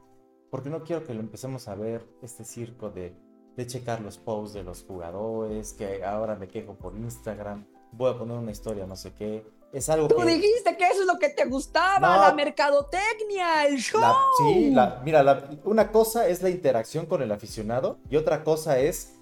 porque 0.50 0.70
no 0.70 0.84
quiero 0.84 1.04
que 1.04 1.14
lo 1.14 1.20
empecemos 1.20 1.66
a 1.66 1.74
ver 1.74 2.06
este 2.22 2.44
circo 2.44 2.90
de, 2.90 3.16
de 3.56 3.66
checar 3.66 4.00
los 4.00 4.18
posts 4.18 4.54
de 4.54 4.62
los 4.62 4.84
jugadores, 4.84 5.72
que 5.72 6.04
ahora 6.04 6.36
me 6.36 6.46
quejo 6.46 6.74
por 6.74 6.96
Instagram, 6.96 7.66
voy 7.96 8.12
a 8.12 8.18
poner 8.18 8.36
una 8.36 8.50
historia, 8.50 8.86
no 8.86 8.96
sé 8.96 9.12
qué, 9.12 9.44
es 9.72 9.88
algo 9.88 10.06
Tú 10.06 10.22
dijiste 10.22 10.76
que 10.76 10.86
eso 10.86 11.00
es 11.00 11.06
lo 11.06 11.18
que 11.18 11.30
te 11.30 11.44
gustaba, 11.46 12.28
la 12.28 12.34
mercadotecnia, 12.34 13.66
el 13.66 13.78
show. 13.78 14.00
sí, 14.38 14.72
mira, 15.04 15.50
una 15.64 15.90
cosa 15.90 16.28
es 16.28 16.42
la 16.42 16.50
interacción 16.50 17.06
con 17.06 17.22
el 17.22 17.32
aficionado 17.32 17.98
y 18.08 18.16
otra 18.16 18.44
cosa 18.44 18.78
es 18.78 19.14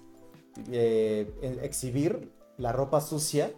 eh, 0.71 1.27
exhibir 1.63 2.31
la 2.57 2.71
ropa 2.71 3.01
sucia 3.01 3.51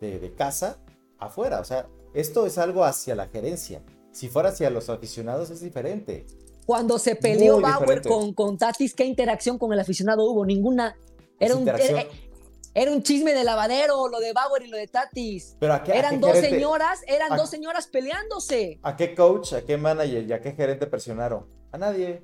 de, 0.00 0.32
casa 0.36 0.78
afuera. 1.18 1.58
O 1.58 1.64
sea, 1.64 1.88
esto 2.14 2.46
es 2.46 2.56
algo 2.58 2.84
hacia 2.84 3.16
la 3.16 3.26
gerencia. 3.26 3.82
Si 4.12 4.28
fuera 4.28 4.50
hacia 4.50 4.70
los 4.70 4.88
aficionados 4.88 5.50
es 5.50 5.60
diferente. 5.60 6.24
Cuando 6.66 6.98
se 6.98 7.16
peleó 7.16 7.60
Bauer 7.60 8.02
con, 8.02 8.32
con 8.32 8.58
Tatis, 8.58 8.94
¿qué 8.94 9.04
interacción 9.04 9.58
con 9.58 9.72
el 9.72 9.80
aficionado 9.80 10.24
hubo? 10.24 10.46
Ninguna. 10.46 10.96
Era 11.40 11.56
un, 11.56 11.68
era 11.68 12.04
un 12.86 13.02
chisme 13.02 13.32
de 13.32 13.42
lavadero, 13.42 14.08
lo 14.08 14.20
de 14.20 14.32
Bauer 14.32 14.62
y 14.62 14.68
lo 14.68 14.76
de 14.76 14.86
Tatis. 14.86 15.56
Pero 15.58 15.74
¿a 15.74 15.82
qué, 15.82 15.98
eran 15.98 16.20
dos 16.20 16.38
señoras, 16.38 17.00
eran 17.08 17.36
dos 17.36 17.50
señoras 17.50 17.88
peleándose. 17.88 18.78
¿A 18.82 18.94
qué 18.94 19.14
coach, 19.14 19.54
a 19.54 19.62
qué 19.64 19.76
manager 19.76 20.24
y 20.24 20.32
a 20.32 20.40
qué 20.40 20.52
gerente 20.52 20.86
presionaron? 20.86 21.46
A 21.72 21.78
nadie. 21.78 22.22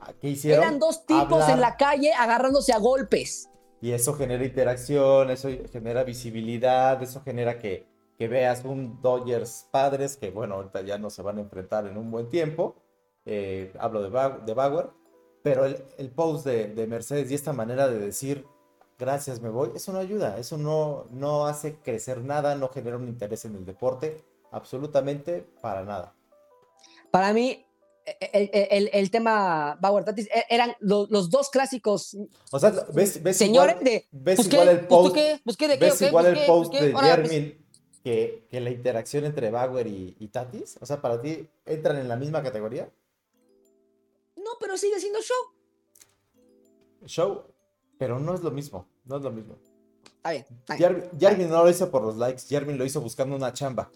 ¿A 0.00 0.12
qué 0.14 0.28
hicieron? 0.28 0.64
Eran 0.64 0.78
dos 0.78 1.04
tipos 1.04 1.48
en 1.48 1.60
la 1.60 1.76
calle 1.76 2.12
agarrándose 2.12 2.72
a 2.72 2.78
golpes. 2.78 3.50
Y 3.80 3.92
eso 3.92 4.14
genera 4.14 4.44
interacción, 4.44 5.30
eso 5.30 5.48
genera 5.70 6.04
visibilidad, 6.04 7.02
eso 7.02 7.20
genera 7.22 7.58
que, 7.58 7.86
que 8.16 8.28
veas 8.28 8.64
un 8.64 9.02
Dodgers 9.02 9.68
padres 9.70 10.16
que, 10.16 10.30
bueno, 10.30 10.54
ahorita 10.54 10.80
ya 10.80 10.96
no 10.96 11.10
se 11.10 11.20
van 11.20 11.36
a 11.36 11.42
enfrentar 11.42 11.86
en 11.86 11.98
un 11.98 12.10
buen 12.10 12.30
tiempo. 12.30 12.76
Eh, 13.26 13.74
hablo 13.78 14.02
de, 14.02 14.10
de 14.46 14.54
Bauer. 14.54 14.88
Pero 15.42 15.66
el, 15.66 15.84
el 15.98 16.10
post 16.10 16.46
de, 16.46 16.68
de 16.68 16.86
Mercedes 16.86 17.30
y 17.30 17.34
esta 17.34 17.52
manera 17.52 17.86
de 17.88 17.98
decir, 17.98 18.46
gracias, 18.98 19.40
me 19.40 19.48
voy, 19.48 19.70
eso 19.74 19.92
no 19.92 19.98
ayuda, 19.98 20.38
eso 20.38 20.58
no, 20.58 21.06
no 21.10 21.46
hace 21.46 21.76
crecer 21.76 22.22
nada, 22.22 22.54
no 22.54 22.68
genera 22.68 22.96
un 22.96 23.08
interés 23.08 23.44
en 23.44 23.56
el 23.56 23.64
deporte. 23.64 24.22
absolutamente 24.50 25.46
para 25.60 25.82
nada. 25.84 26.14
Para 27.10 27.32
mí, 27.32 27.64
el, 28.32 29.10
tema 29.10 29.76
Bauer 29.80 30.04
Tatis 30.04 30.26
e, 30.26 30.44
eran 30.48 30.74
los, 30.80 31.30
dos 31.30 31.50
clásicos. 31.50 32.16
O 32.50 32.58
sea, 32.58 32.72
ves, 32.92 33.20
señores 33.36 33.76
igual, 33.76 33.84
de. 33.84 34.08
Ves 34.12 34.46
igual 34.46 34.68
el 34.68 34.86
post, 34.86 35.16
ves 35.16 36.02
igual 36.02 36.26
el 36.26 36.46
post 36.46 36.74
de 36.74 36.94
Jermin 36.94 37.64
que, 38.02 38.46
que, 38.50 38.60
la 38.60 38.70
interacción 38.70 39.24
entre 39.24 39.50
Bauer 39.50 39.86
y, 39.86 40.16
y, 40.18 40.28
Tatis. 40.28 40.76
O 40.80 40.86
sea, 40.86 41.00
para 41.00 41.20
ti, 41.20 41.48
¿entran 41.64 41.96
en 41.96 42.08
la 42.08 42.16
misma 42.16 42.42
categoría? 42.42 42.90
No, 44.36 44.50
pero 44.60 44.76
sigue 44.76 45.00
siendo 45.00 45.20
show. 45.22 45.36
Show, 47.06 47.44
pero 47.98 48.18
no 48.18 48.34
es 48.34 48.42
lo 48.42 48.50
mismo. 48.50 48.86
No 49.04 49.16
es 49.16 49.22
lo 49.22 49.30
mismo. 49.30 49.56
Está 50.24 50.76
bien. 50.76 51.10
Jermin 51.18 51.50
no 51.50 51.64
lo 51.64 51.70
hizo 51.70 51.90
por 51.90 52.02
los 52.02 52.16
likes, 52.16 52.44
Jermin 52.48 52.78
lo 52.78 52.84
hizo 52.84 53.00
buscando 53.00 53.36
una 53.36 53.52
chamba. 53.52 53.90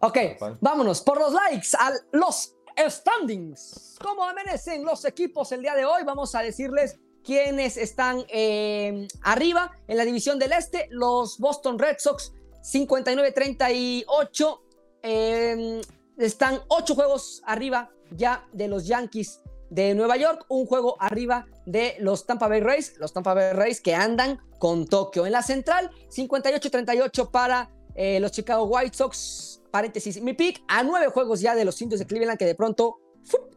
Ok, 0.00 0.18
vámonos 0.60 1.00
por 1.02 1.18
los 1.18 1.32
likes 1.32 1.68
a 1.78 1.92
los 2.12 2.56
standings. 2.76 3.96
¿Cómo 4.02 4.24
amanecen 4.24 4.84
los 4.84 5.04
equipos 5.04 5.52
el 5.52 5.62
día 5.62 5.76
de 5.76 5.84
hoy? 5.84 6.02
Vamos 6.04 6.34
a 6.34 6.40
decirles 6.42 6.98
quiénes 7.22 7.76
están 7.76 8.24
eh, 8.28 9.06
arriba 9.22 9.70
en 9.86 9.96
la 9.96 10.04
división 10.04 10.38
del 10.38 10.52
este. 10.52 10.88
Los 10.90 11.38
Boston 11.38 11.78
Red 11.78 11.96
Sox 11.98 12.32
59-38. 12.62 14.60
Em, 15.02 15.80
están 16.18 16.60
ocho 16.68 16.94
juegos 16.94 17.40
arriba 17.46 17.90
ya 18.10 18.46
de 18.52 18.68
los 18.68 18.86
Yankees 18.86 19.40
de 19.70 19.94
Nueva 19.94 20.16
York, 20.16 20.44
un 20.48 20.66
juego 20.66 20.96
arriba 21.00 21.46
de 21.66 21.96
los 21.98 22.26
Tampa 22.26 22.48
Bay 22.48 22.60
Rays, 22.60 22.94
los 22.98 23.12
Tampa 23.12 23.34
Bay 23.34 23.52
Rays 23.52 23.80
que 23.80 23.94
andan 23.94 24.38
con 24.58 24.86
Tokio. 24.86 25.26
En 25.26 25.32
la 25.32 25.42
central, 25.42 25.90
58-38 26.10 27.30
para 27.30 27.70
eh, 27.94 28.20
los 28.20 28.32
Chicago 28.32 28.64
White 28.64 28.96
Sox, 28.96 29.62
paréntesis, 29.70 30.20
mi 30.20 30.34
pick 30.34 30.62
a 30.68 30.82
nueve 30.82 31.08
juegos 31.08 31.40
ya 31.40 31.54
de 31.54 31.64
los 31.64 31.80
indios 31.82 32.00
de 32.00 32.06
Cleveland 32.06 32.38
que 32.38 32.46
de 32.46 32.54
pronto 32.54 32.98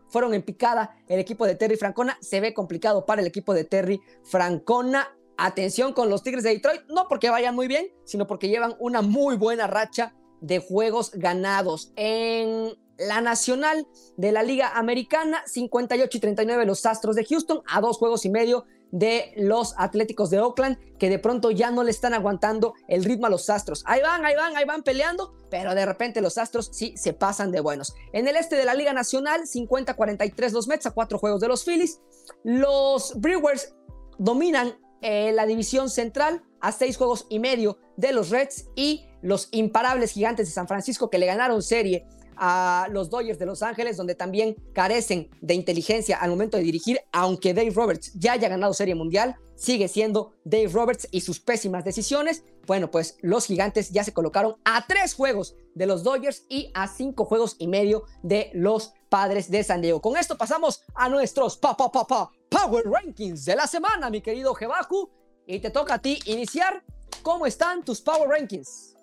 fueron 0.10 0.34
en 0.34 0.41
picada 0.41 0.95
el 1.08 1.20
equipo 1.20 1.45
de 1.45 1.55
Terry 1.55 1.76
Francona. 1.76 2.18
Se 2.22 2.39
ve 2.39 2.53
complicado 2.53 3.05
para 3.05 3.22
el 3.22 3.28
equipo 3.28 3.53
de 3.53 3.64
Terry 3.64 4.01
Francona. 4.24 5.14
Atención 5.38 5.93
con 5.93 6.10
los 6.10 6.24
Tigres 6.24 6.43
de 6.43 6.49
Detroit, 6.49 6.82
no 6.89 7.08
porque 7.08 7.30
vayan 7.30 7.53
muy 7.53 7.68
bien, 7.68 7.91
sino 8.05 8.26
porque 8.26 8.49
llevan 8.49 8.76
una 8.80 9.03
muy 9.03 9.38
buena 9.38 9.68
racha 9.68 10.16
de 10.41 10.58
juegos 10.58 11.12
ganados. 11.14 11.91
En 11.95 12.76
la 12.97 13.21
nacional 13.21 13.87
de 14.17 14.31
la 14.31 14.43
Liga 14.43 14.77
Americana, 14.77 15.43
58 15.45 16.17
y 16.17 16.19
39 16.19 16.65
los 16.65 16.85
Astros 16.85 17.15
de 17.15 17.25
Houston, 17.25 17.61
a 17.67 17.81
dos 17.81 17.97
juegos 17.97 18.25
y 18.25 18.29
medio 18.29 18.65
de 18.91 19.33
los 19.35 19.75
Atléticos 19.77 20.29
de 20.29 20.39
Oakland, 20.39 20.77
que 20.97 21.09
de 21.09 21.19
pronto 21.19 21.51
ya 21.51 21.71
no 21.71 21.83
le 21.83 21.91
están 21.91 22.13
aguantando 22.13 22.73
el 22.87 23.03
ritmo 23.03 23.27
a 23.27 23.29
los 23.29 23.49
Astros. 23.49 23.83
Ahí 23.85 24.01
van, 24.01 24.25
ahí 24.25 24.35
van, 24.35 24.55
ahí 24.55 24.65
van 24.65 24.83
peleando, 24.83 25.33
pero 25.49 25.75
de 25.75 25.85
repente 25.85 26.21
los 26.21 26.37
Astros 26.37 26.69
sí 26.71 26.93
se 26.97 27.13
pasan 27.13 27.51
de 27.51 27.59
buenos. 27.59 27.93
En 28.13 28.27
el 28.27 28.35
este 28.35 28.55
de 28.55 28.65
la 28.65 28.73
Liga 28.73 28.93
Nacional, 28.93 29.41
50-43 29.41 30.51
los 30.51 30.67
Mets 30.67 30.85
a 30.85 30.91
cuatro 30.91 31.19
juegos 31.19 31.41
de 31.41 31.47
los 31.47 31.65
Phillies. 31.65 32.01
Los 32.43 33.19
Brewers 33.19 33.75
dominan 34.17 34.77
eh, 35.01 35.31
la 35.33 35.45
división 35.45 35.89
central 35.89 36.43
a 36.59 36.71
seis 36.71 36.97
juegos 36.97 37.27
y 37.29 37.39
medio 37.39 37.77
de 37.97 38.13
los 38.13 38.29
Reds 38.29 38.69
y 38.75 39.05
los 39.21 39.49
imparables 39.51 40.11
gigantes 40.11 40.47
de 40.47 40.53
San 40.53 40.67
Francisco 40.67 41.09
que 41.09 41.19
le 41.19 41.25
ganaron 41.25 41.61
serie 41.61 42.05
a 42.39 42.88
los 42.91 43.09
Dodgers 43.09 43.39
de 43.39 43.45
Los 43.45 43.63
Ángeles, 43.63 43.97
donde 43.97 44.15
también 44.15 44.55
carecen 44.73 45.29
de 45.41 45.53
inteligencia 45.53 46.17
al 46.17 46.29
momento 46.29 46.57
de 46.57 46.63
dirigir, 46.63 46.99
aunque 47.11 47.53
Dave 47.53 47.71
Roberts 47.71 48.11
ya 48.13 48.33
haya 48.33 48.49
ganado 48.49 48.73
Serie 48.73 48.95
Mundial, 48.95 49.35
sigue 49.55 49.88
siendo 49.88 50.33
Dave 50.43 50.69
Roberts 50.69 51.07
y 51.11 51.21
sus 51.21 51.39
pésimas 51.39 51.83
decisiones. 51.83 52.43
Bueno, 52.65 52.91
pues 52.91 53.17
los 53.21 53.45
gigantes 53.45 53.91
ya 53.91 54.03
se 54.03 54.13
colocaron 54.13 54.55
a 54.65 54.85
tres 54.88 55.13
juegos 55.13 55.55
de 55.73 55.85
los 55.85 56.03
Dodgers 56.03 56.43
y 56.49 56.71
a 56.73 56.88
cinco 56.88 57.25
juegos 57.25 57.55
y 57.59 57.67
medio 57.67 58.03
de 58.23 58.51
los 58.53 58.93
Padres 59.09 59.49
de 59.49 59.63
San 59.63 59.81
Diego. 59.81 60.01
Con 60.01 60.17
esto 60.17 60.38
pasamos 60.38 60.83
a 60.93 61.09
nuestros 61.09 61.57
pa, 61.57 61.75
Power 61.77 62.85
Rankings 62.85 63.45
de 63.45 63.55
la 63.55 63.67
semana, 63.67 64.09
mi 64.09 64.21
querido 64.21 64.53
Jebaku. 64.53 65.09
Y 65.45 65.59
te 65.59 65.69
toca 65.69 65.95
a 65.95 66.01
ti 66.01 66.19
iniciar. 66.25 66.83
¿Cómo 67.23 67.45
están 67.45 67.83
tus 67.83 68.01
Power 68.01 68.29
Rankings? 68.29 68.96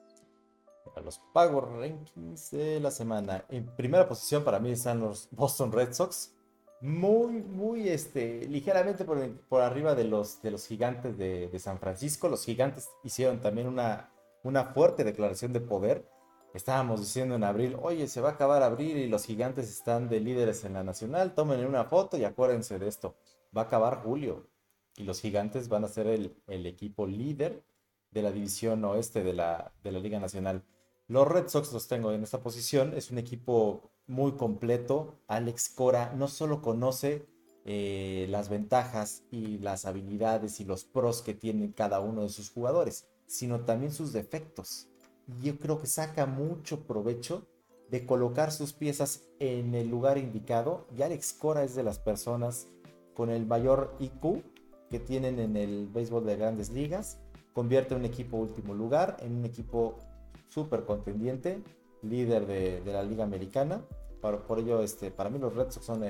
Los 1.00 1.20
Power 1.32 1.64
Rankings 1.64 2.50
de 2.50 2.80
la 2.80 2.90
semana. 2.90 3.44
En 3.48 3.66
primera 3.76 4.08
posición 4.08 4.44
para 4.44 4.58
mí 4.58 4.70
están 4.70 5.00
los 5.00 5.28
Boston 5.30 5.72
Red 5.72 5.92
Sox. 5.92 6.34
Muy, 6.80 7.42
muy, 7.42 7.88
este, 7.88 8.46
ligeramente 8.46 9.04
por, 9.04 9.18
por 9.48 9.62
arriba 9.62 9.94
de 9.94 10.04
los, 10.04 10.42
de 10.42 10.50
los 10.50 10.66
gigantes 10.66 11.16
de, 11.16 11.48
de, 11.48 11.58
San 11.58 11.78
Francisco. 11.78 12.28
Los 12.28 12.44
gigantes 12.44 12.90
hicieron 13.02 13.40
también 13.40 13.68
una, 13.68 14.10
una 14.42 14.66
fuerte 14.66 15.04
declaración 15.04 15.52
de 15.52 15.60
poder. 15.60 16.06
Estábamos 16.52 17.00
diciendo 17.00 17.34
en 17.36 17.44
abril, 17.44 17.76
oye, 17.82 18.06
se 18.06 18.20
va 18.20 18.30
a 18.30 18.32
acabar 18.32 18.62
abril 18.62 18.98
y 18.98 19.08
los 19.08 19.24
gigantes 19.24 19.70
están 19.70 20.08
de 20.08 20.20
líderes 20.20 20.64
en 20.64 20.74
la 20.74 20.84
nacional. 20.84 21.34
Tomen 21.34 21.64
una 21.64 21.84
foto 21.84 22.16
y 22.16 22.24
acuérdense 22.24 22.78
de 22.78 22.86
esto. 22.86 23.16
Va 23.56 23.62
a 23.62 23.64
acabar 23.64 24.02
julio 24.02 24.46
y 24.96 25.04
los 25.04 25.20
gigantes 25.20 25.68
van 25.68 25.84
a 25.84 25.88
ser 25.88 26.06
el, 26.06 26.36
el 26.46 26.66
equipo 26.66 27.06
líder 27.06 27.64
de 28.10 28.22
la 28.22 28.30
división 28.30 28.84
oeste 28.84 29.24
de 29.24 29.32
la, 29.32 29.72
de 29.82 29.92
la 29.92 29.98
Liga 29.98 30.20
Nacional. 30.20 30.62
Los 31.06 31.28
Red 31.28 31.48
Sox 31.48 31.72
los 31.72 31.86
tengo 31.86 32.12
en 32.12 32.22
esta 32.22 32.40
posición. 32.40 32.94
Es 32.94 33.10
un 33.10 33.18
equipo 33.18 33.90
muy 34.06 34.32
completo. 34.32 35.18
Alex 35.26 35.68
Cora 35.68 36.14
no 36.14 36.28
solo 36.28 36.62
conoce 36.62 37.26
eh, 37.66 38.26
las 38.30 38.48
ventajas 38.48 39.22
y 39.30 39.58
las 39.58 39.84
habilidades 39.84 40.60
y 40.60 40.64
los 40.64 40.84
pros 40.84 41.22
que 41.22 41.34
tienen 41.34 41.72
cada 41.72 42.00
uno 42.00 42.22
de 42.22 42.30
sus 42.30 42.50
jugadores, 42.50 43.06
sino 43.26 43.60
también 43.64 43.92
sus 43.92 44.12
defectos. 44.12 44.88
Yo 45.42 45.58
creo 45.58 45.80
que 45.80 45.86
saca 45.86 46.26
mucho 46.26 46.86
provecho 46.86 47.46
de 47.90 48.06
colocar 48.06 48.50
sus 48.50 48.72
piezas 48.72 49.24
en 49.40 49.74
el 49.74 49.88
lugar 49.88 50.16
indicado. 50.16 50.86
Y 50.96 51.02
Alex 51.02 51.34
Cora 51.34 51.64
es 51.64 51.74
de 51.74 51.82
las 51.82 51.98
personas 51.98 52.68
con 53.14 53.30
el 53.30 53.46
mayor 53.46 53.94
IQ 54.00 54.42
que 54.90 55.00
tienen 55.00 55.38
en 55.38 55.56
el 55.56 55.86
béisbol 55.88 56.24
de 56.24 56.36
grandes 56.36 56.70
ligas. 56.70 57.18
Convierte 57.52 57.94
un 57.94 58.04
equipo 58.04 58.38
último 58.38 58.74
lugar 58.74 59.16
en 59.20 59.36
un 59.36 59.44
equipo 59.44 59.98
súper 60.54 60.84
contendiente, 60.84 61.62
líder 62.02 62.46
de, 62.46 62.80
la 62.84 63.02
Liga 63.02 63.24
Americana. 63.24 63.84
Por, 64.20 64.42
por, 64.42 64.60
ello, 64.60 64.80
este, 64.80 65.10
para 65.10 65.28
mí 65.28 65.38
los 65.38 65.54
Red 65.54 65.70
Sox 65.70 65.84
son 65.84 66.00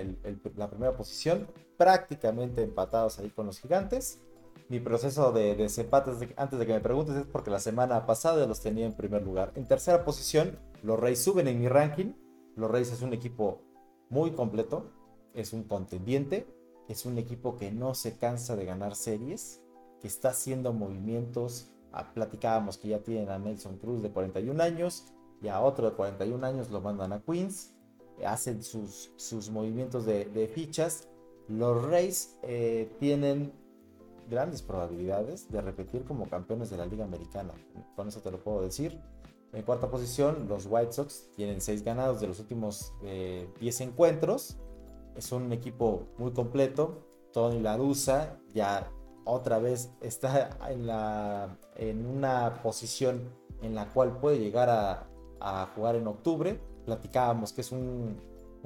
la 0.57 0.71
primera 0.71 0.97
posición, 0.97 1.49
prácticamente 1.77 2.63
empatados 2.63 3.19
ahí 3.19 3.31
con 3.31 3.47
los 3.47 3.59
gigantes. 3.59 4.21
Mi 4.69 4.81
proceso 4.81 5.33
de 5.33 5.57
desempate, 5.57 6.13
antes 6.37 6.59
de 6.59 6.67
que 6.67 6.73
me 6.73 6.81
preguntes, 6.81 7.17
es 7.17 7.27
porque 7.27 7.51
la 7.51 7.59
semana 7.59 8.07
pasada 8.07 8.47
los 8.47 8.61
tenía 8.61 8.87
en 8.87 8.95
primer 8.95 9.23
lugar. 9.23 9.53
En 9.57 9.67
tercera 9.67 10.05
posición, 10.05 10.59
los 10.83 10.99
Reyes 11.01 11.23
suben 11.23 11.49
en 11.49 11.59
mi 11.59 11.69
ranking. 11.69 12.13
Los 12.55 12.71
Reyes 12.71 12.93
es 12.93 13.03
un 13.03 13.13
equipo 13.13 13.63
muy 14.11 14.31
completo, 14.33 14.91
es 15.35 15.53
un 15.53 15.65
contendiente, 15.65 16.47
es 16.89 17.05
un 17.05 17.19
equipo 17.19 17.57
que 17.57 17.73
no 17.73 17.95
se 17.95 18.17
cansa 18.17 18.55
de 18.55 18.65
ganar 18.65 18.95
series, 18.95 19.61
que 20.01 20.07
está 20.07 20.29
haciendo 20.31 20.73
movimientos 20.73 21.74
platicábamos 22.15 22.79
que 22.79 22.89
ya 22.89 22.99
tienen 23.01 23.29
a 23.31 23.39
Nelson 23.39 23.79
Cruz 23.79 24.03
de 24.03 24.11
41 24.11 24.63
años 24.63 25.13
y 25.41 25.49
a 25.49 25.61
otro 25.61 25.91
de 25.91 25.97
41 25.97 26.45
años 26.47 26.71
lo 26.71 26.81
mandan 26.81 27.13
a 27.13 27.21
Queens. 27.21 27.75
Hacen 28.25 28.63
sus, 28.63 29.13
sus 29.17 29.51
movimientos 29.51 30.07
de, 30.07 30.51
fichas. 30.55 31.09
Los 31.49 31.85
Rays 31.85 32.39
eh, 32.43 32.91
tienen 32.99 33.53
grandes 34.31 34.63
probabilidades 34.63 35.51
de 35.51 35.61
repetir 35.61 36.05
como 36.05 36.29
campeones 36.29 36.71
de 36.71 36.79
la 36.79 36.87
Liga 36.87 37.05
Americana. 37.05 37.53
Con 37.97 38.09
eso 38.09 38.21
te 38.21 38.31
lo 38.31 38.43
puedo 38.43 38.63
decir. 38.63 38.99
En 39.53 39.63
cuarta 39.63 39.91
posición, 39.91 40.49
los 40.49 40.67
White 40.67 40.93
Sox 40.93 41.31
tienen 41.37 41.61
6 41.61 41.85
ganados 41.85 42.21
de 42.21 42.27
los 42.27 42.41
últimos 42.41 42.93
10 43.03 43.81
eh, 43.81 43.85
encuentros. 43.85 44.57
Es 45.15 45.31
un 45.31 45.53
equipo 45.53 46.09
muy 46.19 46.33
completo. 46.33 47.07
Tony 47.33 47.61
Ladusa 47.61 48.39
ya 48.53 48.91
otra 49.25 49.59
vez 49.59 49.91
está 50.01 50.51
en, 50.69 50.87
la, 50.87 51.57
en 51.77 52.07
una 52.07 52.61
posición 52.63 53.31
en 53.63 53.75
la 53.75 53.87
cual 53.87 54.19
puede 54.19 54.39
llegar 54.39 54.69
a, 54.71 55.67
jugar 55.75 55.97
en 55.97 56.07
octubre. 56.07 56.61
Platicábamos 56.87 57.53
que 57.53 57.61
es 57.61 57.73
un, 57.73 58.17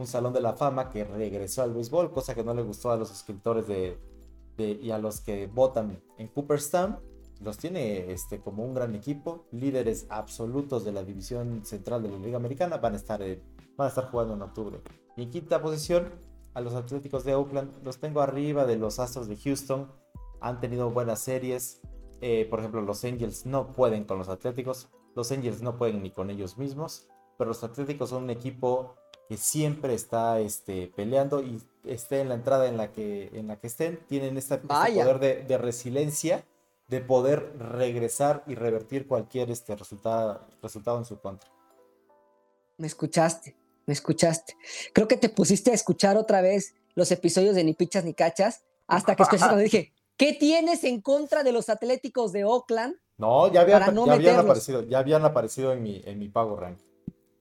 salón 0.04 0.32
de 0.32 0.40
la 0.40 0.52
fama 0.52 0.90
que 0.90 1.04
regresó 1.04 1.62
al 1.62 1.74
béisbol, 1.74 2.12
cosa 2.12 2.34
que 2.34 2.44
no 2.44 2.54
le 2.54 2.62
gustó 2.62 2.92
a 2.92 2.96
los 2.96 3.10
escritores 3.10 3.66
de, 3.66 3.98
y 4.58 4.90
a 4.90 4.98
los 4.98 5.20
que 5.20 5.46
votan 5.46 6.00
en 6.18 6.28
Cooperstown. 6.28 6.98
Los 7.40 7.58
tiene 7.58 8.12
este, 8.12 8.40
como 8.40 8.64
un 8.64 8.74
gran 8.74 8.94
equipo, 8.96 9.46
líderes 9.52 10.06
absolutos 10.08 10.84
de 10.84 10.92
la 10.92 11.04
división 11.04 11.64
central 11.64 12.02
de 12.02 12.10
la 12.10 12.18
Liga 12.18 12.36
Americana, 12.36 12.78
van 12.78 12.94
a 12.94 12.96
estar, 12.96 13.20
van 13.76 13.86
a 13.86 13.88
estar 13.88 14.10
jugando 14.10 14.34
en 14.34 14.42
octubre. 14.42 14.80
Y 15.16 15.26
quinta 15.26 15.60
posición, 15.60 16.10
a 16.54 16.60
los 16.60 16.74
Atléticos 16.74 17.24
de 17.24 17.36
Oakland, 17.36 17.84
los 17.84 17.98
tengo 17.98 18.20
arriba 18.20 18.66
de 18.66 18.76
los 18.76 18.98
Astros 18.98 19.28
de 19.28 19.36
Houston, 19.36 19.88
han 20.40 20.60
tenido 20.60 20.90
buenas 20.90 21.20
series. 21.20 21.80
Eh, 22.20 22.46
por 22.50 22.60
ejemplo, 22.60 22.80
los 22.82 23.04
Angels 23.04 23.46
no 23.46 23.72
pueden 23.72 24.04
con 24.04 24.18
los 24.18 24.28
Atléticos. 24.28 24.88
Los 25.14 25.32
Angels 25.32 25.62
no 25.62 25.76
pueden 25.76 26.02
ni 26.02 26.10
con 26.10 26.30
ellos 26.30 26.58
mismos. 26.58 27.08
Pero 27.36 27.48
los 27.48 27.62
Atléticos 27.64 28.10
son 28.10 28.24
un 28.24 28.30
equipo 28.30 28.96
que 29.28 29.36
siempre 29.36 29.94
está 29.94 30.40
este, 30.40 30.90
peleando 30.96 31.42
y 31.42 31.62
esté 31.84 32.20
en 32.20 32.30
la 32.30 32.34
entrada 32.34 32.66
en 32.66 32.76
la 32.76 32.92
que, 32.92 33.30
en 33.34 33.48
la 33.48 33.60
que 33.60 33.66
estén. 33.66 34.00
Tienen 34.08 34.38
este 34.38 34.58
poder 34.58 35.46
de, 35.46 35.58
resiliencia, 35.58 36.44
de 36.88 37.00
poder 37.00 37.56
regresar 37.58 38.42
y 38.46 38.54
revertir 38.54 39.06
cualquier 39.06 39.50
este, 39.50 39.76
resultado, 39.76 40.46
resultado 40.62 40.98
en 40.98 41.04
su 41.04 41.20
contra. 41.20 41.50
Me 42.78 42.86
escuchaste, 42.86 43.54
me 43.86 43.92
escuchaste. 43.92 44.56
Creo 44.94 45.06
que 45.06 45.16
te 45.16 45.28
pusiste 45.28 45.72
a 45.72 45.74
escuchar 45.74 46.16
otra 46.16 46.40
vez 46.40 46.74
los 46.94 47.10
episodios 47.12 47.54
de 47.54 47.64
Ni 47.64 47.74
Pichas 47.74 48.04
ni 48.04 48.14
Cachas 48.14 48.62
hasta 48.86 49.14
que 49.14 49.24
escuchaste 49.24 49.50
cuando 49.50 49.62
dije, 49.62 49.92
¿qué 50.18 50.34
tienes 50.34 50.84
en 50.84 51.00
contra 51.00 51.42
de 51.42 51.52
los 51.52 51.70
Atléticos 51.70 52.32
de 52.32 52.44
Oakland? 52.44 52.96
No, 53.16 53.50
ya, 53.50 53.62
había, 53.62 53.78
ya 53.78 54.12
habían 54.12 54.36
aparecido, 54.36 54.82
ya 54.82 54.98
habían 54.98 55.24
aparecido 55.24 55.72
en 55.72 55.82
mi, 55.82 56.02
en 56.04 56.18
mi 56.18 56.28
pago 56.28 56.56
rank. 56.56 56.78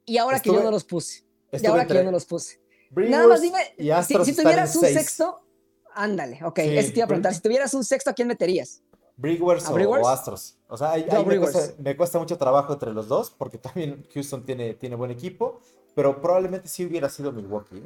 Y 0.05 0.17
ahora 0.17 0.39
que 0.39 0.49
yo 0.49 0.63
no 0.63 0.71
los 0.71 0.85
puse. 0.85 1.25
Y 1.51 1.65
ahora 1.65 1.85
que 1.85 1.93
yo 1.93 2.03
no 2.03 2.11
los 2.11 2.25
puse. 2.25 2.61
Nada 2.91 3.27
más 3.27 3.41
dime, 3.41 3.59
si, 4.03 4.33
tuvieras 4.33 4.75
un 4.75 4.85
sexto, 4.85 5.41
ándale, 5.93 6.39
ok, 6.43 6.59
eso 6.59 6.93
te 6.93 6.99
iba 6.99 7.05
a 7.05 7.07
preguntar, 7.07 7.33
si 7.33 7.41
tuvieras 7.41 7.73
un 7.73 7.83
sexto, 7.83 8.09
¿a 8.09 8.13
quién 8.13 8.29
meterías? 8.29 8.81
Brewers, 9.17 9.67
o, 9.67 10.07
Astros. 10.07 10.57
O 10.67 10.77
sea, 10.77 10.91
ahí, 10.91 11.05
me, 11.25 11.95
cuesta, 11.97 12.19
mucho 12.19 12.37
trabajo 12.37 12.73
entre 12.73 12.93
los 12.93 13.07
dos, 13.07 13.31
porque 13.31 13.57
también 13.57 14.07
Houston 14.13 14.45
tiene, 14.45 14.75
tiene 14.75 14.95
buen 14.95 15.11
equipo, 15.11 15.59
pero 15.95 16.21
probablemente 16.21 16.67
sí 16.67 16.85
hubiera 16.85 17.09
sido 17.09 17.31
Milwaukee. 17.31 17.83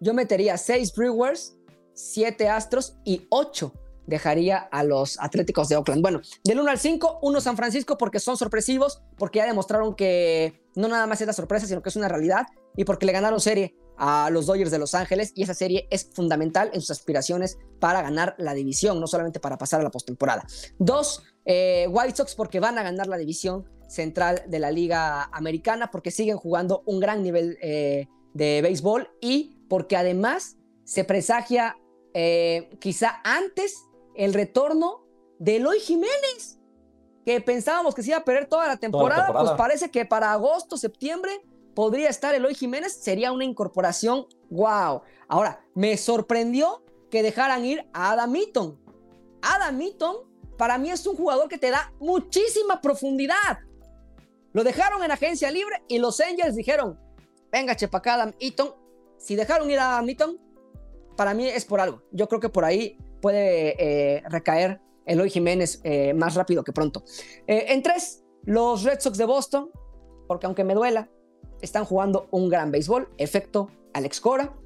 Yo 0.00 0.12
metería 0.12 0.58
seis 0.58 0.94
Brewers, 0.94 1.56
siete 1.94 2.48
Astros 2.48 2.96
y 3.04 3.26
ocho 3.30 3.74
dejaría 4.06 4.58
a 4.58 4.84
los 4.84 5.18
Atléticos 5.20 5.68
de 5.68 5.76
Oakland. 5.76 6.02
Bueno, 6.02 6.20
del 6.44 6.60
1 6.60 6.70
al 6.70 6.78
5, 6.78 7.20
uno 7.22 7.40
San 7.40 7.56
Francisco 7.56 7.96
porque 7.96 8.20
son 8.20 8.36
sorpresivos, 8.36 9.02
porque 9.16 9.38
ya 9.38 9.46
demostraron 9.46 9.94
que 9.94 10.62
no 10.74 10.88
nada 10.88 11.06
más 11.06 11.20
es 11.20 11.26
la 11.26 11.32
sorpresa, 11.32 11.66
sino 11.66 11.82
que 11.82 11.88
es 11.88 11.96
una 11.96 12.08
realidad, 12.08 12.46
y 12.76 12.84
porque 12.84 13.06
le 13.06 13.12
ganaron 13.12 13.40
serie 13.40 13.76
a 13.96 14.30
los 14.30 14.46
Dodgers 14.46 14.70
de 14.70 14.78
Los 14.78 14.94
Ángeles 14.94 15.32
y 15.34 15.42
esa 15.42 15.54
serie 15.54 15.86
es 15.90 16.10
fundamental 16.12 16.70
en 16.72 16.80
sus 16.80 16.90
aspiraciones 16.90 17.58
para 17.78 18.02
ganar 18.02 18.34
la 18.38 18.54
división, 18.54 18.98
no 18.98 19.06
solamente 19.06 19.38
para 19.38 19.58
pasar 19.58 19.80
a 19.80 19.84
la 19.84 19.90
postemporada. 19.90 20.44
Dos, 20.78 21.22
eh, 21.44 21.86
White 21.90 22.16
Sox 22.16 22.34
porque 22.34 22.58
van 22.58 22.78
a 22.78 22.82
ganar 22.82 23.06
la 23.06 23.18
división 23.18 23.68
central 23.88 24.42
de 24.48 24.58
la 24.58 24.70
Liga 24.70 25.24
Americana 25.32 25.90
porque 25.90 26.10
siguen 26.10 26.36
jugando 26.36 26.82
un 26.86 27.00
gran 27.00 27.22
nivel 27.22 27.58
eh, 27.62 28.08
de 28.32 28.62
béisbol 28.62 29.10
y 29.20 29.58
porque 29.68 29.96
además 29.96 30.56
se 30.84 31.04
presagia 31.04 31.76
eh, 32.14 32.70
quizá 32.80 33.20
antes 33.24 33.84
el 34.14 34.34
retorno 34.34 35.06
de 35.38 35.56
Eloy 35.56 35.80
Jiménez, 35.80 36.58
que 37.24 37.40
pensábamos 37.40 37.94
que 37.94 38.02
se 38.02 38.10
iba 38.10 38.18
a 38.18 38.24
perder 38.24 38.46
toda 38.46 38.66
la 38.66 38.76
temporada, 38.76 39.08
toda 39.08 39.20
la 39.20 39.26
temporada. 39.26 39.56
pues 39.56 39.58
parece 39.58 39.90
que 39.90 40.04
para 40.04 40.32
agosto, 40.32 40.76
septiembre 40.76 41.40
podría 41.74 42.08
estar 42.08 42.34
Eloy 42.34 42.54
Jiménez, 42.54 42.92
sería 42.92 43.32
una 43.32 43.44
incorporación 43.44 44.26
wow. 44.50 45.02
Ahora, 45.28 45.64
me 45.74 45.96
sorprendió 45.96 46.84
que 47.10 47.22
dejaran 47.22 47.64
ir 47.64 47.86
a 47.92 48.12
Adam 48.12 48.34
Eaton. 48.36 48.78
Adam 49.42 49.80
Eaton 49.80 50.16
para 50.56 50.78
mí 50.78 50.90
es 50.90 51.06
un 51.06 51.16
jugador 51.16 51.48
que 51.48 51.58
te 51.58 51.70
da 51.70 51.92
muchísima 51.98 52.80
profundidad. 52.80 53.58
Lo 54.52 54.64
dejaron 54.64 55.02
en 55.02 55.10
agencia 55.10 55.50
libre 55.50 55.82
y 55.88 55.98
los 55.98 56.20
Angels 56.20 56.54
dijeron, 56.54 57.00
venga, 57.50 57.74
chepa 57.74 58.02
Adam 58.04 58.32
Eaton. 58.38 58.74
Si 59.18 59.34
dejaron 59.34 59.70
ir 59.70 59.78
a 59.78 59.96
Adam 59.96 60.08
Eaton, 60.08 60.38
para 61.16 61.34
mí 61.34 61.46
es 61.46 61.64
por 61.64 61.80
algo. 61.80 62.02
Yo 62.12 62.28
creo 62.28 62.40
que 62.40 62.48
por 62.48 62.64
ahí 62.64 62.98
puede 63.20 63.76
eh, 63.78 64.22
recaer 64.28 64.80
Eloy 65.06 65.30
Jiménez 65.30 65.80
eh, 65.84 66.14
más 66.14 66.34
rápido 66.34 66.64
que 66.64 66.72
pronto. 66.72 67.04
Eh, 67.46 67.66
en 67.68 67.82
tres, 67.82 68.24
los 68.44 68.84
Red 68.84 69.00
Sox 69.00 69.18
de 69.18 69.24
Boston, 69.24 69.70
porque 70.28 70.46
aunque 70.46 70.64
me 70.64 70.74
duela, 70.74 71.08
están 71.60 71.84
jugando 71.84 72.28
un 72.30 72.48
gran 72.48 72.70
béisbol. 72.70 73.08
Efecto 73.18 73.70
Alex 73.94 74.20
Cora. 74.20 74.56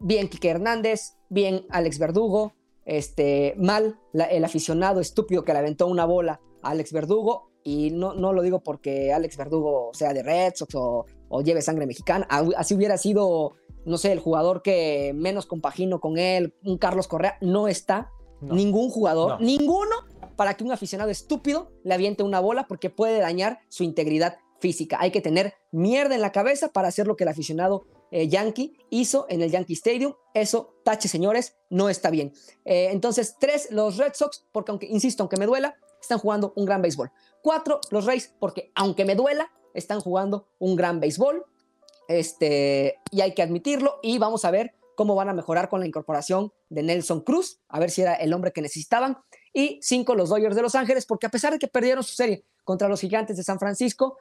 Bien 0.00 0.28
Quique 0.28 0.50
Hernández, 0.50 1.14
bien 1.30 1.66
Alex 1.70 1.98
Verdugo. 1.98 2.52
Este, 2.84 3.54
mal 3.58 3.98
el 4.14 4.44
aficionado 4.44 5.00
estúpido 5.00 5.44
que 5.44 5.52
le 5.52 5.58
aventó 5.58 5.86
una 5.86 6.04
bola 6.04 6.40
a 6.62 6.70
Alex 6.70 6.92
Verdugo. 6.92 7.50
Y 7.64 7.90
no, 7.90 8.14
no 8.14 8.32
lo 8.32 8.42
digo 8.42 8.60
porque 8.60 9.12
Alex 9.12 9.36
Verdugo 9.36 9.90
sea 9.92 10.14
de 10.14 10.22
Red 10.22 10.54
Sox 10.54 10.74
o, 10.74 11.04
lleve 11.42 11.60
sangre 11.60 11.86
mexicana. 11.86 12.26
Así 12.56 12.74
hubiera 12.74 12.96
sido, 12.96 13.56
no 13.84 13.98
sé, 13.98 14.12
el 14.12 14.20
jugador 14.20 14.62
que 14.62 15.12
menos 15.14 15.46
compagino 15.46 16.00
con 16.00 16.18
él, 16.18 16.54
un 16.64 16.78
Carlos 16.78 17.08
Correa. 17.08 17.38
No 17.40 17.68
está 17.68 18.12
ningún 18.40 18.90
jugador, 18.90 19.40
ninguno, 19.40 19.96
para 20.36 20.54
que 20.54 20.64
un 20.64 20.72
aficionado 20.72 21.10
estúpido 21.10 21.72
le 21.82 21.94
aviente 21.94 22.22
una 22.22 22.40
bola 22.40 22.66
porque 22.68 22.90
puede 22.90 23.18
dañar 23.18 23.60
su 23.68 23.82
integridad 23.82 24.38
física. 24.60 24.98
Hay 25.00 25.10
que 25.10 25.20
tener 25.20 25.54
mierda 25.72 26.14
en 26.14 26.20
la 26.20 26.32
cabeza 26.32 26.68
para 26.68 26.88
hacer 26.88 27.06
lo 27.06 27.16
que 27.16 27.24
el 27.24 27.28
aficionado 27.28 27.86
eh, 28.10 28.28
Yankee 28.28 28.76
hizo 28.90 29.26
en 29.28 29.42
el 29.42 29.50
Yankee 29.50 29.74
Stadium. 29.74 30.14
Eso, 30.34 30.74
tache 30.84 31.08
señores, 31.08 31.56
no 31.70 31.88
está 31.88 32.10
bien. 32.10 32.32
Eh, 32.64 32.88
entonces, 32.92 33.36
tres, 33.38 33.68
los 33.70 33.96
Red 33.96 34.12
Sox, 34.14 34.46
porque 34.52 34.70
aunque, 34.70 34.86
insisto, 34.86 35.22
aunque 35.22 35.36
me 35.36 35.46
duela, 35.46 35.76
están 36.00 36.18
jugando 36.18 36.52
un 36.56 36.64
gran 36.64 36.82
béisbol. 36.82 37.10
Cuatro, 37.42 37.80
los 37.90 38.04
Rays, 38.04 38.34
porque 38.38 38.70
aunque 38.74 39.04
me 39.04 39.14
duela, 39.14 39.50
están 39.74 40.00
jugando 40.00 40.48
un 40.58 40.76
gran 40.76 41.00
béisbol. 41.00 41.44
Este, 42.08 42.98
y 43.10 43.20
hay 43.20 43.34
que 43.34 43.42
admitirlo. 43.42 44.00
Y 44.02 44.18
vamos 44.18 44.44
a 44.44 44.50
ver 44.50 44.74
cómo 44.96 45.14
van 45.14 45.28
a 45.28 45.34
mejorar 45.34 45.68
con 45.68 45.78
la 45.78 45.86
incorporación 45.86 46.52
de 46.70 46.82
Nelson 46.82 47.20
Cruz, 47.20 47.60
a 47.68 47.78
ver 47.78 47.90
si 47.90 48.02
era 48.02 48.14
el 48.14 48.32
hombre 48.32 48.52
que 48.52 48.62
necesitaban. 48.62 49.18
Y 49.52 49.78
cinco, 49.80 50.16
los 50.16 50.30
Dodgers 50.30 50.56
de 50.56 50.62
Los 50.62 50.74
Ángeles, 50.74 51.06
porque 51.06 51.26
a 51.26 51.30
pesar 51.30 51.52
de 51.52 51.58
que 51.60 51.68
perdieron 51.68 52.02
su 52.02 52.14
serie 52.14 52.44
contra 52.64 52.88
los 52.88 53.00
Gigantes 53.00 53.36
de 53.36 53.44
San 53.44 53.60
Francisco, 53.60 54.18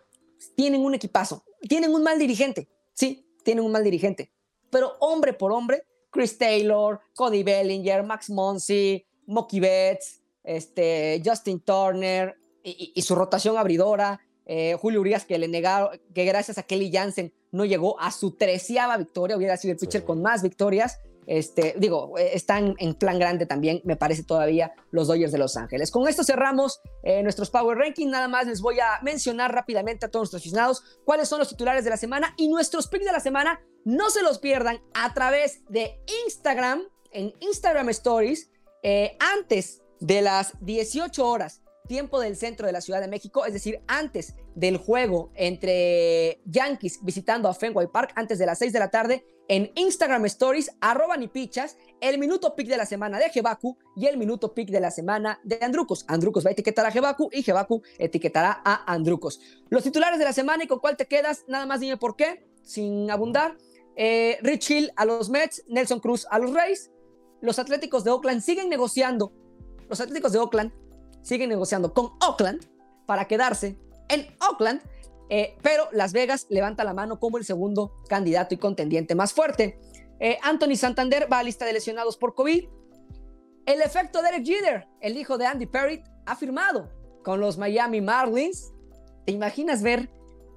tienen 0.55 0.81
un 0.81 0.93
equipazo, 0.93 1.43
tienen 1.67 1.93
un 1.93 2.03
mal 2.03 2.19
dirigente, 2.19 2.69
sí, 2.93 3.25
tienen 3.43 3.65
un 3.65 3.71
mal 3.71 3.83
dirigente, 3.83 4.31
pero 4.69 4.93
hombre 4.99 5.33
por 5.33 5.51
hombre, 5.51 5.83
Chris 6.09 6.37
Taylor, 6.37 6.99
Cody 7.15 7.43
Bellinger, 7.43 8.03
Max 8.03 8.29
Monsi, 8.29 9.05
Mookie 9.25 9.59
Betts, 9.59 10.21
este, 10.43 11.21
Justin 11.23 11.59
Turner 11.59 12.37
y, 12.63 13.01
su 13.01 13.15
rotación 13.15 13.57
abridora, 13.57 14.19
eh, 14.47 14.75
Julio 14.79 15.01
Urias 15.01 15.25
que 15.25 15.37
le 15.37 15.47
negaron, 15.47 15.99
que 16.15 16.25
gracias 16.25 16.57
a 16.57 16.63
Kelly 16.63 16.89
Jansen 16.91 17.33
no 17.51 17.65
llegó 17.65 17.99
a 17.99 18.11
su 18.11 18.31
treceava 18.31 18.97
victoria, 18.97 19.37
hubiera 19.37 19.57
sido 19.57 19.73
el 19.73 19.77
pitcher 19.77 20.05
con 20.05 20.21
más 20.21 20.41
victorias. 20.41 20.99
Este, 21.25 21.75
digo, 21.77 22.17
eh, 22.17 22.31
están 22.33 22.75
en 22.79 22.95
plan 22.95 23.19
grande 23.19 23.45
también, 23.45 23.81
me 23.83 23.97
parece 23.97 24.23
todavía, 24.23 24.73
los 24.91 25.09
Dodgers 25.09 25.33
de 25.33 25.37
Los 25.37 25.57
Ángeles. 25.57 25.91
Con 25.91 26.07
esto 26.07 26.23
cerramos 26.23 26.79
eh, 27.03 27.21
nuestros 27.21 27.49
Power 27.49 27.77
Ranking. 27.77 28.07
Nada 28.07 28.29
más 28.29 28.47
les 28.47 28.61
voy 28.61 28.79
a 28.79 29.01
mencionar 29.03 29.53
rápidamente 29.53 30.05
a 30.05 30.09
todos 30.09 30.23
nuestros 30.23 30.41
aficionados 30.41 31.01
cuáles 31.03 31.27
son 31.27 31.39
los 31.39 31.49
titulares 31.49 31.83
de 31.83 31.89
la 31.89 31.97
semana 31.97 32.33
y 32.37 32.47
nuestros 32.47 32.87
picks 32.87 33.05
de 33.05 33.11
la 33.11 33.19
semana. 33.19 33.59
No 33.83 34.09
se 34.09 34.23
los 34.23 34.39
pierdan 34.39 34.79
a 34.93 35.13
través 35.13 35.65
de 35.67 35.99
Instagram, 36.25 36.83
en 37.11 37.33
Instagram 37.41 37.89
Stories, 37.89 38.49
eh, 38.83 39.17
antes 39.19 39.81
de 39.99 40.21
las 40.21 40.53
18 40.61 41.27
horas 41.27 41.61
tiempo 41.87 42.19
del 42.19 42.35
centro 42.35 42.67
de 42.67 42.73
la 42.73 42.81
Ciudad 42.81 43.01
de 43.01 43.07
México, 43.07 43.45
es 43.45 43.53
decir, 43.53 43.81
antes 43.87 44.35
del 44.55 44.77
juego 44.77 45.31
entre 45.35 46.41
Yankees 46.45 46.99
visitando 47.01 47.49
a 47.49 47.53
Fenway 47.53 47.87
Park, 47.87 48.11
antes 48.15 48.37
de 48.39 48.45
las 48.45 48.59
6 48.59 48.73
de 48.73 48.79
la 48.79 48.89
tarde, 48.91 49.25
en 49.49 49.71
Instagram 49.75 50.25
Stories, 50.25 50.75
arroba 50.81 51.15
ni 51.15 51.29
pichas, 51.29 51.77
el 52.01 52.19
minuto 52.19 52.53
pick 52.55 52.67
de 52.67 52.75
la 52.75 52.85
semana 52.85 53.17
de 53.17 53.29
Jebaku 53.29 53.77
y 53.95 54.07
el 54.07 54.17
minuto 54.17 54.53
pick 54.53 54.69
de 54.69 54.81
la 54.81 54.91
semana 54.91 55.39
de 55.43 55.59
Andrucos. 55.61 56.03
Andrucos 56.07 56.45
va 56.45 56.49
a 56.49 56.51
etiquetar 56.51 56.85
a 56.85 56.91
Jebaku 56.91 57.29
y 57.31 57.43
Jebaku 57.43 57.81
etiquetará 57.97 58.61
a 58.65 58.91
Andrucos. 58.91 59.39
Los 59.69 59.83
titulares 59.83 60.19
de 60.19 60.25
la 60.25 60.33
semana 60.33 60.65
y 60.65 60.67
con 60.67 60.79
cuál 60.79 60.97
te 60.97 61.05
quedas, 61.05 61.45
nada 61.47 61.65
más 61.65 61.79
dime 61.79 61.95
por 61.95 62.17
qué, 62.17 62.45
sin 62.61 63.09
abundar. 63.09 63.57
Eh, 63.95 64.37
Rich 64.41 64.69
Hill 64.69 64.91
a 64.97 65.05
los 65.05 65.29
Mets, 65.29 65.63
Nelson 65.67 66.01
Cruz 66.01 66.27
a 66.29 66.39
los 66.39 66.53
Rays. 66.53 66.91
Los 67.41 67.57
Atléticos 67.57 68.03
de 68.03 68.11
Oakland 68.11 68.41
siguen 68.41 68.67
negociando. 68.67 69.31
Los 69.87 70.01
Atléticos 70.01 70.33
de 70.33 70.39
Oakland 70.39 70.73
siguen 71.27 71.49
negociando 71.49 71.93
con 71.93 72.11
Oakland 72.25 72.65
para 73.05 73.25
quedarse 73.25 73.77
en 74.07 74.25
Oakland, 74.39 74.81
eh, 75.29 75.57
pero 75.61 75.89
Las 75.91 76.13
Vegas 76.13 76.47
levanta 76.49 76.85
la 76.85 76.93
mano 76.93 77.19
como 77.19 77.37
el 77.37 77.43
segundo 77.43 78.01
candidato 78.07 78.55
y 78.55 78.57
contendiente 78.57 79.13
más 79.13 79.33
fuerte. 79.33 79.77
Eh, 80.21 80.37
Anthony 80.41 80.77
Santander 80.77 81.27
va 81.31 81.39
a 81.39 81.43
lista 81.43 81.65
de 81.65 81.73
lesionados 81.73 82.15
por 82.15 82.33
COVID. 82.33 82.69
El 83.65 83.81
efecto 83.81 84.21
Derek 84.21 84.45
Jeter, 84.45 84.87
el 85.01 85.17
hijo 85.17 85.37
de 85.37 85.47
Andy 85.47 85.65
Perry, 85.65 86.01
ha 86.25 86.37
firmado 86.37 86.89
con 87.25 87.41
los 87.41 87.57
Miami 87.57 87.99
Marlins. 87.99 88.71
¿Te 89.25 89.33
imaginas 89.33 89.83
ver 89.83 90.09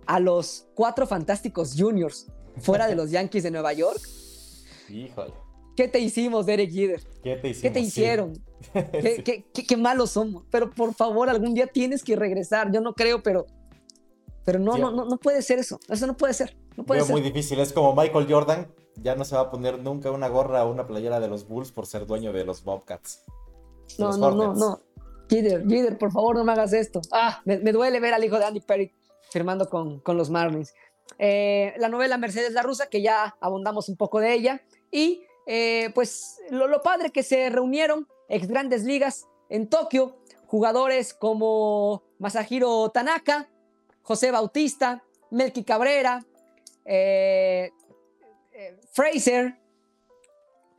a 0.06 0.20
los 0.20 0.68
cuatro 0.76 1.04
fantásticos 1.08 1.74
juniors 1.76 2.28
fuera 2.58 2.86
de 2.86 2.94
los 2.94 3.10
Yankees 3.16 3.42
de 3.42 3.50
Nueva 3.50 3.72
York? 3.72 4.00
Híjole. 4.88 5.49
¿Qué 5.76 5.88
te 5.88 5.98
hicimos, 5.98 6.46
Derek 6.46 6.70
Jeter? 6.70 7.00
¿Qué 7.22 7.36
te 7.36 7.54
¿Qué 7.54 7.70
te 7.70 7.80
hicieron? 7.80 8.32
¿Qué, 8.72 9.76
malos 9.76 10.10
somos. 10.10 10.44
Pero 10.50 10.70
por 10.70 10.94
favor, 10.94 11.28
algún 11.28 11.54
día 11.54 11.66
tienes 11.66 12.04
que 12.04 12.16
regresar. 12.16 12.70
Yo 12.72 12.80
no 12.80 12.94
creo, 12.94 13.22
pero, 13.22 13.46
pero 14.44 14.58
no, 14.58 14.76
no, 14.76 14.90
no, 14.90 15.04
no 15.04 15.16
puede 15.18 15.42
ser 15.42 15.58
eso. 15.58 15.78
Eso 15.88 16.06
no 16.06 16.16
puede 16.16 16.34
ser. 16.34 16.56
No 16.76 16.84
puede 16.84 17.04
muy 17.04 17.20
difícil. 17.20 17.58
Es 17.60 17.72
como 17.72 17.94
Michael 17.94 18.26
Jordan. 18.28 18.72
Ya 18.96 19.14
no 19.14 19.24
se 19.24 19.34
va 19.34 19.42
a 19.42 19.50
poner 19.50 19.78
nunca 19.78 20.10
una 20.10 20.28
gorra 20.28 20.64
o 20.64 20.70
una 20.70 20.86
playera 20.86 21.20
de 21.20 21.28
los 21.28 21.48
Bulls 21.48 21.72
por 21.72 21.86
ser 21.86 22.06
dueño 22.06 22.32
de 22.32 22.44
los 22.44 22.62
Bobcats. 22.64 23.22
no, 23.98 24.16
no, 24.16 24.30
no, 24.32 24.54
no. 24.54 24.80
Jeter, 25.30 25.96
por 25.96 26.10
favor, 26.10 26.36
no 26.36 26.44
me 26.44 26.52
hagas 26.52 26.72
esto. 26.72 27.00
Ah, 27.12 27.40
me, 27.44 27.58
duele 27.58 28.00
ver 28.00 28.14
al 28.14 28.24
hijo 28.24 28.38
de 28.38 28.44
Andy 28.44 28.60
Perry 28.60 28.92
firmando 29.30 29.68
con, 29.68 30.00
con 30.00 30.16
los 30.16 30.28
Marlins. 30.28 30.74
Eh, 31.18 31.72
la 31.78 31.88
novela 31.88 32.18
Mercedes 32.18 32.52
la 32.52 32.62
Rusa, 32.62 32.88
que 32.88 33.00
ya 33.00 33.36
abundamos 33.40 33.88
un 33.88 33.96
poco 33.96 34.18
de 34.20 34.34
ella. 34.34 34.62
Y 34.90 35.22
eh, 35.46 35.90
pues 35.94 36.40
lo, 36.50 36.66
lo, 36.68 36.82
padre 36.82 37.10
que 37.10 37.22
se 37.22 37.50
reunieron 37.50 38.06
ex 38.28 38.46
grandes 38.46 38.84
ligas 38.84 39.26
en 39.48 39.68
Tokio, 39.68 40.16
jugadores 40.46 41.14
como 41.14 42.02
Masahiro 42.18 42.90
Tanaka, 42.90 43.48
José 44.02 44.30
Bautista, 44.30 45.02
Melky 45.30 45.64
Cabrera, 45.64 46.24
eh, 46.84 47.70
eh, 48.52 48.80
Fraser. 48.92 49.56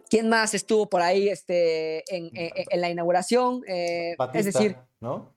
¿Quién 0.09 0.28
más 0.28 0.53
estuvo 0.53 0.89
por 0.89 1.01
ahí 1.01 1.30
este, 1.30 2.03
en, 2.14 2.32
la 2.82 2.89
inauguración? 2.89 3.64
Es 3.66 4.45
decir, 4.45 4.76
¿no? 4.99 5.34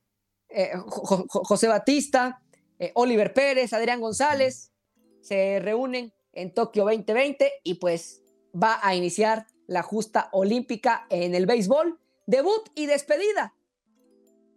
José 1.28 1.68
Batista, 1.68 2.42
Oliver 2.94 3.32
Pérez, 3.32 3.72
Adrián 3.72 4.00
González, 4.00 4.72
se 5.20 5.60
reúnen 5.60 6.12
en 6.32 6.52
Tokio 6.52 6.82
2020 6.84 7.52
y 7.62 7.74
pues 7.74 8.23
va 8.54 8.78
a 8.82 8.94
iniciar 8.94 9.46
la 9.66 9.82
justa 9.82 10.28
olímpica 10.32 11.06
en 11.10 11.34
el 11.34 11.46
béisbol. 11.46 11.98
Debut 12.26 12.70
y 12.74 12.86
despedida. 12.86 13.54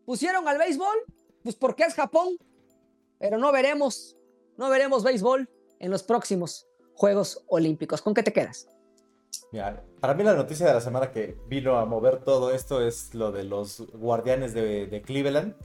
Pusieron 0.06 0.48
al 0.48 0.58
béisbol, 0.58 0.96
pues 1.44 1.56
porque 1.56 1.84
es 1.84 1.94
Japón, 1.94 2.38
pero 3.20 3.38
no 3.38 3.52
veremos, 3.52 4.16
no 4.58 4.70
veremos 4.70 5.04
béisbol 5.04 5.50
en 5.80 5.92
los 5.92 6.04
próximos 6.04 6.68
Juegos 6.94 7.44
Olímpicos. 7.48 8.02
¿Con 8.02 8.14
qué 8.14 8.24
te 8.24 8.34
quedas? 8.34 8.70
para 10.00 10.14
mí 10.14 10.24
la 10.24 10.34
noticia 10.34 10.68
de 10.68 10.74
la 10.74 10.82
semana 10.82 11.12
que 11.12 11.38
vino 11.48 11.78
a 11.78 11.86
mover 11.86 12.24
todo 12.24 12.52
esto 12.52 12.86
es 12.86 13.14
lo 13.14 13.32
de 13.32 13.44
los 13.44 13.82
guardianes 13.94 14.54
de, 14.54 15.04
Cleveland. 15.06 15.56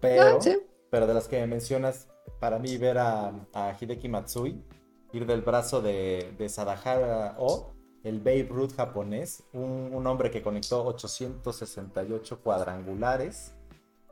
Pero, 0.00 0.38
ah, 0.38 0.56
pero 0.90 1.06
de 1.06 1.14
las 1.14 1.28
que 1.28 1.46
mencionas, 1.46 2.08
para 2.40 2.58
mí 2.58 2.76
ver 2.76 2.98
a, 2.98 3.28
a 3.52 3.76
Hideki 3.78 4.08
Matsui 4.08 4.62
ir 5.14 5.26
del 5.26 5.42
brazo 5.42 5.80
de, 5.80 6.34
de 6.38 6.48
Sadahara 6.48 7.36
O, 7.38 7.74
el 8.04 8.18
Babe 8.18 8.48
Ruth 8.50 8.74
japonés, 8.76 9.44
un, 9.54 10.06
hombre 10.06 10.30
que 10.30 10.42
conectó 10.42 10.84
868 10.84 12.40
cuadrangulares, 12.42 13.54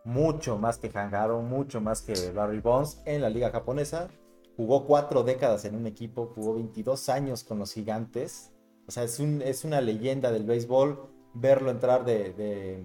mucho 0.05 0.57
más 0.57 0.78
que 0.78 0.90
Hangaro, 0.90 1.42
mucho 1.42 1.80
más 1.80 2.00
que 2.00 2.30
Barry 2.30 2.61
Bonds 2.61 3.03
en 3.05 3.20
la 3.20 3.28
liga 3.28 3.50
japonesa. 3.50 4.09
Jugó 4.57 4.86
cuatro 4.86 5.22
décadas 5.22 5.64
en 5.66 5.74
un 5.74 5.86
equipo, 5.86 6.32
jugó 6.34 6.55
22 6.55 7.09
años 7.11 7.44
con 7.44 7.59
los 7.59 7.72
gigantes. 7.74 8.50
O 8.88 8.90
sea, 8.90 9.05
es, 9.05 9.20
un, 9.20 9.42
es 9.42 9.64
una 9.64 9.80
leyenda 9.80 10.32
del 10.32 10.44
béisbol 10.44 11.09
verlo 11.34 11.70
entrar 11.70 12.05
de, 12.05 12.32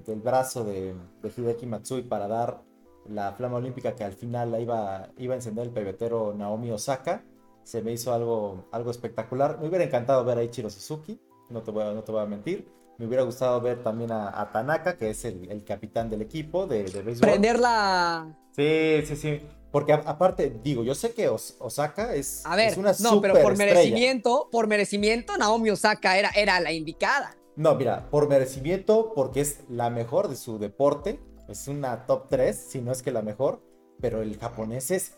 del 0.05 0.21
brazo 0.21 0.63
de, 0.63 0.93
de, 1.21 1.29
Hideki 1.35 1.65
Matsui 1.65 2.03
para 2.03 2.27
dar 2.27 2.61
la 3.09 3.31
flama 3.33 3.57
olímpica 3.57 3.95
que 3.95 4.03
al 4.03 4.13
final 4.13 4.51
la 4.51 4.59
iba, 4.59 5.09
iba 5.17 5.33
a 5.33 5.37
encender 5.37 5.65
el 5.65 5.73
pebetero 5.73 6.33
Naomi 6.33 6.71
Osaka 6.71 7.23
se 7.67 7.81
me 7.81 7.91
hizo 7.91 8.13
algo, 8.13 8.65
algo 8.71 8.91
espectacular. 8.91 9.59
Me 9.59 9.67
hubiera 9.67 9.83
encantado 9.83 10.23
ver 10.23 10.37
a 10.37 10.43
Ichiro 10.43 10.69
Suzuki, 10.69 11.19
no 11.49 11.63
te 11.63 11.71
voy 11.71 11.83
a, 11.83 11.91
no 11.91 12.01
te 12.01 12.13
voy 12.13 12.21
a 12.21 12.25
mentir. 12.25 12.65
Me 12.97 13.05
hubiera 13.05 13.23
gustado 13.23 13.59
ver 13.59 13.83
también 13.83 14.09
a, 14.13 14.49
Tanaka, 14.53 14.95
que 14.95 15.09
es 15.09 15.25
el, 15.25 15.65
capitán 15.65 16.09
del 16.09 16.21
equipo 16.21 16.65
de, 16.65 16.85
de 16.85 17.01
béisbol. 17.01 17.29
Prenderla. 17.29 18.33
Sí, 18.55 19.01
sí, 19.05 19.15
sí. 19.17 19.41
Porque 19.69 19.91
aparte, 19.91 20.61
digo, 20.63 20.85
yo 20.85 20.95
sé 20.95 21.13
que 21.13 21.27
Osaka 21.27 22.15
es, 22.15 22.45
a 22.45 22.55
ver, 22.55 22.79
una 22.79 22.93
No, 23.01 23.19
pero 23.19 23.33
por 23.41 23.57
merecimiento, 23.57 24.47
por 24.49 24.65
merecimiento, 24.67 25.37
Naomi 25.37 25.69
Osaka 25.69 26.17
era, 26.17 26.29
era 26.29 26.61
la 26.61 26.71
indicada. 26.71 27.35
No, 27.57 27.75
mira, 27.75 28.09
por 28.09 28.29
merecimiento, 28.29 29.11
porque 29.13 29.41
es 29.41 29.59
la 29.67 29.89
mejor 29.89 30.29
de 30.29 30.37
su 30.37 30.57
deporte. 30.57 31.19
Es 31.49 31.67
una 31.67 32.05
top 32.05 32.29
3, 32.29 32.55
si 32.55 32.81
no 32.81 32.93
es 32.93 33.03
que 33.03 33.11
la 33.11 33.21
mejor. 33.21 33.61
Pero 33.99 34.21
el 34.21 34.37
japonés 34.37 34.89
es 34.89 35.17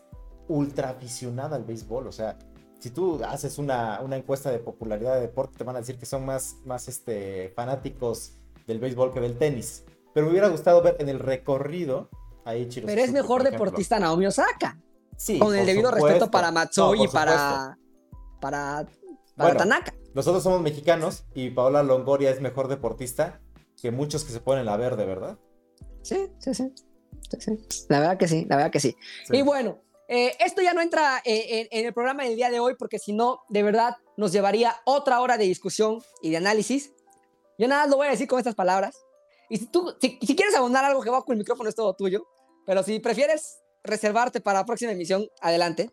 ultra 0.49 0.89
aficionada 0.89 1.55
al 1.55 1.63
béisbol. 1.63 2.07
O 2.07 2.11
sea, 2.11 2.37
si 2.79 2.89
tú 2.89 3.21
haces 3.23 3.57
una, 3.57 4.01
encuesta 4.11 4.51
de 4.51 4.59
popularidad 4.59 5.15
de 5.15 5.21
deporte, 5.21 5.57
te 5.57 5.63
van 5.63 5.77
a 5.77 5.79
decir 5.79 5.97
que 5.97 6.05
son 6.05 6.25
más, 6.25 6.57
más 6.65 6.89
este, 6.89 7.53
fanáticos 7.55 8.33
del 8.67 8.79
béisbol 8.79 9.13
que 9.13 9.21
del 9.21 9.37
tenis. 9.37 9.85
Pero 10.13 10.25
me 10.25 10.31
hubiera 10.31 10.49
gustado 10.49 10.81
ver 10.81 10.97
en 10.99 11.07
el 11.07 11.19
recorrido 11.19 12.09
a 12.43 12.55
Ichiro 12.55 12.87
Pero 12.87 13.01
es 13.01 13.11
mejor 13.11 13.43
deportista 13.43 13.99
Naomi 13.99 14.25
Osaka. 14.25 14.77
Sí, 15.15 15.37
con 15.37 15.55
el 15.55 15.65
debido 15.65 15.91
respeto 15.91 16.31
para 16.31 16.51
Matsui 16.51 17.03
y 17.03 17.07
para, 17.09 17.77
para, 18.39 18.87
para 19.35 19.57
Tanaka. 19.57 19.93
Nosotros 20.13 20.41
somos 20.41 20.61
mexicanos 20.61 21.25
y 21.35 21.49
Paola 21.49 21.83
Longoria 21.83 22.31
es 22.31 22.39
mejor 22.39 22.69
deportista 22.69 23.41
que 23.81 23.91
muchos 23.91 24.23
que 24.23 24.31
se 24.31 24.39
ponen 24.39 24.65
la 24.65 24.77
verde, 24.77 25.05
¿verdad? 25.05 25.37
Sí, 26.01 26.31
sí, 26.39 26.53
sí. 26.53 26.73
La 27.89 27.99
verdad 27.99 28.17
que 28.17 28.27
sí, 28.27 28.45
la 28.49 28.55
verdad 28.55 28.71
que 28.71 28.79
sí. 28.79 28.95
Y 29.29 29.41
bueno, 29.41 29.79
eh, 30.11 30.35
esto 30.39 30.63
ya 30.63 30.73
no 30.73 30.81
entra 30.81 31.21
eh, 31.23 31.67
en, 31.69 31.85
el 31.85 31.93
programa 31.93 32.23
del 32.23 32.35
día 32.35 32.49
de 32.49 32.59
hoy 32.59 32.73
porque 32.73 32.97
si 32.97 33.13
no, 33.13 33.43
de 33.47 33.61
verdad 33.61 33.95
nos 34.17 34.31
llevaría 34.31 34.75
otra 34.85 35.21
hora 35.21 35.37
de 35.37 35.43
discusión 35.43 36.01
y 36.23 36.31
de 36.31 36.37
análisis. 36.37 36.91
Yo 37.59 37.67
nada 37.67 37.85
lo 37.85 37.97
voy 37.97 38.07
a 38.07 38.09
decir 38.09 38.27
con 38.27 38.39
estas 38.39 38.55
palabras. 38.55 38.97
Y 39.49 39.57
si 39.57 39.67
tú, 39.67 39.95
si, 40.01 40.17
quieres 40.17 40.55
abonar 40.55 40.83
algo 40.83 41.03
que 41.03 41.11
va 41.11 41.23
con 41.23 41.33
el 41.33 41.37
micrófono, 41.37 41.69
es 41.69 41.75
todo 41.75 41.93
tuyo. 41.93 42.27
Pero 42.65 42.81
si 42.81 42.99
prefieres 42.99 43.59
reservarte 43.83 44.41
para 44.41 44.59
la 44.59 44.65
próxima 44.65 44.91
emisión, 44.91 45.29
adelante. 45.41 45.91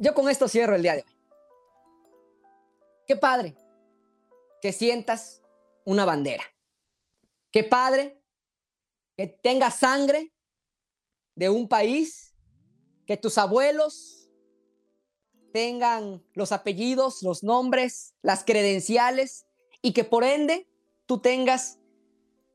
Yo 0.00 0.12
con 0.12 0.28
esto 0.28 0.48
cierro 0.48 0.74
el 0.74 0.82
día 0.82 0.96
de 0.96 1.04
hoy. 1.06 1.16
Qué 3.06 3.14
padre 3.14 3.54
que 4.60 4.72
sientas 4.72 5.40
una 5.84 6.04
bandera. 6.04 6.42
Qué 7.52 7.62
padre 7.62 8.20
que 9.16 9.28
tengas 9.28 9.78
sangre 9.78 10.32
de 11.36 11.48
un 11.48 11.68
país 11.68 12.25
que 13.06 13.16
tus 13.16 13.38
abuelos 13.38 14.28
tengan 15.52 16.22
los 16.34 16.52
apellidos, 16.52 17.22
los 17.22 17.42
nombres, 17.42 18.14
las 18.22 18.44
credenciales 18.44 19.46
y 19.80 19.92
que 19.92 20.04
por 20.04 20.24
ende 20.24 20.68
tú 21.06 21.18
tengas 21.18 21.78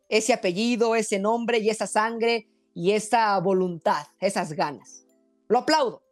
ese 0.09 0.33
apellido, 0.33 0.95
ese 0.95 1.17
nombre 1.17 1.59
y 1.59 1.69
esa 1.69 1.87
sangre 1.87 2.47
y 2.73 2.91
esa 2.91 3.39
voluntad, 3.39 4.05
esas 4.19 4.53
ganas. 4.53 5.05
Lo 5.47 5.59
aplaudo. 5.59 6.03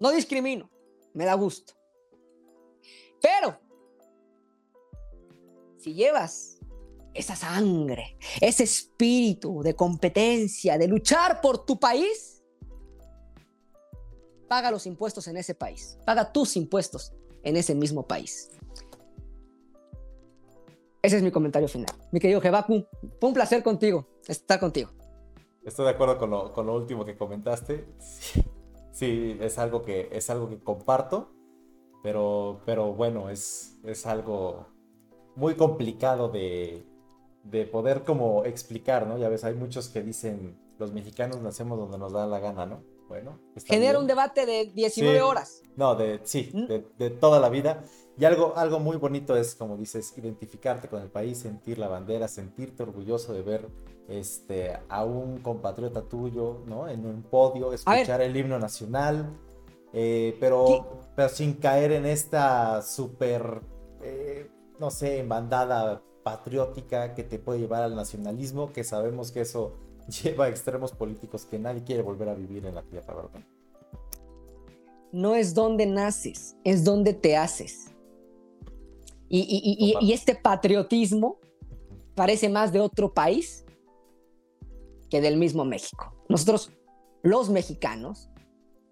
No 0.00 0.10
discrimino, 0.10 0.70
me 1.12 1.24
da 1.24 1.34
gusto. 1.34 1.74
Pero 3.20 3.58
si 5.78 5.94
llevas 5.94 6.58
esa 7.12 7.36
sangre, 7.36 8.16
ese 8.40 8.64
espíritu 8.64 9.62
de 9.62 9.74
competencia, 9.74 10.76
de 10.76 10.88
luchar 10.88 11.40
por 11.40 11.64
tu 11.64 11.78
país, 11.78 12.33
paga 14.54 14.70
los 14.70 14.86
impuestos 14.86 15.26
en 15.26 15.36
ese 15.36 15.56
país, 15.56 15.98
paga 16.04 16.32
tus 16.32 16.56
impuestos 16.56 17.12
en 17.42 17.56
ese 17.56 17.74
mismo 17.74 18.06
país. 18.06 18.52
Ese 21.02 21.16
es 21.16 21.24
mi 21.24 21.32
comentario 21.32 21.66
final. 21.66 21.92
Mi 22.12 22.20
querido 22.20 22.40
Jebaku, 22.40 22.86
fue 23.18 23.28
un 23.30 23.34
placer 23.34 23.64
contigo, 23.64 24.06
estar 24.28 24.60
contigo. 24.60 24.90
Estoy 25.64 25.86
de 25.86 25.90
acuerdo 25.90 26.18
con 26.18 26.66
lo, 26.66 26.74
último 26.76 27.04
que 27.04 27.16
comentaste. 27.16 27.84
Sí, 28.92 29.36
es, 29.40 29.58
algo 29.58 29.82
que, 29.82 30.08
es 30.12 30.30
algo 30.30 30.48
que 30.48 30.60
comparto, 30.60 31.32
pero, 32.04 32.60
pero 32.64 32.92
bueno, 32.92 33.30
es, 33.30 33.80
es 33.82 34.06
algo 34.06 34.68
muy 35.34 35.56
complicado 35.56 36.28
de, 36.28 36.86
de 37.42 37.66
poder 37.66 38.04
como 38.04 38.44
explicar, 38.44 39.08
¿no? 39.08 39.18
Ya 39.18 39.28
ves, 39.28 39.42
hay 39.42 39.54
muchos 39.54 39.88
que 39.88 40.00
dicen, 40.00 40.56
los 40.78 40.92
mexicanos 40.92 41.40
nacemos 41.40 41.76
donde 41.76 41.98
nos 41.98 42.12
da 42.12 42.28
la 42.28 42.38
gana, 42.38 42.66
¿no? 42.66 42.93
Bueno. 43.08 43.38
Genera 43.64 43.98
un 43.98 44.06
debate 44.06 44.46
de 44.46 44.66
19 44.74 45.22
horas. 45.22 45.62
No, 45.76 45.94
de, 45.94 46.20
sí, 46.24 46.50
¿Mm? 46.52 46.66
de, 46.98 47.10
toda 47.10 47.40
la 47.40 47.48
vida. 47.48 47.84
Y 48.16 48.24
algo, 48.24 48.56
algo 48.56 48.78
muy 48.78 48.96
bonito 48.96 49.36
es, 49.36 49.54
como 49.54 49.76
dices, 49.76 50.16
identificarte 50.16 50.88
con 50.88 51.02
el 51.02 51.10
país, 51.10 51.38
sentir 51.38 51.78
la 51.78 51.88
bandera, 51.88 52.28
sentirte 52.28 52.82
orgulloso 52.82 53.32
de 53.32 53.42
ver 53.42 53.68
este, 54.08 54.78
a 54.88 55.04
un 55.04 55.38
compatriota 55.38 56.02
tuyo, 56.02 56.62
¿no? 56.66 56.88
En 56.88 57.06
un 57.06 57.22
podio, 57.22 57.72
escuchar 57.72 58.20
el 58.20 58.36
himno 58.36 58.58
nacional, 58.58 59.36
eh, 59.92 60.36
pero, 60.38 61.02
pero 61.16 61.28
sin 61.28 61.54
caer 61.54 61.92
en 61.92 62.06
esta 62.06 62.82
súper, 62.82 63.60
eh, 64.02 64.48
no 64.78 64.90
sé, 64.90 65.24
bandada 65.24 66.02
patriótica 66.22 67.14
que 67.14 67.22
te 67.22 67.38
puede 67.38 67.60
llevar 67.60 67.82
al 67.82 67.94
nacionalismo, 67.94 68.72
que 68.72 68.84
sabemos 68.84 69.30
que 69.30 69.42
eso 69.42 69.72
lleva 70.22 70.46
a 70.46 70.48
extremos 70.48 70.92
políticos 70.92 71.46
que 71.46 71.58
nadie 71.58 71.84
quiere 71.84 72.02
volver 72.02 72.28
a 72.28 72.34
vivir 72.34 72.66
en 72.66 72.74
la 72.74 72.82
tierra, 72.82 73.14
¿verdad? 73.14 73.40
No 75.12 75.34
es 75.34 75.54
donde 75.54 75.86
naces, 75.86 76.56
es 76.64 76.84
donde 76.84 77.14
te 77.14 77.36
haces. 77.36 77.92
Y, 79.28 80.12
este 80.12 80.34
patriotismo 80.34 81.38
parece 82.14 82.48
más 82.48 82.72
de 82.72 82.80
otro 82.80 83.12
país 83.12 83.64
que 85.10 85.20
del 85.20 85.36
mismo 85.36 85.64
México. 85.64 86.14
Nosotros, 86.28 86.70
los 87.22 87.50
mexicanos, 87.50 88.28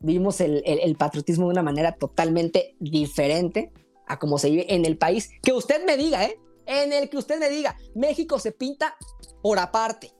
vivimos 0.01 0.41
el, 0.41 0.63
el, 0.65 0.97
patriotismo 0.97 1.47
de 1.47 1.53
una 1.53 1.63
manera 1.63 1.97
totalmente 1.97 2.77
diferente 2.81 3.73
a 4.09 4.19
como 4.19 4.39
se 4.39 4.51
vive 4.51 4.75
en 4.75 4.85
el 4.85 4.99
país. 4.99 5.31
Que 5.43 5.53
usted 5.53 5.85
me 5.87 5.97
diga, 5.97 6.25
¿eh? 6.25 6.41
En 6.67 6.93
el 6.93 7.09
que 7.09 7.19
usted 7.19 7.39
me 7.39 7.49
diga, 7.49 7.77
México 7.95 8.39
se 8.39 8.53
pinta 8.53 8.97
por 9.43 9.59
aparte. 9.59 10.13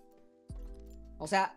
O 1.23 1.29
sea, 1.29 1.57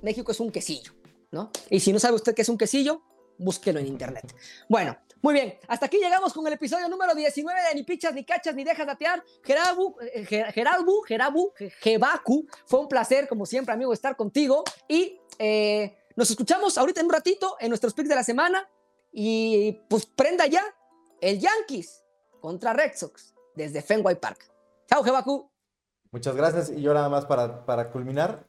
México 0.00 0.32
es 0.32 0.40
un 0.40 0.50
quesillo, 0.50 0.92
¿no? 1.30 1.50
Y 1.68 1.80
si 1.80 1.92
no 1.92 1.98
sabe 1.98 2.14
usted 2.14 2.34
qué 2.34 2.40
es 2.40 2.48
un 2.48 2.56
quesillo, 2.56 3.02
búsquelo 3.36 3.78
en 3.78 3.86
internet. 3.86 4.34
Bueno, 4.70 4.96
muy 5.20 5.34
bien, 5.34 5.58
hasta 5.68 5.84
aquí 5.84 5.98
llegamos 5.98 6.32
con 6.32 6.46
el 6.46 6.54
episodio 6.54 6.88
número 6.88 7.14
19 7.14 7.60
de 7.68 7.74
Ni 7.74 7.82
Pichas, 7.82 8.14
Ni 8.14 8.24
Cachas, 8.24 8.54
Ni 8.54 8.64
Dejas 8.64 8.86
Datear. 8.86 9.22
Gerabu, 9.42 9.96
eh, 10.00 10.24
Gerabu, 10.24 11.02
Gerabu, 11.02 11.52
Gebaku, 11.82 12.46
fue 12.64 12.80
un 12.80 12.88
placer, 12.88 13.28
como 13.28 13.44
siempre, 13.44 13.74
amigo, 13.74 13.92
estar 13.92 14.16
contigo. 14.16 14.64
Y 14.88 15.20
eh, 15.38 15.94
Nos 16.16 16.30
escuchamos 16.30 16.78
ahorita 16.78 17.00
en 17.00 17.06
un 17.06 17.12
ratito 17.12 17.56
en 17.60 17.68
nuestros 17.68 17.92
picks 17.92 18.08
de 18.08 18.14
la 18.14 18.24
semana 18.24 18.66
y 19.12 19.72
pues 19.90 20.06
prenda 20.06 20.46
ya 20.46 20.64
el 21.20 21.38
Yankees 21.38 22.02
contra 22.40 22.72
Red 22.72 22.92
Sox 22.96 23.34
desde 23.54 23.82
Fenway 23.82 24.18
Park. 24.18 24.50
Chao, 24.88 25.04
Jebaku. 25.04 25.50
Muchas 26.12 26.34
gracias. 26.34 26.70
Y 26.70 26.80
yo 26.80 26.94
nada 26.94 27.10
más 27.10 27.26
para, 27.26 27.66
para 27.66 27.90
culminar, 27.90 28.46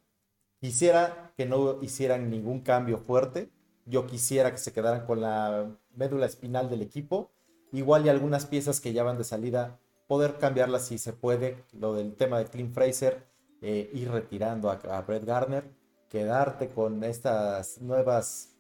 quisiera 0.59 1.33
que 1.37 1.45
no 1.45 1.81
hicieran 1.81 2.29
ningún 2.29 2.61
cambio 2.61 2.97
fuerte. 2.97 3.49
Yo 3.85 4.05
quisiera 4.05 4.51
que 4.51 4.57
se 4.57 4.73
quedaran 4.73 5.05
con 5.05 5.21
la 5.21 5.69
médula 5.95 6.25
espinal 6.25 6.69
del 6.69 6.81
equipo. 6.81 7.31
Igual 7.71 8.05
y 8.05 8.09
algunas 8.09 8.45
piezas 8.45 8.79
que 8.79 8.93
ya 8.93 9.03
van 9.03 9.17
de 9.17 9.23
salida, 9.23 9.79
poder 10.07 10.37
cambiarlas 10.37 10.85
si 10.85 10.97
se 10.97 11.13
puede. 11.13 11.63
Lo 11.73 11.93
del 11.93 12.15
tema 12.15 12.39
de 12.39 12.45
Clint 12.45 12.73
Fraser, 12.73 13.27
eh, 13.61 13.89
ir 13.93 14.11
retirando 14.11 14.69
a, 14.69 14.73
a 14.73 15.01
Brett 15.01 15.25
Garner, 15.25 15.63
quedarte 16.09 16.69
con 16.69 17.03
estas 17.03 17.81
nuevas 17.81 18.55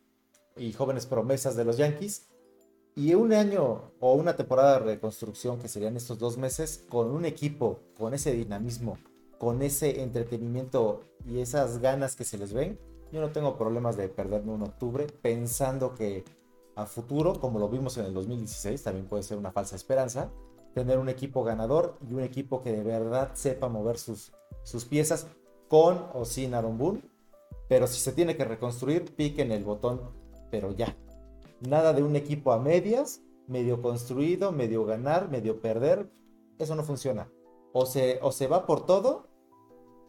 y 0.55 0.73
jóvenes 0.73 1.05
promesas 1.05 1.55
de 1.55 1.65
los 1.65 1.77
Yankees 1.77 2.27
y 2.97 3.13
un 3.13 3.31
año 3.31 3.91
o 3.99 4.13
una 4.15 4.35
temporada 4.35 4.79
de 4.79 4.85
reconstrucción 4.85 5.59
que 5.59 5.67
serían 5.67 5.95
estos 5.95 6.17
dos 6.17 6.35
meses 6.35 6.83
con 6.89 7.11
un 7.11 7.25
equipo, 7.25 7.79
con 7.95 8.15
ese 8.15 8.31
dinamismo, 8.33 8.97
con 9.37 9.61
ese 9.61 10.01
entretenimiento 10.01 11.01
y 11.25 11.39
esas 11.39 11.79
ganas 11.79 12.15
que 12.15 12.23
se 12.23 12.37
les 12.37 12.53
ven, 12.53 12.79
yo 13.11 13.21
no 13.21 13.31
tengo 13.31 13.57
problemas 13.57 13.97
de 13.97 14.09
perderme 14.09 14.51
un 14.51 14.63
octubre 14.63 15.07
pensando 15.21 15.93
que 15.93 16.25
a 16.75 16.85
futuro, 16.85 17.39
como 17.39 17.59
lo 17.59 17.69
vimos 17.69 17.97
en 17.97 18.05
el 18.05 18.13
2016, 18.13 18.83
también 18.83 19.07
puede 19.07 19.23
ser 19.23 19.37
una 19.37 19.51
falsa 19.51 19.75
esperanza, 19.75 20.31
tener 20.73 20.99
un 20.99 21.09
equipo 21.09 21.43
ganador 21.43 21.97
y 22.07 22.13
un 22.13 22.21
equipo 22.21 22.61
que 22.61 22.71
de 22.71 22.83
verdad 22.83 23.31
sepa 23.33 23.67
mover 23.67 23.97
sus, 23.97 24.31
sus 24.63 24.85
piezas 24.85 25.27
con 25.67 26.05
o 26.13 26.25
sin 26.25 26.53
Aaron. 26.53 27.01
Pero 27.67 27.87
si 27.87 27.99
se 27.99 28.11
tiene 28.11 28.37
que 28.37 28.45
reconstruir, 28.45 29.15
piquen 29.15 29.51
el 29.51 29.63
botón, 29.63 30.01
pero 30.51 30.71
ya, 30.71 30.95
Nada 31.59 31.93
de 31.93 32.03
un 32.03 32.15
equipo 32.15 32.51
a 32.51 32.59
medias, 32.59 33.21
medio 33.47 33.81
construido, 33.81 34.51
medio 34.51 34.85
ganar, 34.85 35.29
medio 35.29 35.59
perder. 35.59 36.11
Eso 36.59 36.75
no 36.75 36.83
funciona. 36.83 37.31
O 37.73 37.85
se, 37.85 38.19
o 38.21 38.31
se 38.31 38.47
va 38.47 38.65
por 38.65 38.85
todo, 38.85 39.27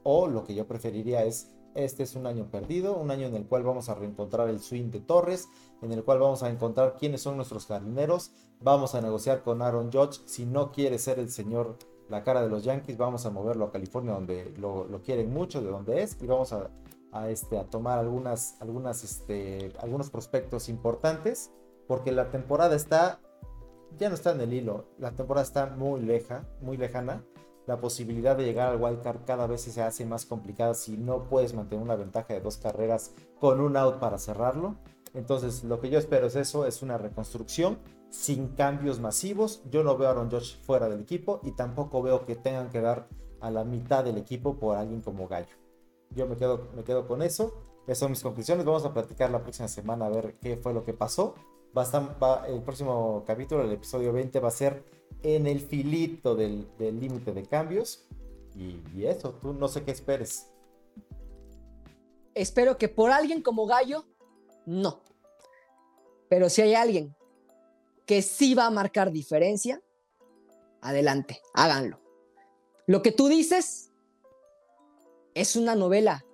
o 0.03 0.27
lo 0.27 0.45
que 0.45 0.55
yo 0.55 0.67
preferiría 0.67 1.25
es, 1.25 1.53
este 1.75 2.03
es 2.03 2.15
un 2.15 2.27
año 2.27 2.51
perdido, 2.51 2.97
un 2.97 3.11
año 3.11 3.27
en 3.27 3.35
el 3.35 3.47
cual 3.47 3.63
vamos 3.63 3.89
a 3.89 3.95
reencontrar 3.95 4.49
el 4.49 4.61
swing 4.61 4.91
de 4.91 5.01
Torres, 5.01 5.49
en 5.83 5.93
el 5.93 6.03
cual 6.03 6.19
vamos 6.19 6.43
a 6.43 6.51
encontrar 6.51 6.97
quiénes 6.99 7.21
son 7.21 7.37
nuestros 7.37 7.67
jardineros, 7.67 8.33
vamos 8.61 8.95
a 8.95 9.01
negociar 9.01 9.43
con 9.43 9.63
Aaron 9.63 9.93
Judge, 9.93 10.21
si 10.27 10.47
no 10.47 10.73
quiere 10.73 10.99
ser 10.99 11.19
el 11.19 11.31
señor, 11.31 11.77
la 12.09 12.23
cara 12.25 12.43
de 12.43 12.49
los 12.49 12.65
Yankees, 12.65 12.97
vamos 12.97 13.27
a 13.27 13.31
moverlo 13.31 13.67
a 13.67 13.71
California 13.71 14.15
donde 14.15 14.55
lo, 14.57 14.85
lo 14.85 15.03
quieren 15.03 15.33
mucho, 15.33 15.61
de 15.61 15.69
donde 15.69 16.03
es, 16.03 16.17
y 16.23 16.27
vamos 16.27 16.53
a 16.53 16.71
este, 17.29 17.59
a 17.59 17.65
tomar 17.65 17.99
algunas, 17.99 18.61
algunas, 18.61 19.03
este, 19.05 19.73
algunos 19.81 20.11
prospectos 20.11 20.69
importantes, 20.69 21.51
porque 21.87 22.13
la 22.13 22.31
temporada 22.31 22.77
está, 22.77 23.21
ya 23.99 24.09
no 24.09 24.15
está 24.15 24.33
en 24.33 24.41
el 24.43 24.53
hilo, 24.53 24.87
la 24.99 25.13
temporada 25.13 25.45
está 25.45 25.67
muy 25.67 26.01
leja, 26.01 26.47
muy 26.61 26.77
lejana. 26.77 27.25
La 27.69 27.79
posibilidad 27.79 28.35
de 28.35 28.47
llegar 28.47 28.71
al 28.71 28.83
wildcard 28.83 29.27
cada 29.27 29.47
vez 29.47 29.61
se 29.61 29.83
hace 29.83 30.07
más 30.07 30.25
complicada 30.25 30.73
si 30.73 30.97
no 30.97 31.29
puedes 31.29 31.53
mantener 31.53 31.85
una 31.85 31.97
ventaja 31.97 32.33
de 32.33 32.41
dos 32.41 32.57
carreras 32.57 33.13
con 33.39 33.61
un 33.61 33.77
out 33.77 33.99
para 33.99 34.17
cerrarlo. 34.17 34.77
Entonces, 35.13 35.65
lo 35.65 35.79
que 35.79 35.91
yo 35.91 35.99
espero 35.99 36.29
es 36.29 36.35
eso, 36.35 36.65
es 36.65 36.81
una 36.81 36.97
reconstrucción 36.97 37.79
sin 38.09 38.49
cambios 38.55 39.01
masivos. 39.01 39.61
Yo 39.71 39.85
no 39.85 39.99
veo 39.99 40.09
a 40.09 40.13
Aaron 40.13 40.31
Josh 40.31 40.57
fuera 40.63 40.89
del 40.89 41.01
equipo 41.03 41.41
y 41.43 41.53
tampoco 41.53 42.01
veo 42.01 42.25
que 42.25 42.37
tengan 42.37 42.71
que 42.71 42.81
dar 42.81 43.07
a 43.43 43.51
la 43.51 43.65
mitad 43.65 44.03
del 44.03 44.17
equipo 44.17 44.59
por 44.59 44.79
alguien 44.79 45.03
como 45.03 45.29
Gallo. 45.29 45.55
Yo 46.13 46.27
me 46.27 46.37
quedo, 46.37 46.69
me 46.75 46.85
quedo 46.85 47.07
con 47.07 47.21
eso. 47.21 47.53
Esas 47.87 47.99
son 47.99 48.13
mis 48.13 48.23
conclusiones. 48.23 48.65
Vamos 48.65 48.87
a 48.87 48.95
platicar 48.95 49.31
la 49.31 49.43
próxima 49.43 49.69
semana 49.69 50.07
a 50.07 50.09
ver 50.09 50.39
qué 50.41 50.57
fue 50.57 50.73
lo 50.73 50.85
que 50.85 50.95
pasó. 50.95 51.35
Va 51.77 52.47
el 52.49 52.63
próximo 52.63 53.25
capítulo, 53.27 53.63
el 53.63 53.73
episodio 53.73 54.11
20, 54.11 54.41
va 54.41 54.49
a 54.49 54.53
ser 54.53 54.83
en 55.23 55.47
el 55.47 55.61
filito 55.61 56.35
del 56.35 56.69
límite 56.79 57.33
de 57.33 57.45
cambios. 57.45 58.07
Y, 58.55 58.83
y, 58.95 59.07
eso, 59.07 59.35
tú 59.41 59.53
no 59.53 59.69
sé 59.69 59.85
qué 59.85 59.93
esperes. 59.93 60.51
Espero 62.35 62.79
que 62.79 62.89
por 62.89 63.11
alguien 63.11 63.43
como 63.43 63.67
Gallo, 63.67 64.05
no. 64.67 65.03
Pero 66.29 66.49
si 66.49 66.63
hay 66.63 66.75
alguien 66.75 67.15
que 68.07 68.23
sí 68.23 68.55
va 68.55 68.67
a 68.67 68.71
marcar 68.71 69.13
diferencia, 69.13 69.83
adelante, 70.81 71.41
háganlo. 71.55 72.01
Lo 72.87 73.03
que 73.03 73.13
tú 73.13 73.29
dices, 73.29 73.89
es 75.35 75.57
una 75.57 75.75
novela. 75.75 76.25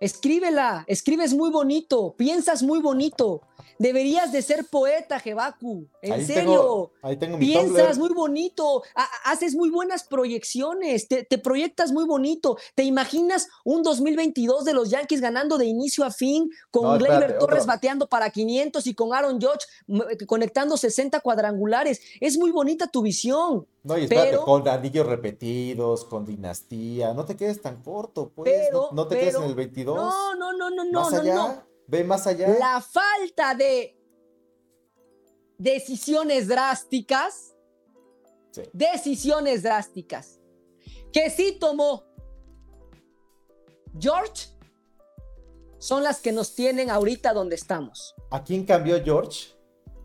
Escríbela, 0.00 0.84
escribes 0.86 1.34
muy 1.34 1.50
bonito, 1.50 2.14
piensas 2.16 2.62
muy 2.62 2.80
bonito. 2.80 3.42
Deberías 3.78 4.32
de 4.32 4.42
ser 4.42 4.66
poeta, 4.66 5.20
Jebaku. 5.20 5.86
En 6.02 6.26
serio. 6.26 6.92
ahí 7.02 7.16
tengo 7.16 7.38
Piensas 7.38 7.98
muy 7.98 8.12
bonito. 8.12 8.82
haces 9.24 9.54
muy 9.54 9.70
buenas 9.70 10.04
proyecciones. 10.04 11.08
Te, 11.08 11.38
proyectas 11.38 11.92
muy 11.92 12.04
bonito. 12.04 12.56
¿Te 12.74 12.84
imaginas 12.84 13.48
un 13.64 13.82
2022 13.82 14.64
de 14.64 14.74
los 14.74 14.90
Yankees 14.90 15.20
ganando 15.20 15.58
de 15.58 15.66
inicio 15.66 16.04
a 16.04 16.10
fin 16.10 16.50
con 16.70 16.98
Gleyber 16.98 17.38
Torres 17.38 17.66
bateando 17.66 18.08
para 18.08 18.30
500 18.30 18.86
y 18.86 18.94
con 18.94 19.14
Aaron 19.14 19.40
Judge 19.40 20.26
conectando 20.26 20.76
60 20.76 21.20
cuadrangulares? 21.20 22.00
Es 22.20 22.38
muy 22.38 22.50
bonita 22.50 22.86
tu 22.86 23.02
visión. 23.02 23.66
No, 23.84 23.96
y 23.96 24.04
espérate, 24.04 24.36
con 24.44 24.68
anillos 24.68 25.06
repetidos, 25.06 26.04
con 26.04 26.26
dinastía. 26.26 27.14
No 27.14 27.24
te 27.24 27.36
quedes 27.36 27.62
tan 27.62 27.82
corto, 27.82 28.30
pues. 28.34 28.68
no, 28.92 29.06
te 29.06 29.18
quedes 29.18 29.36
en 29.36 29.44
el 29.44 29.54
22. 29.54 29.96
No, 29.96 30.34
no, 30.34 30.52
no, 30.52 30.70
no, 30.70 30.84
no. 30.84 31.00
Más 31.00 31.12
allá. 31.14 31.64
Ve 31.88 32.04
más 32.04 32.26
allá. 32.26 32.48
La 32.58 32.80
falta 32.80 33.54
de 33.54 33.98
decisiones 35.56 36.46
drásticas. 36.46 37.54
Decisiones 38.72 39.62
drásticas. 39.62 40.38
Que 41.12 41.30
sí 41.30 41.56
tomó 41.58 42.04
George 43.98 44.48
son 45.78 46.02
las 46.02 46.20
que 46.20 46.32
nos 46.32 46.54
tienen 46.54 46.90
ahorita 46.90 47.32
donde 47.32 47.54
estamos. 47.54 48.14
¿A 48.30 48.44
quién 48.44 48.64
cambió 48.64 49.02
George? 49.02 49.54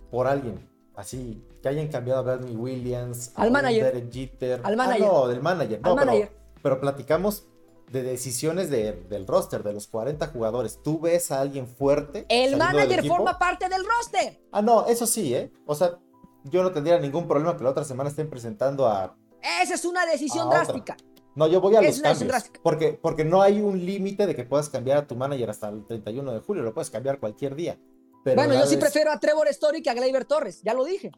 Por 0.09 0.27
alguien. 0.27 0.69
Así, 0.95 1.43
que 1.61 1.67
hayan 1.67 1.87
cambiado 1.87 2.19
a 2.19 2.23
Bernie 2.23 2.55
Williams, 2.55 3.31
al 3.35 3.49
manager. 3.49 3.85
Derek 3.85 4.13
Jeter. 4.13 4.61
Al 4.63 4.77
manager. 4.77 5.03
Ah, 5.03 5.11
no, 5.11 5.27
del 5.27 5.41
manager. 5.41 5.81
No, 5.81 5.95
pero, 5.95 6.29
pero 6.61 6.79
platicamos 6.79 7.47
de 7.91 8.03
decisiones 8.03 8.69
del 8.69 9.27
roster, 9.27 9.63
de 9.63 9.73
los 9.73 9.87
40 9.87 10.27
jugadores. 10.27 10.79
¿Tú 10.83 10.99
ves 10.99 11.31
a 11.31 11.41
alguien 11.41 11.67
fuerte? 11.67 12.25
El 12.29 12.57
manager 12.57 13.05
forma 13.07 13.37
parte 13.37 13.69
del 13.69 13.83
roster. 13.85 14.41
Ah, 14.51 14.61
no, 14.61 14.85
eso 14.87 15.05
sí, 15.05 15.33
¿eh? 15.35 15.51
O 15.65 15.75
sea, 15.75 15.99
yo 16.45 16.63
no 16.63 16.71
tendría 16.71 16.99
ningún 16.99 17.27
problema 17.27 17.55
que 17.55 17.63
la 17.63 17.69
otra 17.69 17.83
semana 17.83 18.09
estén 18.09 18.29
presentando 18.29 18.87
a... 18.87 19.15
Esa 19.61 19.75
es 19.75 19.85
una 19.85 20.05
decisión 20.05 20.49
drástica. 20.49 20.97
No, 21.35 21.47
yo 21.47 21.61
voy 21.61 21.75
a 21.75 21.81
los 21.81 21.99
cambios. 21.99 22.51
Porque, 22.61 22.99
porque 23.01 23.25
no 23.25 23.41
hay 23.41 23.59
un 23.61 23.85
límite 23.85 24.27
de 24.27 24.35
que 24.35 24.43
puedas 24.43 24.69
cambiar 24.69 24.97
a 24.99 25.07
tu 25.07 25.15
manager 25.15 25.49
hasta 25.49 25.69
el 25.69 25.85
31 25.85 26.31
de 26.33 26.39
julio. 26.39 26.63
Lo 26.63 26.73
puedes 26.73 26.89
cambiar 26.89 27.19
cualquier 27.19 27.55
día. 27.55 27.79
bueno, 28.23 28.53
yo 28.53 28.65
sí 28.65 28.77
prefiero 28.77 29.11
a 29.11 29.19
Trevor 29.19 29.47
Story 29.49 29.81
que 29.81 29.89
a 29.89 29.93
Gleyber 29.93 30.25
Torres. 30.25 30.61
Ya 30.63 30.73
lo 30.73 30.83
dije. 30.83 31.11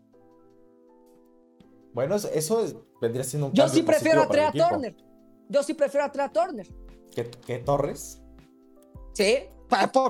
Bueno, 1.94 2.16
eso, 2.16 2.86
vendría 3.02 3.24
siendo 3.24 3.48
un 3.48 3.54
Yo 3.54 3.70
sí 3.70 3.82
prefiero 3.82 4.24
a 4.24 4.28
Trea 4.28 4.52
Turner. 4.52 4.96
Yo 5.50 5.64
sí 5.64 5.74
prefiero 5.74 6.06
a 6.06 6.12
Trea 6.12 6.32
Turner. 6.32 6.68
¿Qué, 7.14 7.60
Torres? 7.60 8.22
Sí, 9.14 9.38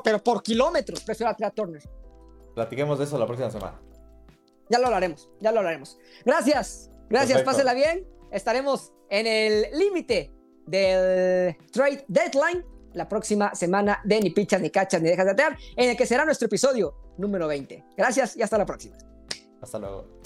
pero 0.04 0.24
por 0.24 0.42
kilómetros 0.42 1.02
prefiero 1.04 1.32
a 1.32 1.36
Trea 1.36 1.52
Turner. 1.52 1.84
Platiquemos 2.56 2.98
de 2.98 3.06
eso 3.06 3.18
la 3.18 3.26
próxima 3.26 3.52
semana. 3.52 3.80
Ya 4.70 4.80
lo 4.80 4.86
hablaremos, 4.86 5.30
ya 5.40 5.52
lo 5.52 5.60
hablaremos. 5.60 6.00
Gracias, 6.26 6.90
gracias, 7.10 7.44
pásela 7.44 7.74
bien. 7.74 8.08
Estaremos 8.32 8.94
en 9.10 9.28
el 9.28 9.78
límite 9.78 10.34
del 10.66 11.56
trade 11.72 12.06
deadline 12.08 12.66
la 12.94 13.08
próxima 13.08 13.54
semana 13.54 14.02
de 14.04 14.22
Ni 14.22 14.30
Pichas, 14.32 14.62
Ni 14.62 14.70
Cachas, 14.70 15.02
Ni 15.02 15.10
Dejas 15.10 15.26
de 15.26 15.32
Atear, 15.32 15.58
en 15.76 15.90
el 15.90 15.98
que 15.98 16.06
será 16.06 16.26
nuestro 16.26 16.48
episodio 16.48 17.14
número 17.18 17.48
20. 17.48 17.86
Gracias 17.96 18.36
y 18.38 18.42
hasta 18.42 18.58
la 18.58 18.66
próxima. 18.66 18.98
Hasta 19.62 19.80
luego. 19.80 20.22